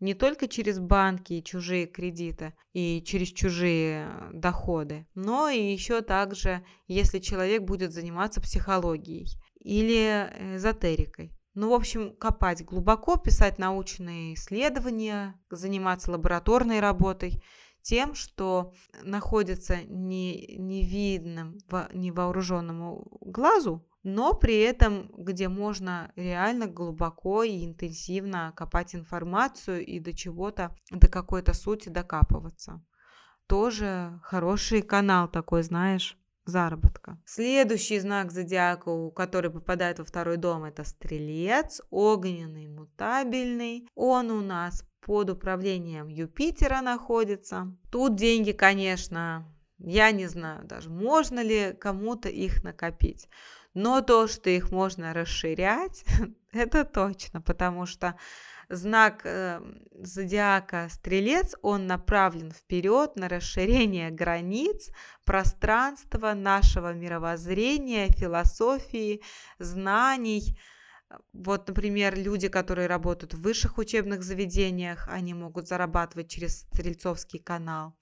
не 0.00 0.14
только 0.14 0.48
через 0.48 0.78
банки 0.78 1.34
и 1.34 1.44
чужие 1.44 1.86
кредиты 1.86 2.54
и 2.72 3.02
через 3.04 3.28
чужие 3.28 4.08
доходы, 4.32 5.06
но 5.14 5.48
и 5.48 5.72
еще 5.72 6.00
также, 6.02 6.64
если 6.86 7.18
человек 7.18 7.62
будет 7.62 7.92
заниматься 7.92 8.40
психологией 8.40 9.26
или 9.60 10.56
эзотерикой. 10.56 11.32
Ну, 11.54 11.70
в 11.70 11.72
общем, 11.72 12.14
копать 12.16 12.64
глубоко, 12.64 13.16
писать 13.16 13.58
научные 13.58 14.34
исследования, 14.34 15.34
заниматься 15.50 16.12
лабораторной 16.12 16.78
работой. 16.78 17.42
тем, 17.82 18.14
что 18.14 18.74
находится 19.02 19.78
не, 19.84 20.56
невидным, 20.58 21.58
невооруженному 21.94 23.18
глазу, 23.22 23.87
но 24.02 24.34
при 24.34 24.58
этом, 24.58 25.10
где 25.16 25.48
можно 25.48 26.12
реально 26.16 26.66
глубоко 26.66 27.42
и 27.42 27.64
интенсивно 27.64 28.52
копать 28.56 28.94
информацию 28.94 29.84
и 29.84 29.98
до 30.00 30.12
чего-то, 30.12 30.76
до 30.90 31.08
какой-то 31.08 31.54
сути 31.54 31.88
докапываться. 31.88 32.82
Тоже 33.46 34.20
хороший 34.22 34.82
канал 34.82 35.28
такой, 35.28 35.62
знаешь, 35.62 36.18
заработка. 36.44 37.18
Следующий 37.24 37.98
знак 38.00 38.32
зодиака, 38.32 39.10
который 39.10 39.50
попадает 39.50 39.98
во 39.98 40.04
второй 40.04 40.36
дом, 40.36 40.64
это 40.64 40.84
стрелец, 40.84 41.80
огненный, 41.90 42.68
мутабельный. 42.68 43.88
Он 43.94 44.30
у 44.30 44.40
нас 44.40 44.84
под 45.00 45.30
управлением 45.30 46.08
Юпитера 46.08 46.80
находится. 46.80 47.74
Тут 47.90 48.16
деньги, 48.16 48.52
конечно, 48.52 49.46
я 49.78 50.10
не 50.10 50.26
знаю 50.26 50.66
даже, 50.66 50.90
можно 50.90 51.40
ли 51.42 51.72
кому-то 51.72 52.28
их 52.28 52.64
накопить. 52.64 53.28
Но 53.74 54.00
то, 54.00 54.26
что 54.26 54.50
их 54.50 54.70
можно 54.70 55.12
расширять, 55.12 56.04
это 56.52 56.84
точно, 56.84 57.40
потому 57.40 57.86
что 57.86 58.16
знак 58.68 59.22
э, 59.24 59.60
зодиака 59.92 60.88
Стрелец, 60.90 61.54
он 61.62 61.86
направлен 61.86 62.52
вперед 62.52 63.16
на 63.16 63.28
расширение 63.28 64.10
границ, 64.10 64.90
пространства 65.24 66.34
нашего 66.34 66.92
мировоззрения, 66.92 68.08
философии, 68.08 69.22
знаний. 69.58 70.58
Вот, 71.32 71.68
например, 71.68 72.18
люди, 72.18 72.48
которые 72.48 72.86
работают 72.86 73.34
в 73.34 73.40
высших 73.40 73.78
учебных 73.78 74.22
заведениях, 74.22 75.08
они 75.08 75.32
могут 75.32 75.66
зарабатывать 75.66 76.30
через 76.30 76.60
Стрельцовский 76.60 77.38
канал. 77.38 77.96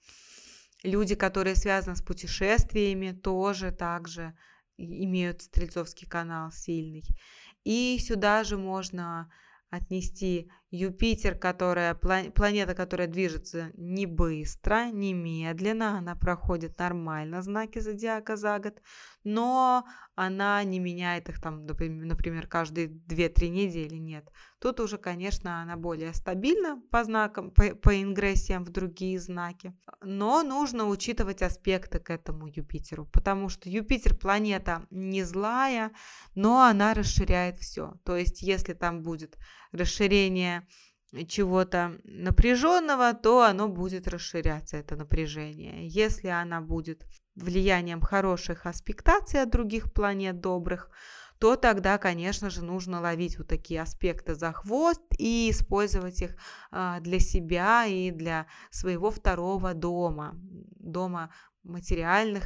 Люди, 0.83 1.15
которые 1.15 1.55
связаны 1.55 1.95
с 1.95 2.01
путешествиями, 2.01 3.11
тоже 3.11 3.71
также 3.71 4.33
имеют 4.77 5.41
Стрельцовский 5.41 6.07
канал 6.07 6.51
сильный. 6.51 7.03
И 7.63 7.97
сюда 7.99 8.43
же 8.43 8.57
можно 8.57 9.31
отнести 9.69 10.49
Юпитер, 10.69 11.35
которая, 11.35 11.95
планета, 11.95 12.75
которая 12.75 13.07
движется 13.07 13.71
не 13.75 14.05
быстро, 14.05 14.91
не 14.91 15.13
медленно, 15.13 15.97
она 15.97 16.15
проходит 16.15 16.77
нормально 16.77 17.41
знаки 17.41 17.79
зодиака 17.79 18.35
за 18.35 18.59
год, 18.59 18.81
но 19.23 19.85
она 20.15 20.61
не 20.63 20.79
меняет 20.79 21.29
их 21.29 21.41
там, 21.41 21.65
например, 21.65 22.47
каждые 22.47 22.87
2-3 22.87 23.49
недели, 23.49 23.95
нет. 23.95 24.29
Тут 24.59 24.79
уже, 24.79 24.97
конечно, 24.97 25.61
она 25.61 25.77
более 25.77 26.13
стабильна 26.13 26.81
по 26.91 27.03
знакам, 27.03 27.51
по, 27.51 27.75
по 27.75 28.01
ингрессиям 28.01 28.65
в 28.65 28.69
другие 28.69 29.19
знаки, 29.19 29.73
но 30.01 30.43
нужно 30.43 30.87
учитывать 30.87 31.41
аспекты 31.41 31.99
к 31.99 32.09
этому 32.09 32.47
Юпитеру, 32.47 33.05
потому 33.05 33.47
что 33.47 33.69
Юпитер 33.69 34.15
планета 34.15 34.85
не 34.89 35.23
злая, 35.23 35.91
но 36.35 36.63
она 36.63 36.93
расширяет 36.93 37.57
все. 37.57 37.93
То 38.03 38.17
есть, 38.17 38.41
если 38.41 38.73
там 38.73 39.03
будет 39.03 39.37
расширение 39.71 40.67
чего-то 41.27 41.99
напряженного, 42.03 43.13
то 43.13 43.43
оно 43.43 43.67
будет 43.69 44.07
расширяться, 44.07 44.77
это 44.77 44.95
напряжение. 44.95 45.87
Если 45.87 46.27
она 46.27 46.61
будет 46.61 47.05
влиянием 47.35 48.01
хороших 48.01 48.65
аспектаций 48.65 49.41
от 49.41 49.49
других 49.49 49.93
планет 49.93 50.41
добрых, 50.41 50.89
то 51.39 51.55
тогда, 51.55 51.97
конечно 51.97 52.49
же, 52.49 52.63
нужно 52.63 52.99
ловить 52.99 53.37
вот 53.37 53.47
такие 53.47 53.81
аспекты 53.81 54.33
за 54.33 54.51
хвост 54.51 55.01
и 55.17 55.51
использовать 55.51 56.21
их 56.21 56.35
а, 56.71 56.99
для 56.99 57.19
себя 57.19 57.85
и 57.85 58.09
для 58.09 58.47
своего 58.71 59.11
второго 59.11 59.73
дома, 59.75 60.33
дома 60.35 61.31
материальных 61.63 62.45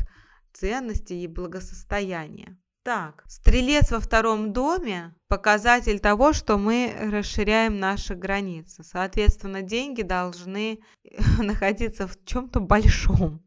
ценностей 0.53 1.23
и 1.23 1.27
благосостояния. 1.27 2.59
Так, 2.83 3.23
стрелец 3.27 3.91
во 3.91 3.99
втором 3.99 4.53
доме– 4.53 5.13
показатель 5.27 5.99
того, 5.99 6.33
что 6.33 6.57
мы 6.57 6.91
расширяем 6.99 7.79
наши 7.79 8.15
границы. 8.15 8.83
Соответственно, 8.83 9.61
деньги 9.61 10.01
должны 10.01 10.79
находиться 11.37 12.07
в 12.07 12.25
чем-то 12.25 12.59
большом. 12.59 13.43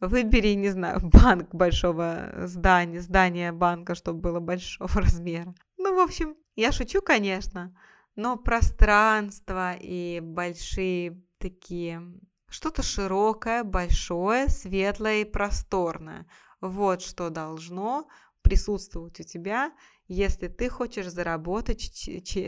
Выбери, 0.00 0.54
не 0.54 0.70
знаю, 0.70 0.98
банк 1.00 1.54
большого 1.54 2.32
здания, 2.38 3.00
здание 3.00 3.52
банка, 3.52 3.94
чтобы 3.94 4.18
было 4.18 4.40
большого 4.40 4.90
размера. 4.94 5.54
Ну, 5.78 5.94
в 5.94 6.00
общем, 6.00 6.34
я 6.56 6.72
шучу, 6.72 7.02
конечно, 7.02 7.72
но 8.16 8.36
пространство 8.36 9.74
и 9.78 10.18
большие 10.20 11.22
такие 11.38 12.02
что-то 12.48 12.82
широкое, 12.82 13.62
большое, 13.62 14.48
светлое 14.48 15.20
и 15.20 15.24
просторное. 15.24 16.26
Вот 16.60 17.02
что 17.02 17.30
должно 17.30 18.08
присутствовать 18.46 19.18
у 19.18 19.24
тебя, 19.24 19.72
если 20.06 20.46
ты 20.46 20.68
хочешь 20.68 21.08
заработать, 21.08 21.82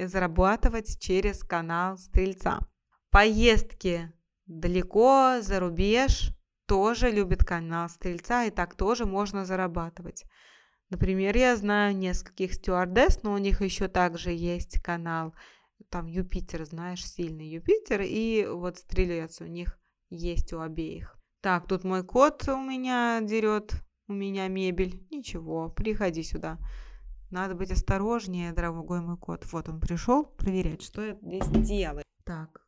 зарабатывать 0.06 1.00
через 1.00 1.42
канал 1.42 1.98
Стрельца. 1.98 2.60
Поездки 3.10 4.12
далеко, 4.46 5.40
за 5.40 5.58
рубеж 5.58 6.30
тоже 6.66 7.10
любит 7.10 7.44
канал 7.44 7.88
Стрельца, 7.88 8.44
и 8.44 8.50
так 8.50 8.76
тоже 8.76 9.06
можно 9.06 9.44
зарабатывать. 9.44 10.24
Например, 10.88 11.36
я 11.36 11.56
знаю 11.56 11.96
нескольких 11.96 12.54
стюардесс, 12.54 13.24
но 13.24 13.32
у 13.32 13.38
них 13.38 13.60
еще 13.60 13.88
также 13.88 14.30
есть 14.30 14.80
канал, 14.80 15.34
там 15.88 16.06
Юпитер, 16.06 16.64
знаешь, 16.64 17.04
сильный 17.04 17.48
Юпитер, 17.48 18.02
и 18.02 18.46
вот 18.46 18.78
Стрелец 18.78 19.40
у 19.40 19.46
них 19.46 19.76
есть 20.10 20.52
у 20.52 20.60
обеих. 20.60 21.16
Так, 21.40 21.66
тут 21.66 21.82
мой 21.82 22.04
кот 22.04 22.46
у 22.48 22.60
меня 22.60 23.20
дерет 23.20 23.74
у 24.08 24.12
меня 24.14 24.48
мебель. 24.48 25.06
Ничего, 25.10 25.68
приходи 25.68 26.22
сюда. 26.22 26.58
Надо 27.30 27.54
быть 27.54 27.70
осторожнее, 27.70 28.52
дорогой 28.52 29.00
мой 29.00 29.18
кот. 29.18 29.44
Вот 29.52 29.68
он 29.68 29.80
пришел 29.80 30.24
проверять, 30.24 30.82
что 30.82 31.02
я 31.04 31.18
здесь 31.22 31.46
делаю. 31.68 32.04
Так, 32.24 32.66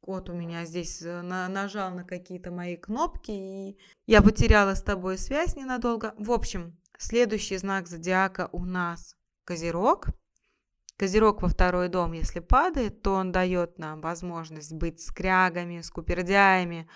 кот 0.00 0.28
у 0.28 0.34
меня 0.34 0.66
здесь 0.66 1.00
э, 1.02 1.22
на 1.22 1.48
нажал 1.48 1.94
на 1.94 2.04
какие-то 2.04 2.50
мои 2.50 2.76
кнопки, 2.76 3.30
и 3.30 3.78
я 4.06 4.20
потеряла 4.20 4.74
с 4.74 4.82
тобой 4.82 5.16
связь 5.16 5.56
ненадолго. 5.56 6.14
В 6.18 6.30
общем, 6.30 6.76
следующий 6.98 7.56
знак 7.56 7.88
зодиака 7.88 8.50
у 8.52 8.64
нас 8.64 9.16
Козерог. 9.44 10.08
Козерог 10.96 11.42
во 11.42 11.48
второй 11.48 11.88
дом, 11.88 12.12
если 12.12 12.40
падает, 12.40 13.02
то 13.02 13.14
он 13.14 13.32
дает 13.32 13.78
нам 13.78 14.02
возможность 14.02 14.72
быть 14.72 15.00
скрягами, 15.00 15.80
скупердяями, 15.80 16.88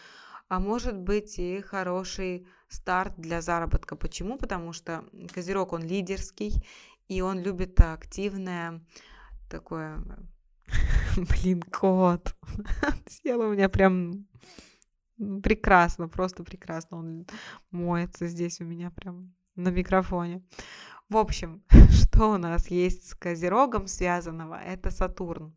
а 0.48 0.60
может 0.60 0.96
быть 0.96 1.38
и 1.38 1.60
хороший 1.60 2.46
старт 2.68 3.14
для 3.16 3.40
заработка. 3.40 3.96
Почему? 3.96 4.38
Потому 4.38 4.72
что 4.72 5.04
Козерог, 5.32 5.72
он 5.72 5.82
лидерский, 5.82 6.64
и 7.08 7.20
он 7.20 7.40
любит 7.40 7.80
активное 7.80 8.80
такое... 9.50 10.02
Блин, 11.16 11.62
кот. 11.62 12.34
Сел 13.08 13.40
у 13.40 13.52
меня 13.52 13.68
прям 13.68 14.26
прекрасно, 15.42 16.08
просто 16.08 16.42
прекрасно. 16.44 16.98
Он 16.98 17.26
моется 17.70 18.26
здесь 18.26 18.60
у 18.60 18.64
меня 18.64 18.90
прям 18.90 19.34
на 19.54 19.70
микрофоне. 19.70 20.42
В 21.08 21.16
общем, 21.16 21.62
что 21.90 22.32
у 22.32 22.36
нас 22.38 22.68
есть 22.68 23.08
с 23.08 23.14
Козерогом 23.14 23.86
связанного? 23.86 24.60
Это 24.60 24.90
Сатурн, 24.90 25.56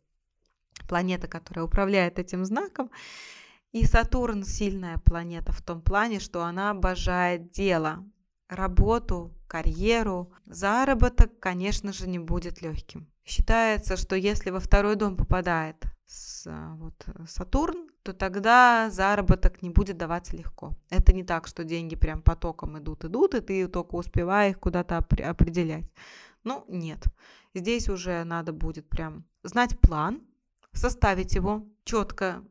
планета, 0.88 1.28
которая 1.28 1.64
управляет 1.64 2.18
этим 2.18 2.44
знаком. 2.44 2.90
И 3.72 3.84
Сатурн 3.84 4.44
сильная 4.44 4.98
планета 4.98 5.52
в 5.52 5.62
том 5.62 5.80
плане, 5.80 6.18
что 6.18 6.42
она 6.42 6.70
обожает 6.70 7.50
дело, 7.50 8.04
работу, 8.48 9.32
карьеру. 9.46 10.32
Заработок, 10.46 11.38
конечно 11.38 11.92
же, 11.92 12.08
не 12.08 12.18
будет 12.18 12.62
легким. 12.62 13.08
Считается, 13.24 13.96
что 13.96 14.16
если 14.16 14.50
во 14.50 14.58
второй 14.58 14.96
дом 14.96 15.16
попадает 15.16 15.76
с, 16.06 16.50
вот, 16.78 17.06
Сатурн, 17.28 17.88
то 18.02 18.12
тогда 18.12 18.90
заработок 18.90 19.62
не 19.62 19.70
будет 19.70 19.98
даваться 19.98 20.36
легко. 20.36 20.72
Это 20.88 21.12
не 21.12 21.22
так, 21.22 21.46
что 21.46 21.62
деньги 21.62 21.94
прям 21.94 22.22
потоком 22.22 22.78
идут, 22.78 23.04
идут, 23.04 23.34
и 23.34 23.40
ты 23.40 23.68
только 23.68 23.94
успеваешь 23.94 24.52
их 24.52 24.60
куда-то 24.60 24.96
определять. 24.96 25.92
Ну, 26.42 26.64
нет. 26.66 27.04
Здесь 27.54 27.88
уже 27.88 28.24
надо 28.24 28.52
будет 28.52 28.88
прям 28.88 29.24
знать 29.44 29.78
план, 29.78 30.22
составить 30.72 31.34
его, 31.34 31.66
четко 31.90 32.44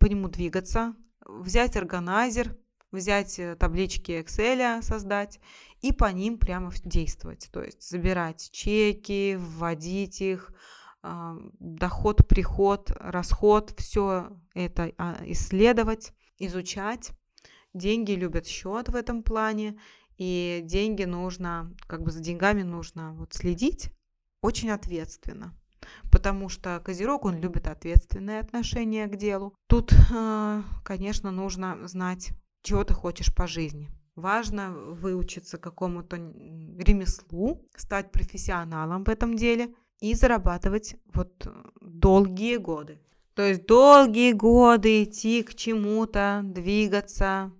по 0.00 0.06
нему 0.06 0.28
двигаться, 0.28 0.96
взять 1.20 1.76
органайзер, 1.76 2.56
взять 2.92 3.38
э, 3.38 3.54
таблички 3.54 4.12
Excel, 4.22 4.80
создать 4.80 5.38
и 5.82 5.92
по 5.92 6.10
ним 6.10 6.38
прямо 6.38 6.72
действовать. 6.82 7.50
То 7.52 7.62
есть 7.62 7.86
забирать 7.86 8.48
чеки, 8.52 9.36
вводить 9.38 10.22
их, 10.22 10.50
а, 11.02 11.36
доход, 11.60 12.26
приход, 12.26 12.90
расход, 12.98 13.74
все 13.76 14.30
это 14.54 14.90
а, 14.96 15.18
исследовать, 15.26 16.14
изучать. 16.38 17.10
Деньги 17.74 18.12
любят 18.12 18.46
счет 18.46 18.88
в 18.88 18.96
этом 18.96 19.22
плане, 19.22 19.78
и 20.16 20.62
деньги 20.64 21.04
нужно, 21.04 21.70
как 21.86 22.02
бы 22.02 22.10
за 22.10 22.20
деньгами 22.20 22.62
нужно 22.62 23.12
вот 23.12 23.34
следить 23.34 23.90
очень 24.40 24.70
ответственно. 24.70 25.54
Потому 26.10 26.48
что 26.48 26.80
Козерог, 26.84 27.24
он 27.24 27.40
любит 27.40 27.66
ответственное 27.66 28.40
отношение 28.40 29.06
к 29.06 29.16
делу. 29.16 29.54
Тут, 29.68 29.92
э, 29.92 30.62
конечно, 30.84 31.30
нужно 31.30 31.78
знать, 31.86 32.30
чего 32.62 32.84
ты 32.84 32.94
хочешь 32.94 33.34
по 33.34 33.46
жизни. 33.46 33.88
Важно 34.14 34.70
выучиться 34.70 35.58
какому-то 35.58 36.16
ремеслу, 36.16 37.68
стать 37.76 38.12
профессионалом 38.12 39.04
в 39.04 39.08
этом 39.08 39.36
деле 39.36 39.74
и 40.00 40.14
зарабатывать 40.14 40.96
вот 41.12 41.46
долгие 41.80 42.56
годы. 42.56 43.00
То 43.34 43.42
есть 43.42 43.66
долгие 43.66 44.32
годы 44.32 45.04
идти 45.04 45.42
к 45.42 45.54
чему-то, 45.54 46.40
двигаться, 46.42 47.52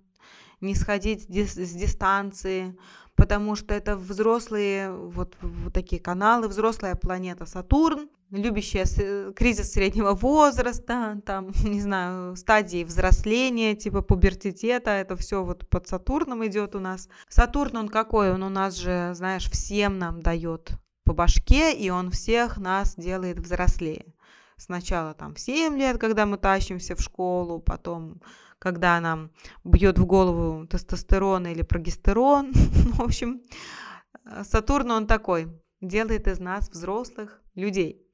не 0.59 0.73
сходить 0.73 1.27
с 1.29 1.73
дистанции, 1.73 2.75
потому 3.15 3.55
что 3.55 3.75
это 3.75 3.95
взрослые, 3.95 4.91
вот, 4.91 5.35
вот 5.41 5.73
такие 5.73 6.01
каналы, 6.01 6.47
взрослая 6.47 6.95
планета 6.95 7.45
Сатурн, 7.45 8.09
любящая 8.31 9.31
кризис 9.33 9.71
среднего 9.71 10.13
возраста, 10.13 11.21
там, 11.25 11.51
не 11.63 11.81
знаю, 11.81 12.35
стадии 12.35 12.83
взросления, 12.83 13.75
типа 13.75 14.01
пубертитета, 14.01 14.91
это 14.91 15.15
все 15.15 15.43
вот 15.43 15.67
под 15.69 15.87
Сатурном 15.87 16.45
идет 16.45 16.75
у 16.75 16.79
нас. 16.79 17.09
Сатурн, 17.29 17.77
он 17.77 17.89
какой? 17.89 18.31
Он 18.31 18.43
у 18.43 18.49
нас 18.49 18.75
же, 18.75 19.11
знаешь, 19.13 19.49
всем 19.49 19.97
нам 19.97 20.21
дает 20.21 20.71
по 21.03 21.13
башке, 21.13 21.73
и 21.73 21.89
он 21.89 22.11
всех 22.11 22.57
нас 22.57 22.95
делает 22.95 23.39
взрослее. 23.39 24.13
Сначала 24.57 25.13
там 25.13 25.35
в 25.35 25.39
7 25.39 25.77
лет, 25.77 25.99
когда 25.99 26.25
мы 26.25 26.37
тащимся 26.37 26.95
в 26.95 27.01
школу, 27.01 27.59
потом 27.59 28.21
когда 28.59 28.99
нам 28.99 29.29
бьет 29.63 29.99
в 29.99 30.05
голову 30.05 30.65
тестостерон 30.65 31.45
или 31.45 31.61
прогестерон. 31.61 32.51
в 32.53 33.01
общем, 33.01 33.41
Сатурн, 34.43 34.91
он 34.91 35.07
такой, 35.07 35.47
делает 35.79 36.27
из 36.27 36.39
нас 36.39 36.69
взрослых 36.69 37.41
людей. 37.53 38.06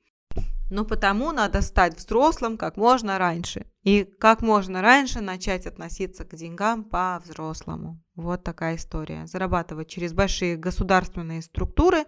Но 0.70 0.86
потому 0.86 1.32
надо 1.32 1.62
стать 1.62 1.98
взрослым 1.98 2.58
как 2.58 2.78
можно 2.78 3.18
раньше. 3.18 3.66
И 3.84 4.04
как 4.04 4.42
можно 4.42 4.82
раньше 4.82 5.22
начать 5.22 5.66
относиться 5.66 6.26
к 6.26 6.36
деньгам 6.36 6.84
по-взрослому. 6.84 8.02
Вот 8.16 8.44
такая 8.44 8.78
история. 8.78 9.28
Зарабатывать 9.28 9.90
через 9.90 10.14
большие 10.14 10.56
государственные 10.56 11.42
структуры, 11.42 12.06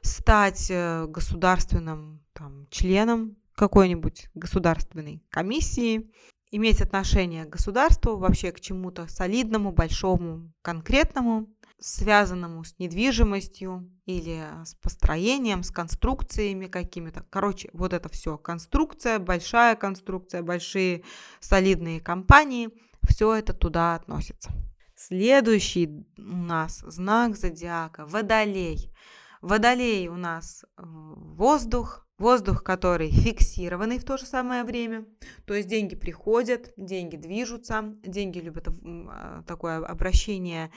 стать 0.00 0.68
э, 0.70 1.06
государственным 1.06 2.24
там, 2.32 2.66
членом 2.70 3.36
какой-нибудь 3.54 4.28
государственной 4.34 5.22
комиссии, 5.30 6.10
иметь 6.50 6.80
отношение 6.80 7.44
к 7.44 7.50
государству, 7.50 8.16
вообще 8.16 8.52
к 8.52 8.60
чему-то 8.60 9.06
солидному, 9.08 9.72
большому, 9.72 10.52
конкретному, 10.62 11.48
связанному 11.82 12.64
с 12.64 12.78
недвижимостью 12.78 13.90
или 14.06 14.44
с 14.64 14.74
построением, 14.76 15.62
с 15.62 15.70
конструкциями 15.70 16.66
какими-то. 16.66 17.26
Короче, 17.28 17.70
вот 17.72 17.92
это 17.92 18.08
все. 18.08 18.38
Конструкция, 18.38 19.18
большая 19.18 19.76
конструкция, 19.76 20.42
большие 20.42 21.02
солидные 21.40 22.00
компании, 22.00 22.70
все 23.08 23.34
это 23.34 23.52
туда 23.52 23.96
относится. 23.96 24.50
Следующий 24.94 26.06
у 26.16 26.22
нас 26.22 26.78
знак 26.86 27.36
зодиака– 27.36 28.06
Водолей. 28.06 28.92
Водолей 29.40 30.06
у 30.06 30.14
нас 30.14 30.64
э, 30.64 30.82
воздух, 30.84 32.06
воздух, 32.18 32.62
который 32.62 33.10
фиксированный 33.10 33.98
в 33.98 34.04
то 34.04 34.16
же 34.16 34.24
самое 34.24 34.62
время. 34.62 35.04
То 35.44 35.54
есть 35.54 35.68
деньги 35.68 35.96
приходят, 35.96 36.72
деньги 36.76 37.16
движутся, 37.16 37.92
деньги 38.04 38.38
любят 38.38 38.68
а, 38.68 39.42
такое 39.42 39.84
обращение 39.84 40.70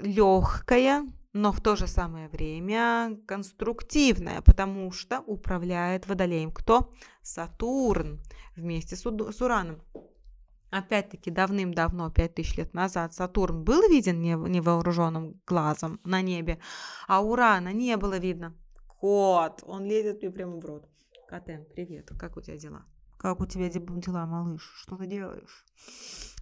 легкое, 0.00 1.06
но 1.32 1.50
в 1.52 1.60
то 1.60 1.76
же 1.76 1.86
самое 1.86 2.28
время 2.28 3.18
конструктивное, 3.26 4.42
потому 4.42 4.92
что 4.92 5.20
управляет 5.20 6.06
водолеем 6.06 6.50
кто? 6.50 6.92
Сатурн 7.22 8.20
вместе 8.56 8.96
с, 8.96 9.06
Ураном. 9.06 9.80
Опять-таки, 10.70 11.30
давным-давно, 11.30 12.10
5000 12.10 12.56
лет 12.56 12.74
назад, 12.74 13.14
Сатурн 13.14 13.62
был 13.62 13.88
виден 13.88 14.22
невооруженным 14.22 15.40
глазом 15.46 16.00
на 16.04 16.22
небе, 16.22 16.58
а 17.08 17.22
Урана 17.22 17.72
не 17.72 17.96
было 17.96 18.18
видно. 18.18 18.54
Кот, 18.86 19.62
он 19.66 19.84
лезет 19.84 20.22
мне 20.22 20.30
прямо 20.30 20.58
в 20.58 20.64
рот. 20.64 20.88
Котен, 21.28 21.66
привет, 21.74 22.10
как 22.18 22.36
у 22.36 22.40
тебя 22.40 22.56
дела? 22.56 22.84
Как 23.22 23.40
у 23.40 23.46
тебя 23.46 23.68
дела, 23.70 24.26
малыш? 24.26 24.68
Что 24.82 24.96
ты 24.96 25.06
делаешь? 25.06 25.64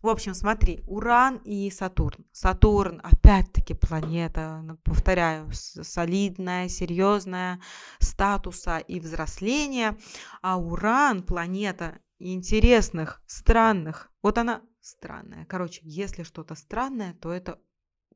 В 0.00 0.08
общем, 0.08 0.32
смотри, 0.32 0.82
Уран 0.86 1.36
и 1.44 1.70
Сатурн. 1.70 2.24
Сатурн, 2.32 3.02
опять-таки, 3.04 3.74
планета, 3.74 4.78
повторяю, 4.82 5.50
солидная, 5.52 6.68
серьезная, 6.68 7.60
статуса 7.98 8.78
и 8.78 8.98
взросления. 8.98 9.98
А 10.40 10.58
Уран, 10.58 11.22
планета 11.22 11.98
интересных, 12.18 13.22
странных. 13.26 14.10
Вот 14.22 14.38
она 14.38 14.62
странная. 14.80 15.44
Короче, 15.44 15.82
если 15.84 16.22
что-то 16.22 16.54
странное, 16.54 17.12
то 17.12 17.30
это 17.30 17.58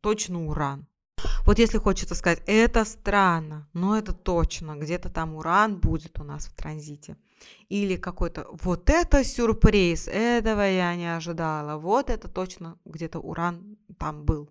точно 0.00 0.46
уран. 0.46 0.88
Вот 1.44 1.58
если 1.58 1.76
хочется 1.76 2.14
сказать, 2.14 2.42
это 2.46 2.86
странно, 2.86 3.68
но 3.74 3.98
это 3.98 4.14
точно, 4.14 4.76
где-то 4.76 5.10
там 5.10 5.34
уран 5.34 5.78
будет 5.78 6.18
у 6.18 6.24
нас 6.24 6.46
в 6.46 6.54
транзите. 6.54 7.18
Или 7.68 7.96
какой-то, 7.96 8.46
вот 8.62 8.90
это 8.90 9.24
сюрприз, 9.24 10.08
этого 10.08 10.60
я 10.60 10.94
не 10.96 11.14
ожидала, 11.16 11.78
вот 11.78 12.10
это 12.10 12.28
точно 12.28 12.78
где-то 12.84 13.18
уран 13.18 13.76
там 13.98 14.24
был. 14.24 14.50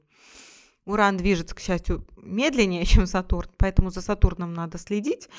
Уран 0.86 1.18
движется, 1.18 1.56
к 1.56 1.60
счастью, 1.60 2.06
медленнее, 2.18 2.86
чем 2.86 3.06
Сатурн, 3.06 3.50
поэтому 3.58 3.90
за 3.90 4.02
Сатурном 4.02 4.54
надо 4.54 4.78
следить 4.78 5.30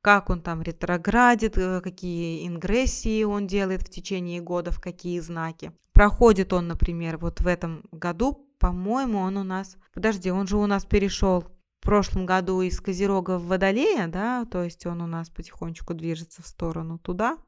как 0.00 0.30
он 0.30 0.40
там 0.40 0.62
ретроградит, 0.62 1.58
э, 1.58 1.80
какие 1.80 2.46
ингрессии 2.46 3.22
он 3.24 3.46
делает 3.46 3.82
в 3.82 3.90
течение 3.90 4.40
года, 4.40 4.70
в 4.70 4.80
какие 4.80 5.20
знаки. 5.20 5.72
Проходит 5.92 6.52
он, 6.52 6.68
например, 6.68 7.18
вот 7.18 7.40
в 7.40 7.46
этом 7.46 7.84
году, 7.92 8.48
по-моему, 8.58 9.18
он 9.18 9.36
у 9.36 9.44
нас... 9.44 9.76
Подожди, 9.92 10.30
он 10.30 10.46
же 10.46 10.56
у 10.56 10.66
нас 10.66 10.84
перешел 10.84 11.44
в 11.80 11.82
прошлом 11.82 12.26
году 12.26 12.60
из 12.60 12.78
Козерога 12.80 13.38
в 13.38 13.46
Водолея, 13.46 14.06
да, 14.06 14.44
то 14.44 14.62
есть 14.62 14.84
он 14.84 15.00
у 15.00 15.06
нас 15.06 15.30
потихонечку 15.30 15.94
движется 15.94 16.42
в 16.42 16.46
сторону 16.46 16.98
туда. 16.98 17.38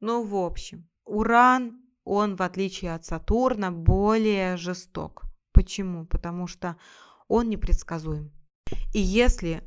Ну, 0.00 0.24
в 0.24 0.34
общем, 0.34 0.88
Уран, 1.04 1.80
он, 2.04 2.36
в 2.36 2.42
отличие 2.42 2.94
от 2.94 3.04
Сатурна, 3.04 3.70
более 3.70 4.56
жесток. 4.56 5.22
Почему? 5.52 6.04
Потому 6.04 6.46
что 6.48 6.76
он 7.28 7.48
непредсказуем. 7.48 8.32
И 8.92 9.00
если 9.00 9.62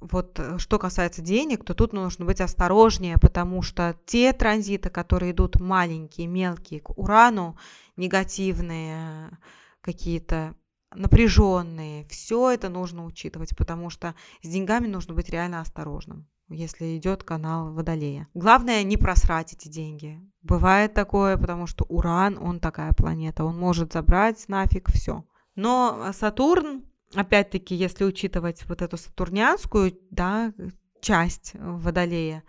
вот 0.00 0.38
э, 0.38 0.58
что 0.58 0.78
касается 0.78 1.20
денег, 1.20 1.64
то 1.64 1.74
тут 1.74 1.92
нужно 1.92 2.24
быть 2.24 2.40
осторожнее, 2.40 3.18
потому 3.18 3.62
что 3.62 3.96
те 4.06 4.32
транзиты, 4.32 4.88
которые 4.88 5.32
идут 5.32 5.58
маленькие, 5.58 6.26
мелкие, 6.26 6.80
к 6.80 6.96
Урану, 6.96 7.58
негативные, 7.96 9.38
какие-то 9.80 10.54
напряженные, 10.96 12.06
все 12.06 12.50
это 12.50 12.68
нужно 12.68 13.04
учитывать, 13.04 13.56
потому 13.56 13.90
что 13.90 14.14
с 14.42 14.48
деньгами 14.48 14.86
нужно 14.86 15.14
быть 15.14 15.28
реально 15.30 15.60
осторожным 15.60 16.26
если 16.48 16.96
идет 16.96 17.24
канал 17.24 17.72
Водолея. 17.72 18.28
Главное 18.34 18.82
не 18.84 18.96
просрать 18.96 19.52
эти 19.52 19.68
деньги. 19.68 20.20
Бывает 20.42 20.94
такое, 20.94 21.36
потому 21.36 21.66
что 21.66 21.84
Уран, 21.88 22.38
он 22.40 22.60
такая 22.60 22.92
планета, 22.92 23.44
он 23.44 23.58
может 23.58 23.92
забрать 23.92 24.48
нафиг 24.48 24.90
все. 24.92 25.24
Но 25.56 26.12
Сатурн 26.12 26.84
опять-таки, 27.14 27.74
если 27.74 28.04
учитывать 28.04 28.64
вот 28.66 28.82
эту 28.82 28.96
сатурнианскую 28.96 29.98
да, 30.10 30.52
часть 31.00 31.52
Водолея, 31.54 32.42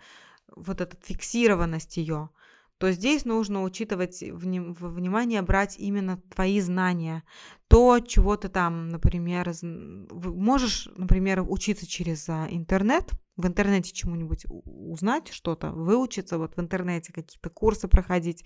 вот 0.54 0.80
эту 0.80 0.96
фиксированность 1.02 1.96
ее, 1.96 2.30
то 2.78 2.92
здесь 2.92 3.24
нужно 3.24 3.64
учитывать 3.64 4.22
во 4.22 4.88
внимание 4.88 5.42
брать 5.42 5.76
именно 5.78 6.20
твои 6.34 6.60
знания. 6.60 7.24
То, 7.66 7.98
чего 8.00 8.36
ты 8.36 8.48
там, 8.48 8.88
например, 8.88 9.52
можешь, 10.10 10.88
например, 10.96 11.44
учиться 11.46 11.86
через 11.86 12.28
а, 12.28 12.46
интернет, 12.48 13.10
в 13.36 13.46
интернете 13.46 13.92
чему-нибудь 13.92 14.46
узнать 14.48 15.28
что-то, 15.32 15.70
выучиться 15.70 16.38
вот 16.38 16.56
в 16.56 16.60
интернете, 16.60 17.12
какие-то 17.12 17.50
курсы 17.50 17.88
проходить, 17.88 18.44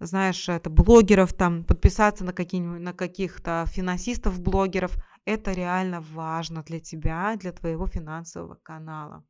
знаешь, 0.00 0.48
это 0.48 0.70
блогеров 0.70 1.32
там, 1.34 1.64
подписаться 1.64 2.24
на, 2.24 2.32
какие 2.32 2.60
на 2.60 2.92
каких-то 2.92 3.66
финансистов, 3.68 4.40
блогеров. 4.40 4.96
Это 5.24 5.52
реально 5.52 6.00
важно 6.12 6.62
для 6.62 6.80
тебя, 6.80 7.36
для 7.36 7.52
твоего 7.52 7.86
финансового 7.86 8.58
канала. 8.62 9.24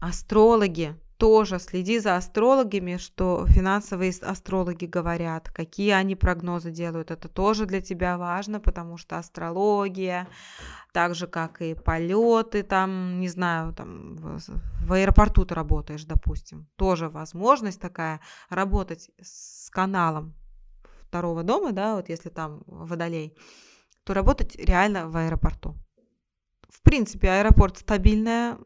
Астрологи 0.00 0.96
тоже 1.22 1.60
следи 1.60 2.00
за 2.00 2.16
астрологами, 2.16 2.96
что 2.96 3.46
финансовые 3.46 4.12
астрологи 4.22 4.86
говорят, 4.86 5.50
какие 5.50 5.90
они 5.90 6.16
прогнозы 6.16 6.72
делают. 6.72 7.12
Это 7.12 7.28
тоже 7.28 7.64
для 7.64 7.80
тебя 7.80 8.18
важно, 8.18 8.58
потому 8.58 8.96
что 8.96 9.18
астрология, 9.18 10.26
так 10.92 11.14
же 11.14 11.28
как 11.28 11.62
и 11.62 11.74
полеты, 11.74 12.64
там, 12.64 13.20
не 13.20 13.28
знаю, 13.28 13.72
там 13.72 14.16
в 14.16 14.92
аэропорту 14.92 15.46
ты 15.46 15.54
работаешь, 15.54 16.04
допустим, 16.04 16.66
тоже 16.74 17.08
возможность 17.08 17.80
такая 17.80 18.20
работать 18.48 19.08
с 19.20 19.70
каналом 19.70 20.34
второго 21.06 21.44
дома, 21.44 21.70
да, 21.70 21.94
вот 21.94 22.08
если 22.08 22.30
там 22.30 22.64
водолей, 22.66 23.36
то 24.02 24.12
работать 24.12 24.56
реально 24.56 25.08
в 25.08 25.16
аэропорту. 25.16 25.76
В 26.68 26.82
принципе, 26.82 27.30
аэропорт 27.30 27.78
стабильная 27.78 28.58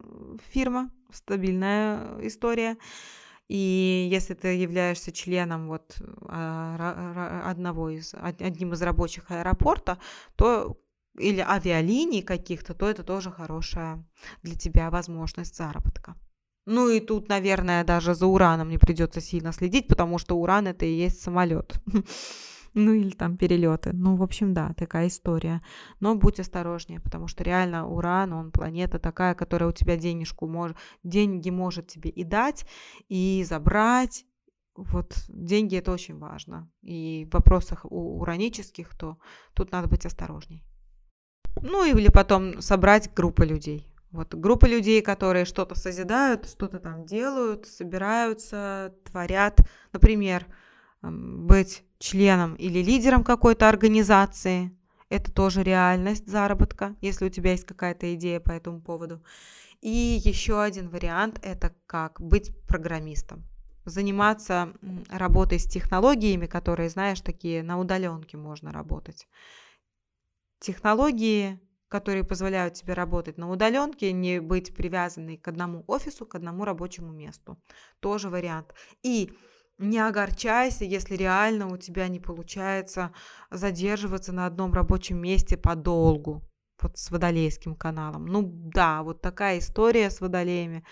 фирма, 0.48 0.90
стабильная 1.12 2.18
история. 2.26 2.76
И 3.48 4.08
если 4.10 4.34
ты 4.34 4.48
являешься 4.56 5.12
членом 5.12 5.68
вот 5.68 5.96
а, 6.22 7.42
одного 7.44 7.90
из, 7.90 8.14
одним 8.20 8.72
из 8.72 8.82
рабочих 8.82 9.30
аэропорта, 9.30 9.98
то 10.34 10.80
или 11.18 11.40
авиалиний 11.40 12.22
каких-то, 12.22 12.74
то 12.74 12.88
это 12.88 13.02
тоже 13.02 13.30
хорошая 13.30 14.04
для 14.42 14.54
тебя 14.56 14.90
возможность 14.90 15.56
заработка. 15.56 16.16
Ну 16.66 16.88
и 16.88 16.98
тут, 16.98 17.28
наверное, 17.28 17.84
даже 17.84 18.14
за 18.14 18.26
ураном 18.26 18.68
не 18.68 18.78
придется 18.78 19.20
сильно 19.20 19.52
следить, 19.52 19.86
потому 19.86 20.18
что 20.18 20.36
уран 20.36 20.66
это 20.66 20.84
и 20.84 20.92
есть 20.92 21.22
самолет. 21.22 21.74
Ну 22.78 22.92
или 22.92 23.08
там 23.08 23.38
перелеты. 23.38 23.94
Ну, 23.94 24.16
в 24.16 24.22
общем, 24.22 24.52
да, 24.52 24.74
такая 24.74 25.06
история. 25.06 25.62
Но 25.98 26.14
будь 26.14 26.38
осторожнее, 26.38 27.00
потому 27.00 27.26
что 27.26 27.42
реально 27.42 27.88
Уран, 27.88 28.34
он 28.34 28.52
планета 28.52 28.98
такая, 28.98 29.34
которая 29.34 29.70
у 29.70 29.72
тебя 29.72 29.96
денежку 29.96 30.46
может, 30.46 30.76
деньги 31.02 31.48
может 31.48 31.86
тебе 31.86 32.10
и 32.10 32.22
дать, 32.22 32.66
и 33.08 33.42
забрать. 33.48 34.26
Вот 34.74 35.14
деньги 35.28 35.74
это 35.74 35.90
очень 35.90 36.18
важно. 36.18 36.70
И 36.82 37.26
в 37.30 37.34
вопросах 37.34 37.86
уранических, 37.88 38.94
то 38.94 39.16
тут 39.54 39.72
надо 39.72 39.88
быть 39.88 40.04
осторожней. 40.04 40.62
Ну 41.62 41.82
или 41.82 42.08
потом 42.08 42.60
собрать 42.60 43.10
группу 43.14 43.42
людей. 43.42 43.90
Вот 44.10 44.34
группа 44.34 44.66
людей, 44.66 45.00
которые 45.00 45.46
что-то 45.46 45.74
созидают, 45.76 46.46
что-то 46.46 46.78
там 46.78 47.06
делают, 47.06 47.64
собираются, 47.66 48.94
творят. 49.06 49.60
Например, 49.94 50.46
быть 51.10 51.84
членом 51.98 52.54
или 52.54 52.82
лидером 52.82 53.24
какой-то 53.24 53.68
организации. 53.68 54.76
Это 55.08 55.32
тоже 55.32 55.62
реальность 55.62 56.28
заработка, 56.28 56.96
если 57.00 57.26
у 57.26 57.28
тебя 57.28 57.52
есть 57.52 57.64
какая-то 57.64 58.14
идея 58.14 58.40
по 58.40 58.50
этому 58.50 58.80
поводу. 58.80 59.22
И 59.80 60.20
еще 60.24 60.60
один 60.60 60.88
вариант– 60.88 61.38
это 61.42 61.74
как 61.86 62.20
быть 62.20 62.52
программистом. 62.66 63.44
Заниматься 63.84 64.72
работой 65.08 65.60
с 65.60 65.66
технологиями, 65.66 66.46
которые, 66.46 66.90
знаешь, 66.90 67.20
такие 67.20 67.62
на 67.62 67.78
удаленке 67.78 68.36
можно 68.36 68.72
работать. 68.72 69.28
Технологии, 70.58 71.60
которые 71.88 72.24
позволяют 72.24 72.74
тебе 72.74 72.94
работать 72.94 73.38
на 73.38 73.48
удаленке, 73.48 74.10
не 74.12 74.40
быть 74.40 74.74
привязанной 74.74 75.36
к 75.36 75.46
одному 75.46 75.84
офису, 75.86 76.26
к 76.26 76.34
одному 76.34 76.64
рабочему 76.64 77.12
месту. 77.12 77.56
Тоже 78.00 78.28
вариант. 78.28 78.74
И 79.04 79.32
не 79.78 79.98
огорчайся, 79.98 80.84
если 80.84 81.16
реально 81.16 81.68
у 81.68 81.76
тебя 81.76 82.08
не 82.08 82.20
получается 82.20 83.12
задерживаться 83.50 84.32
на 84.32 84.46
одном 84.46 84.72
рабочем 84.72 85.18
месте 85.20 85.56
подолгу. 85.56 86.42
Вот 86.80 86.98
с 86.98 87.10
водолейским 87.10 87.74
каналом. 87.74 88.26
Ну 88.26 88.42
да, 88.42 89.02
вот 89.02 89.22
такая 89.22 89.58
история 89.58 90.10
с 90.10 90.20
водолеями, 90.20 90.84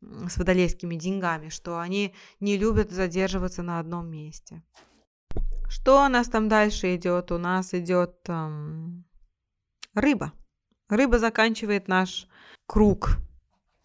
с 0.00 0.36
водолейскими 0.36 0.94
деньгами, 0.94 1.48
что 1.48 1.78
они 1.78 2.14
не 2.38 2.56
любят 2.56 2.92
задерживаться 2.92 3.62
на 3.62 3.80
одном 3.80 4.08
месте. 4.08 4.62
Что 5.68 6.04
у 6.04 6.08
нас 6.08 6.28
там 6.28 6.48
дальше 6.48 6.94
идет? 6.94 7.30
У 7.32 7.38
нас 7.38 7.74
идет 7.74 8.16
эм, 8.28 9.04
рыба. 9.94 10.32
Рыба 10.88 11.18
заканчивает 11.18 11.88
наш 11.88 12.26
круг 12.66 13.18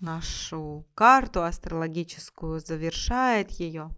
нашу 0.04 0.86
карту 0.93 1.43
астрологическую, 1.43 2.60
завершает 2.60 3.49
ее. 3.51 3.89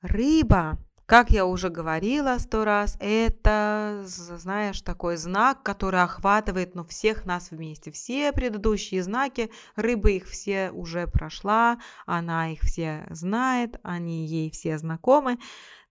Рыба, 0.00 0.78
как 1.04 1.30
я 1.30 1.44
уже 1.46 1.68
говорила 1.68 2.38
сто 2.38 2.64
раз, 2.64 2.96
это, 3.00 4.02
знаешь, 4.06 4.80
такой 4.80 5.16
знак, 5.16 5.62
который 5.62 6.02
охватывает 6.02 6.74
ну, 6.74 6.84
всех 6.84 7.26
нас 7.26 7.50
вместе. 7.50 7.92
Все 7.92 8.32
предыдущие 8.32 9.02
знаки, 9.02 9.50
рыба 9.74 10.10
их 10.10 10.26
все 10.26 10.70
уже 10.70 11.06
прошла, 11.06 11.78
она 12.06 12.52
их 12.52 12.62
все 12.62 13.06
знает, 13.10 13.78
они 13.82 14.26
ей 14.26 14.50
все 14.50 14.78
знакомы. 14.78 15.38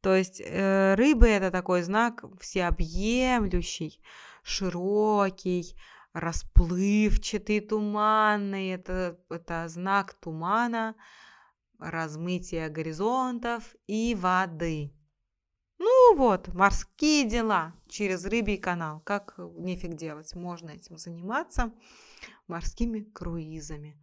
То 0.01 0.15
есть 0.15 0.41
э, 0.43 0.95
рыбы 0.95 1.27
это 1.27 1.49
такой 1.49 1.81
знак 1.81 2.25
всеобъемлющий, 2.39 4.01
широкий, 4.43 5.75
расплывчатый, 6.15 7.59
туманный. 7.59 8.69
Это, 8.69 9.19
это 9.29 9.67
знак 9.67 10.13
тумана, 10.13 10.95
размытия 11.77 12.69
горизонтов 12.69 13.75
и 13.85 14.15
воды. 14.15 14.93
Ну 15.77 16.15
вот, 16.15 16.47
морские 16.53 17.25
дела 17.25 17.73
через 17.89 18.25
рыбий 18.25 18.57
канал. 18.57 19.01
Как 19.01 19.35
нефиг 19.57 19.95
делать? 19.95 20.33
Можно 20.33 20.69
этим 20.69 20.97
заниматься 20.97 21.73
морскими 22.47 23.01
круизами. 23.01 24.01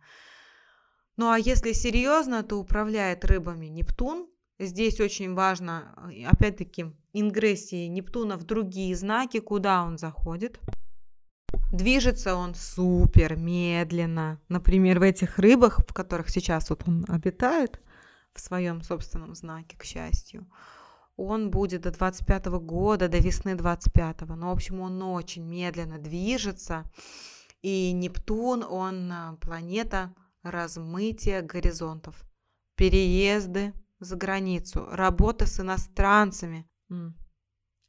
Ну 1.16 1.30
а 1.30 1.38
если 1.38 1.72
серьезно, 1.72 2.42
то 2.42 2.56
управляет 2.56 3.24
рыбами 3.24 3.66
Нептун. 3.66 4.28
Здесь 4.58 5.00
очень 5.00 5.34
важно, 5.34 6.12
опять-таки, 6.26 6.92
ингрессии 7.14 7.86
Нептуна 7.86 8.36
в 8.36 8.44
другие 8.44 8.94
знаки, 8.94 9.40
куда 9.40 9.82
он 9.82 9.96
заходит. 9.96 10.60
Движется 11.72 12.34
он 12.34 12.54
супер 12.54 13.36
медленно. 13.36 14.40
Например, 14.48 14.98
в 14.98 15.02
этих 15.02 15.38
рыбах, 15.38 15.80
в 15.80 15.92
которых 15.92 16.28
сейчас 16.28 16.70
вот 16.70 16.86
он 16.86 17.04
обитает, 17.08 17.80
в 18.34 18.40
своем 18.40 18.82
собственном 18.82 19.34
знаке, 19.34 19.76
к 19.76 19.84
счастью, 19.84 20.46
он 21.16 21.50
будет 21.50 21.82
до 21.82 21.90
25 21.90 22.46
года, 22.60 23.08
до 23.08 23.18
весны 23.18 23.54
25. 23.54 24.22
-го. 24.22 24.34
Но, 24.34 24.48
в 24.48 24.52
общем, 24.52 24.80
он 24.80 25.02
очень 25.02 25.44
медленно 25.44 25.98
движется. 25.98 26.84
И 27.60 27.92
Нептун, 27.92 28.64
он 28.64 29.12
а, 29.12 29.36
планета 29.40 30.14
размытия 30.42 31.42
горизонтов. 31.42 32.22
Переезды 32.76 33.72
за 34.00 34.16
границу, 34.16 34.88
работа 34.90 35.46
с 35.46 35.60
иностранцами. 35.60 36.66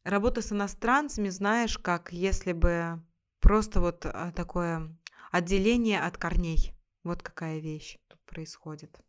Работа 0.03 0.41
с 0.41 0.51
иностранцами, 0.51 1.29
знаешь, 1.29 1.77
как 1.77 2.11
если 2.11 2.51
бы 2.51 3.01
Просто 3.43 3.81
вот 3.81 4.05
а, 4.05 4.31
такое 4.31 4.97
отделение 5.29 5.99
от 5.99 6.17
корней. 6.17 6.73
Вот 7.03 7.21
какая 7.21 7.59
вещь 7.59 7.97
тут 8.07 8.21
происходит. 8.25 9.01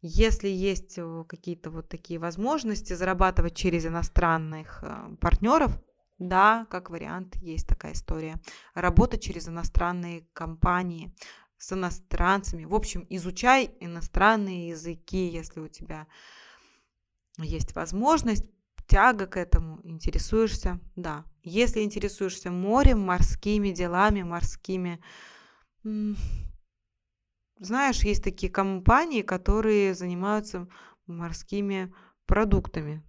Если 0.00 0.48
есть 0.48 0.98
э, 0.98 1.24
какие-то 1.28 1.70
вот 1.70 1.88
такие 1.88 2.18
возможности 2.18 2.94
зарабатывать 2.94 3.54
через 3.54 3.86
иностранных 3.86 4.82
э, 4.82 5.16
партнеров, 5.20 5.80
да, 6.18 6.66
как 6.68 6.90
вариант, 6.90 7.36
есть 7.36 7.68
такая 7.68 7.92
история. 7.92 8.40
Работа 8.74 9.18
через 9.18 9.48
иностранные 9.48 10.26
компании 10.32 11.14
с 11.58 11.72
иностранцами. 11.72 12.64
В 12.64 12.74
общем, 12.74 13.06
изучай 13.08 13.70
иностранные 13.78 14.70
языки, 14.70 15.28
если 15.28 15.60
у 15.60 15.68
тебя 15.68 16.08
есть 17.36 17.76
возможность 17.76 18.50
тяга 18.88 19.26
к 19.26 19.36
этому, 19.36 19.80
интересуешься, 19.84 20.80
да. 20.96 21.24
Если 21.42 21.82
интересуешься 21.82 22.50
морем, 22.50 23.00
морскими 23.00 23.70
делами, 23.70 24.22
морскими... 24.22 25.00
Знаешь, 27.60 28.04
есть 28.04 28.24
такие 28.24 28.50
компании, 28.50 29.22
которые 29.22 29.94
занимаются 29.94 30.68
морскими 31.06 31.92
продуктами, 32.26 33.02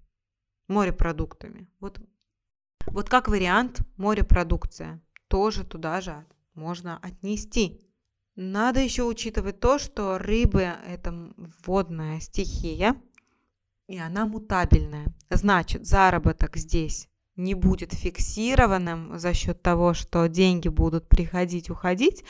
морепродуктами. 0.68 1.70
Вот, 1.80 2.00
вот 2.88 3.10
как 3.10 3.28
вариант 3.28 3.82
морепродукция 3.98 5.02
тоже 5.28 5.64
туда 5.66 6.02
же 6.02 6.26
можно 6.54 6.98
отнести. 6.98 7.80
Надо 8.36 8.80
еще 8.80 9.04
учитывать 9.04 9.60
то, 9.60 9.78
что 9.78 10.18
рыбы– 10.18 10.62
это 10.88 11.34
водная 11.66 12.20
стихия, 12.20 12.96
и 13.90 13.98
она 13.98 14.28
мутабельная. 14.28 15.08
Значит, 15.32 15.88
заработок 15.88 16.56
здесь 16.58 17.10
не 17.36 17.56
будет 17.56 17.92
фиксированным 17.92 19.18
за 19.18 19.34
счет 19.34 19.64
того, 19.64 19.96
что 19.96 20.28
деньги 20.28 20.68
будут 20.68 21.10
приходить, 21.10 21.72
уходить, 21.72 22.24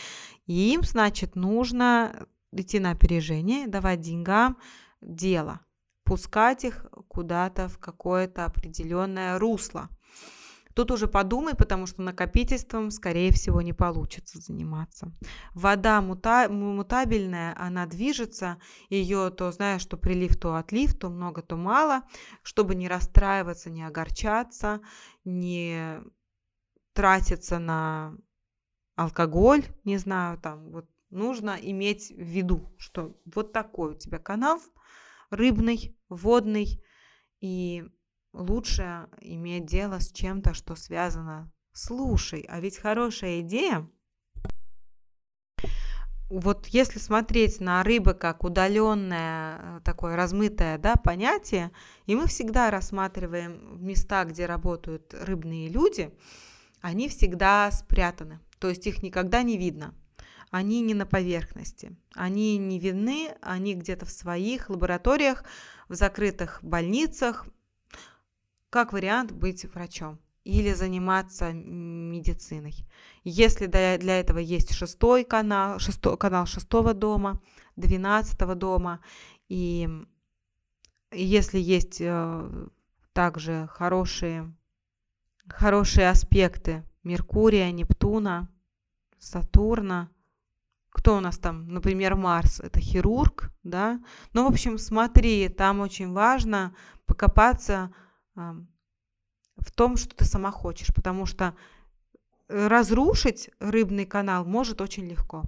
им, 0.48 0.84
значит, 0.84 1.36
нужно 1.36 2.28
идти 2.54 2.80
на 2.80 2.92
опережение, 2.92 3.68
давать 3.68 4.00
деньгам 4.00 4.58
дело, 5.02 5.60
пускать 6.06 6.64
их 6.64 6.86
куда-то 7.10 7.68
в 7.68 7.78
какое-то 7.78 8.46
определенное 8.46 9.38
русло. 9.38 9.90
Тут 10.74 10.92
уже 10.92 11.08
подумай, 11.08 11.56
потому 11.56 11.88
что 11.88 12.02
накопительством, 12.02 12.92
скорее 12.92 13.32
всего, 13.32 13.62
не 13.62 13.74
получится 13.74 14.40
заниматься. 14.40 15.12
Вода 15.54 16.02
мута- 16.02 16.50
мутабельная, 16.50 17.56
она 17.60 17.86
движется, 17.86 18.60
ее 18.90 19.30
то 19.32 19.52
знаешь, 19.52 19.82
что 19.82 19.98
прилив, 19.98 20.38
то 20.38 20.56
отлив, 20.56 20.98
то 20.98 21.10
много, 21.10 21.42
то 21.42 21.56
мало. 21.56 22.04
Чтобы 22.44 22.76
не 22.76 22.88
расстраиваться, 22.88 23.70
не 23.70 23.84
огорчаться, 23.84 24.82
не 25.26 26.02
тратиться 26.94 27.60
на 27.60 28.16
алкоголь, 28.96 29.64
не 29.86 29.98
знаю, 29.98 30.38
там 30.38 30.72
вот 30.72 30.90
нужно 31.10 31.58
иметь 31.60 32.12
в 32.12 32.22
виду, 32.22 32.74
что 32.78 33.18
вот 33.26 33.54
такой 33.54 33.92
у 33.92 33.96
тебя 33.96 34.20
канал 34.20 34.60
рыбный, 35.30 35.98
водный, 36.10 36.84
и 37.40 37.86
лучше 38.34 39.08
иметь 39.22 39.66
дело 39.66 40.00
с 40.00 40.12
чем-то, 40.12 40.54
что 40.54 40.76
связано. 40.76 41.52
Слушай, 41.72 42.46
а 42.50 42.60
ведь 42.60 42.78
хорошая 42.78 43.42
идея 43.42 43.88
вот 46.30 46.68
если 46.68 47.00
смотреть 47.00 47.60
на 47.60 47.84
рыбы 47.84 48.14
как 48.14 48.44
удаленное 48.44 49.58
э, 49.58 49.80
такое 49.84 50.16
размытое 50.16 50.78
да, 50.78 50.96
понятие, 50.96 51.72
и 52.06 52.16
мы 52.16 52.28
всегда 52.28 52.70
рассматриваем 52.70 53.84
места, 53.84 54.24
где 54.26 54.46
работают 54.46 55.14
рыбные 55.14 55.70
люди, 55.70 56.14
они 56.82 57.10
всегда 57.10 57.72
спрятаны, 57.72 58.40
то 58.60 58.70
есть 58.70 58.86
их 58.86 59.02
никогда 59.02 59.42
не 59.42 59.58
видно. 59.58 59.96
Они 60.52 60.82
не 60.82 60.96
на 60.96 61.06
поверхности, 61.06 61.96
они 62.16 62.58
не 62.58 62.80
видны, 62.80 63.36
они 63.42 63.76
где-то 63.76 64.08
в 64.08 64.12
своих 64.12 64.70
лабораториях, 64.70 65.44
в 65.90 65.94
закрытых 65.94 66.60
больницах, 66.64 67.46
как 68.70 68.94
вариант 68.94 69.32
быть 69.32 69.66
врачом 69.74 70.20
или 70.44 70.74
заниматься 70.74 71.52
медициной. 71.54 72.76
Если 73.24 73.68
для 73.68 74.20
этого 74.20 74.40
есть 74.40 74.74
шестой 74.74 75.24
канал, 75.24 75.80
шестой, 75.80 76.18
канал 76.18 76.46
шестого 76.46 76.94
дома, 76.94 77.42
двенадцатого 77.76 78.56
дома, 78.56 79.00
и 79.48 79.88
если 81.12 81.60
есть 81.60 81.98
э, 82.00 82.68
также 83.14 83.68
хорошие, 83.72 84.54
хорошие 85.48 86.10
аспекты 86.10 86.84
Меркурия, 87.04 87.72
Нептуна, 87.72 88.50
Сатурна, 89.18 90.10
кто 90.92 91.18
у 91.18 91.20
нас 91.20 91.38
там, 91.38 91.68
например, 91.68 92.16
Марс, 92.16 92.60
это 92.60 92.80
хирург, 92.80 93.52
да, 93.64 94.00
ну, 94.34 94.46
в 94.46 94.52
общем, 94.52 94.78
смотри, 94.78 95.50
там 95.50 95.80
очень 95.80 96.12
важно 96.12 96.76
покопаться 97.06 97.94
в 99.58 99.72
том, 99.72 99.98
что 99.98 100.16
ты 100.16 100.26
сама 100.26 100.52
хочешь, 100.52 100.94
потому 100.94 101.26
что 101.26 101.56
э, 102.48 102.68
разрушить 102.68 103.50
рыбный 103.60 104.06
канал 104.06 104.46
может 104.46 104.82
очень 104.82 105.06
легко. 105.08 105.44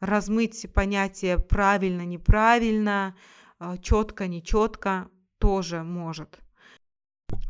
Размыть 0.00 0.66
понятие 0.72 1.38
правильно, 1.38 2.04
неправильно, 2.04 3.16
э, 3.60 3.76
четко, 3.82 4.26
нечетко 4.26 5.08
тоже 5.38 5.82
может. 5.82 6.40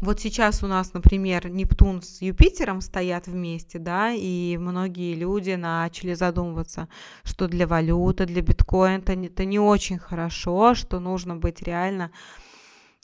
Вот 0.02 0.20
сейчас 0.20 0.62
у 0.62 0.66
нас, 0.66 0.92
например, 0.92 1.48
Нептун 1.48 2.02
с 2.02 2.20
Юпитером 2.20 2.80
стоят 2.80 3.26
вместе, 3.26 3.78
да, 3.78 4.12
и 4.12 4.58
многие 4.58 5.14
люди 5.14 5.52
начали 5.52 6.14
задумываться, 6.14 6.88
что 7.22 7.48
для 7.48 7.66
валюты, 7.66 8.26
для 8.26 8.42
биткоина 8.42 8.98
это, 8.98 9.12
это 9.12 9.44
не 9.44 9.58
очень 9.58 9.98
хорошо, 9.98 10.74
что 10.74 11.00
нужно 11.00 11.36
быть 11.36 11.62
реально 11.62 12.12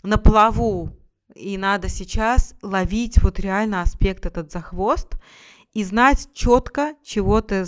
на 0.02 0.18
плаву 0.18 0.90
и 1.34 1.58
надо 1.58 1.88
сейчас 1.88 2.54
ловить 2.62 3.22
вот 3.22 3.40
реально 3.40 3.82
аспект 3.82 4.26
этот 4.26 4.52
за 4.52 4.60
хвост 4.60 5.16
и 5.72 5.84
знать 5.84 6.30
четко, 6.32 6.94
чего 7.02 7.42
ты 7.42 7.66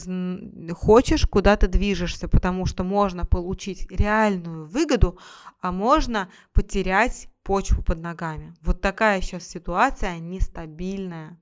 хочешь, 0.72 1.26
куда 1.26 1.56
ты 1.56 1.66
движешься, 1.66 2.28
потому 2.28 2.64
что 2.64 2.84
можно 2.84 3.26
получить 3.26 3.90
реальную 3.90 4.66
выгоду, 4.66 5.18
а 5.60 5.72
можно 5.72 6.30
потерять 6.54 7.28
почву 7.42 7.82
под 7.82 7.98
ногами. 8.00 8.54
Вот 8.62 8.80
такая 8.80 9.20
сейчас 9.20 9.46
ситуация 9.46 10.18
нестабильная. 10.18 11.38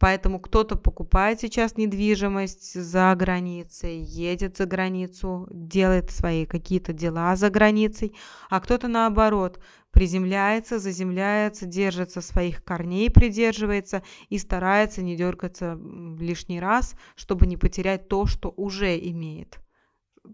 Поэтому 0.00 0.40
кто-то 0.40 0.76
покупает 0.76 1.40
сейчас 1.40 1.76
недвижимость 1.76 2.72
за 2.72 3.14
границей, 3.14 3.98
едет 3.98 4.56
за 4.56 4.64
границу, 4.64 5.46
делает 5.50 6.10
свои 6.10 6.46
какие-то 6.46 6.94
дела 6.94 7.36
за 7.36 7.50
границей, 7.50 8.16
а 8.48 8.60
кто-то 8.60 8.88
наоборот 8.88 9.60
приземляется, 9.90 10.78
заземляется, 10.78 11.66
держится 11.66 12.20
своих 12.20 12.64
корней, 12.64 13.10
придерживается 13.10 14.02
и 14.28 14.38
старается 14.38 15.02
не 15.02 15.16
дергаться 15.16 15.78
лишний 16.18 16.60
раз, 16.60 16.94
чтобы 17.16 17.46
не 17.46 17.56
потерять 17.56 18.08
то, 18.08 18.26
что 18.26 18.52
уже 18.56 18.98
имеет. 18.98 19.58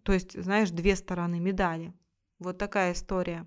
То 0.03 0.13
есть, 0.13 0.41
знаешь, 0.41 0.71
две 0.71 0.97
стороны 0.97 1.41
медали. 1.41 1.95
Вот 2.39 2.59
такая 2.59 2.93
история. 2.93 3.47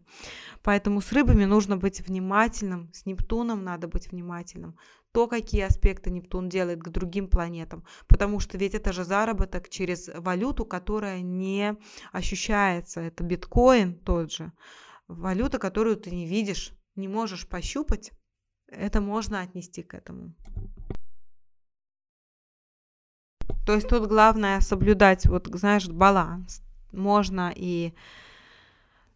Поэтому 0.64 1.02
с 1.02 1.12
рыбами 1.12 1.46
нужно 1.46 1.78
быть 1.78 2.02
внимательным, 2.02 2.92
с 2.92 3.06
Нептуном 3.06 3.64
надо 3.64 3.88
быть 3.88 4.12
внимательным. 4.12 4.78
То, 5.12 5.28
какие 5.28 5.62
аспекты 5.62 6.10
Нептун 6.10 6.50
делает 6.50 6.82
к 6.82 6.90
другим 6.90 7.28
планетам. 7.28 7.84
Потому 8.08 8.40
что 8.40 8.58
ведь 8.58 8.74
это 8.74 8.92
же 8.92 9.04
заработок 9.04 9.70
через 9.70 10.10
валюту, 10.16 10.66
которая 10.66 11.22
не 11.22 11.76
ощущается. 12.12 13.02
Это 13.02 13.24
биткоин 13.24 13.94
тот 13.94 14.32
же. 14.32 14.52
Валюта, 15.10 15.58
которую 15.58 15.98
ты 15.98 16.12
не 16.12 16.28
видишь, 16.28 16.72
не 16.96 17.08
можешь 17.08 17.48
пощупать. 17.48 18.12
Это 18.68 19.02
можно 19.02 19.42
отнести 19.42 19.82
к 19.82 19.96
этому. 19.96 20.36
То 23.66 23.74
есть 23.74 23.90
тут 23.90 24.08
главное 24.08 24.62
соблюдать, 24.62 25.26
вот 25.26 25.48
знаешь, 25.48 25.88
баланс. 25.88 26.62
Можно 26.92 27.52
и 27.56 27.94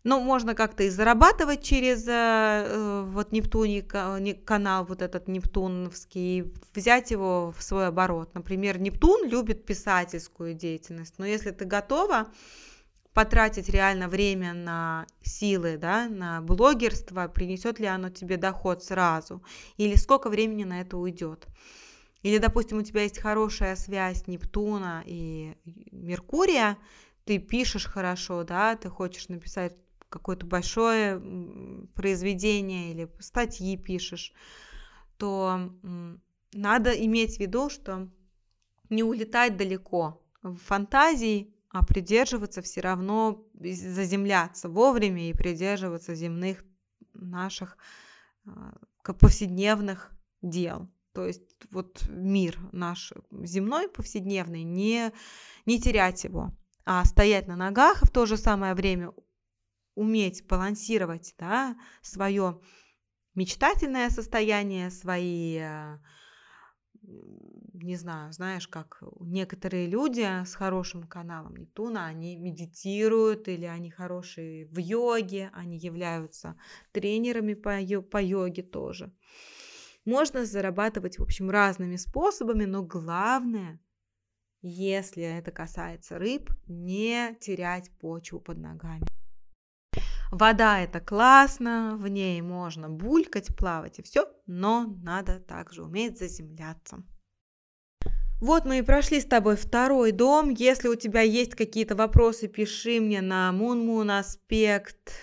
ну, 0.04 0.20
можно 0.20 0.54
как-то 0.54 0.84
и 0.84 0.90
зарабатывать 0.90 1.64
через 1.64 2.06
э, 2.08 3.06
вот 3.08 3.32
Нептуний 3.32 3.82
канал, 3.82 4.86
вот 4.86 5.02
этот 5.02 5.30
Нептуновский, 5.30 6.52
взять 6.76 7.12
его 7.12 7.54
в 7.58 7.64
свой 7.64 7.88
оборот. 7.88 8.34
Например, 8.34 8.80
Нептун 8.80 9.30
любит 9.30 9.66
писательскую 9.66 10.56
деятельность, 10.56 11.16
но 11.20 11.26
если 11.26 11.52
ты 11.52 11.64
готова 11.64 12.28
потратить 13.14 13.70
реально 13.70 14.08
время 14.08 14.54
на 14.54 15.06
силы, 15.22 15.78
да, 15.78 16.08
на 16.10 16.42
блогерство, 16.42 17.28
принесет 17.28 17.80
ли 17.80 17.86
оно 17.86 18.10
тебе 18.10 18.38
доход 18.38 18.84
сразу, 18.84 19.44
или 19.78 19.96
сколько 19.96 20.30
времени 20.30 20.64
на 20.64 20.82
это 20.82 20.98
уйдет. 20.98 21.48
Или, 22.24 22.38
допустим, 22.38 22.80
у 22.80 22.84
тебя 22.84 23.04
есть 23.04 23.20
хорошая 23.20 23.76
связь 23.76 24.28
Нептуна 24.28 25.04
и 25.06 25.56
Меркурия, 25.92 26.78
ты 27.26 27.38
пишешь 27.38 27.86
хорошо, 27.86 28.44
да, 28.44 28.76
ты 28.76 28.90
хочешь 28.90 29.30
написать 29.30 29.76
какое-то 30.10 30.46
большое 30.46 31.20
произведение 31.96 32.92
или 32.92 33.10
статьи 33.20 33.78
пишешь, 33.78 34.34
то 35.18 35.72
надо 36.54 36.92
иметь 36.92 37.38
в 37.38 37.40
виду, 37.40 37.70
что 37.70 38.10
не 38.90 39.04
улетать 39.04 39.58
далеко 39.58 40.22
в 40.42 40.58
фантазии, 40.58 41.53
а 41.74 41.84
придерживаться 41.84 42.62
все 42.62 42.82
равно, 42.82 43.46
заземляться 43.54 44.70
вовремя 44.70 45.30
и 45.30 45.34
придерживаться 45.34 46.14
земных 46.14 46.64
наших 47.14 47.78
а, 48.46 48.78
повседневных 49.14 50.12
дел. 50.44 50.88
То 51.14 51.26
есть 51.26 51.58
вот 51.72 52.08
мир 52.10 52.60
наш 52.72 53.12
земной, 53.32 53.90
повседневный, 53.90 54.64
не, 54.64 55.12
не 55.66 55.82
терять 55.82 56.24
его, 56.24 56.56
а 56.86 57.04
стоять 57.06 57.48
на 57.48 57.56
ногах 57.56 58.04
и 58.04 58.06
в 58.06 58.12
то 58.12 58.28
же 58.28 58.38
самое 58.38 58.76
время 58.76 59.12
уметь 59.96 60.46
балансировать 60.46 61.34
да, 61.40 61.76
свое 62.04 62.62
мечтательное 63.34 64.12
состояние, 64.12 64.92
свои, 64.92 65.58
э, 65.58 65.98
не 67.74 67.96
знаю, 67.96 68.32
знаешь, 68.32 68.68
как 68.68 69.02
некоторые 69.20 69.88
люди 69.88 70.22
с 70.46 70.56
хорошим 70.56 71.04
каналом 71.04 71.56
Нептуна, 71.56 72.06
они 72.06 72.38
медитируют 72.38 73.48
или 73.48 73.66
они 73.66 73.90
хорошие 73.90 74.68
в 74.68 74.78
йоге, 74.78 75.50
они 75.54 75.78
являются 75.78 76.56
тренерами 76.92 77.56
по, 77.56 77.80
по 78.04 78.22
йоге 78.22 78.64
тоже. 78.64 79.12
Можно 80.06 80.46
зарабатывать, 80.46 81.18
в 81.18 81.24
общем, 81.24 81.50
разными 81.50 81.96
способами, 81.96 82.66
но 82.66 82.84
главное, 82.84 83.80
если 84.62 85.24
это 85.24 85.52
касается 85.52 86.20
рыб, 86.20 86.52
не 86.68 87.36
терять 87.40 87.90
почву 88.00 88.40
под 88.40 88.58
ногами. 88.58 89.06
Вода 90.32 90.80
это 90.80 91.00
классно, 91.00 91.96
в 91.98 92.08
ней 92.08 92.42
можно 92.42 92.90
булькать, 92.90 93.56
плавать 93.56 94.00
и 94.00 94.04
все, 94.04 94.28
но 94.48 94.86
надо 95.04 95.40
также 95.40 95.84
уметь 95.84 96.18
заземляться. 96.18 97.04
Вот 98.44 98.66
мы 98.66 98.80
и 98.80 98.82
прошли 98.82 99.22
с 99.22 99.26
тобой 99.26 99.56
второй 99.56 100.12
дом. 100.12 100.50
Если 100.50 100.90
у 100.90 100.96
тебя 100.96 101.22
есть 101.22 101.56
какие-то 101.56 101.96
вопросы, 101.96 102.50
пиши 102.50 103.00
мне 103.00 103.22
на 103.22 103.50
moonmoonaspect 103.54 105.14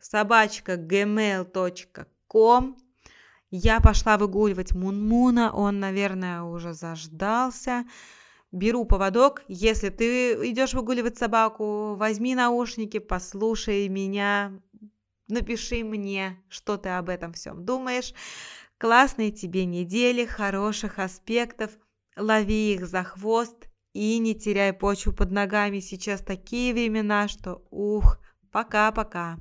собачка 0.00 0.74
gmail.com. 0.74 2.76
Я 3.50 3.80
пошла 3.80 4.18
выгуливать 4.18 4.72
Мунмуна, 4.72 5.52
он, 5.52 5.80
наверное, 5.80 6.42
уже 6.42 6.74
заждался 6.74 7.86
беру 8.52 8.84
поводок. 8.84 9.42
Если 9.48 9.88
ты 9.88 10.34
идешь 10.48 10.74
выгуливать 10.74 11.18
собаку, 11.18 11.96
возьми 11.96 12.36
наушники, 12.36 13.00
послушай 13.00 13.88
меня, 13.88 14.52
напиши 15.26 15.82
мне, 15.82 16.40
что 16.48 16.76
ты 16.76 16.90
об 16.90 17.08
этом 17.08 17.32
всем 17.32 17.64
думаешь. 17.64 18.14
Классной 18.78 19.32
тебе 19.32 19.64
недели, 19.64 20.24
хороших 20.24 21.00
аспектов, 21.00 21.72
лови 22.16 22.74
их 22.74 22.86
за 22.86 23.02
хвост 23.04 23.68
и 23.92 24.18
не 24.18 24.34
теряй 24.34 24.72
почву 24.72 25.12
под 25.12 25.30
ногами. 25.30 25.80
Сейчас 25.80 26.20
такие 26.20 26.72
времена, 26.72 27.28
что 27.28 27.62
ух, 27.70 28.18
пока-пока. 28.50 29.38